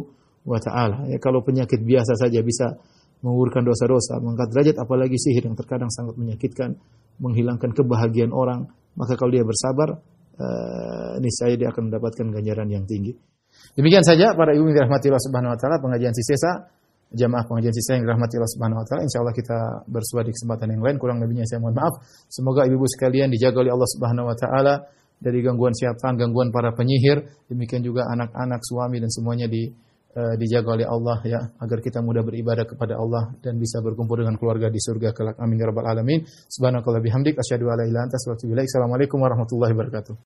wa 0.47 0.63
taala. 0.63 1.11
Ya 1.11 1.19
kalau 1.19 1.43
penyakit 1.43 1.83
biasa 1.83 2.15
saja 2.15 2.39
bisa 2.39 2.79
mengugurkan 3.23 3.63
dosa-dosa, 3.63 4.19
mengangkat 4.19 4.49
derajat 4.51 4.77
apalagi 4.83 5.17
sihir 5.17 5.47
yang 5.47 5.57
terkadang 5.57 5.89
sangat 5.95 6.19
menyakitkan, 6.19 6.75
menghilangkan 7.23 7.71
kebahagiaan 7.71 8.35
orang, 8.35 8.67
maka 8.99 9.15
kalau 9.15 9.31
dia 9.31 9.47
bersabar, 9.47 10.03
uh, 10.37 11.15
niscaya 11.23 11.55
dia 11.55 11.71
akan 11.71 11.89
mendapatkan 11.89 12.27
ganjaran 12.35 12.69
yang 12.69 12.85
tinggi. 12.85 13.15
Demikian 13.79 14.03
saja 14.03 14.35
para 14.35 14.53
ibu 14.53 14.69
yang 14.69 14.85
dirahmati 14.85 15.07
Allah 15.09 15.25
Subhanahu 15.25 15.53
wa 15.55 15.59
taala 15.61 15.77
pengajian 15.79 16.13
sisa 16.13 16.67
jamaah 17.13 17.45
pengajian 17.45 17.75
sisa 17.77 18.01
yang 18.01 18.05
dirahmati 18.09 18.41
Allah 18.41 18.53
Subhanahu 18.53 18.81
wa 18.81 18.87
taala. 18.89 19.03
Insyaallah 19.05 19.35
kita 19.37 19.59
bersua 19.87 20.21
di 20.25 20.33
kesempatan 20.33 20.69
yang 20.73 20.83
lain. 20.83 20.97
Kurang 20.97 21.21
lebihnya 21.21 21.45
saya 21.45 21.61
mohon 21.61 21.77
maaf. 21.77 22.01
Semoga 22.27 22.65
ibu-ibu 22.65 22.89
sekalian 22.89 23.29
dijaga 23.29 23.61
oleh 23.61 23.73
Allah 23.73 23.89
Subhanahu 23.93 24.27
wa 24.33 24.37
taala 24.37 24.75
dari 25.23 25.39
gangguan 25.39 25.71
syaitan, 25.77 26.19
gangguan 26.19 26.51
para 26.51 26.75
penyihir, 26.75 27.23
demikian 27.47 27.87
juga 27.87 28.11
anak-anak, 28.11 28.59
suami 28.67 28.99
dan 28.99 29.07
semuanya 29.07 29.47
di 29.47 29.71
uh, 30.17 30.35
dijaga 30.37 30.77
oleh 30.77 30.87
Allah 30.89 31.19
ya 31.25 31.41
agar 31.61 31.79
kita 31.81 32.01
mudah 32.01 32.25
beribadah 32.25 32.65
kepada 32.65 32.97
Allah 32.97 33.33
dan 33.41 33.57
bisa 33.57 33.81
berkumpul 33.81 34.21
dengan 34.21 34.37
keluarga 34.37 34.69
di 34.69 34.81
surga 34.81 35.13
kelak. 35.17 35.37
Amin 35.41 35.61
ya 35.61 35.69
rabbal 35.69 35.89
alamin. 35.89 36.25
Subhanakallah 36.27 37.03
bihamdik 37.03 37.37
asyhadu 37.37 37.69
alla 37.69 37.85
ilaha 37.85 37.91
illa 37.91 38.01
anta 38.09 38.17
astaghfiruka 38.17 38.65
assalamualaikum 38.65 39.19
warahmatullahi 39.21 39.73
wabarakatuh 39.75 40.15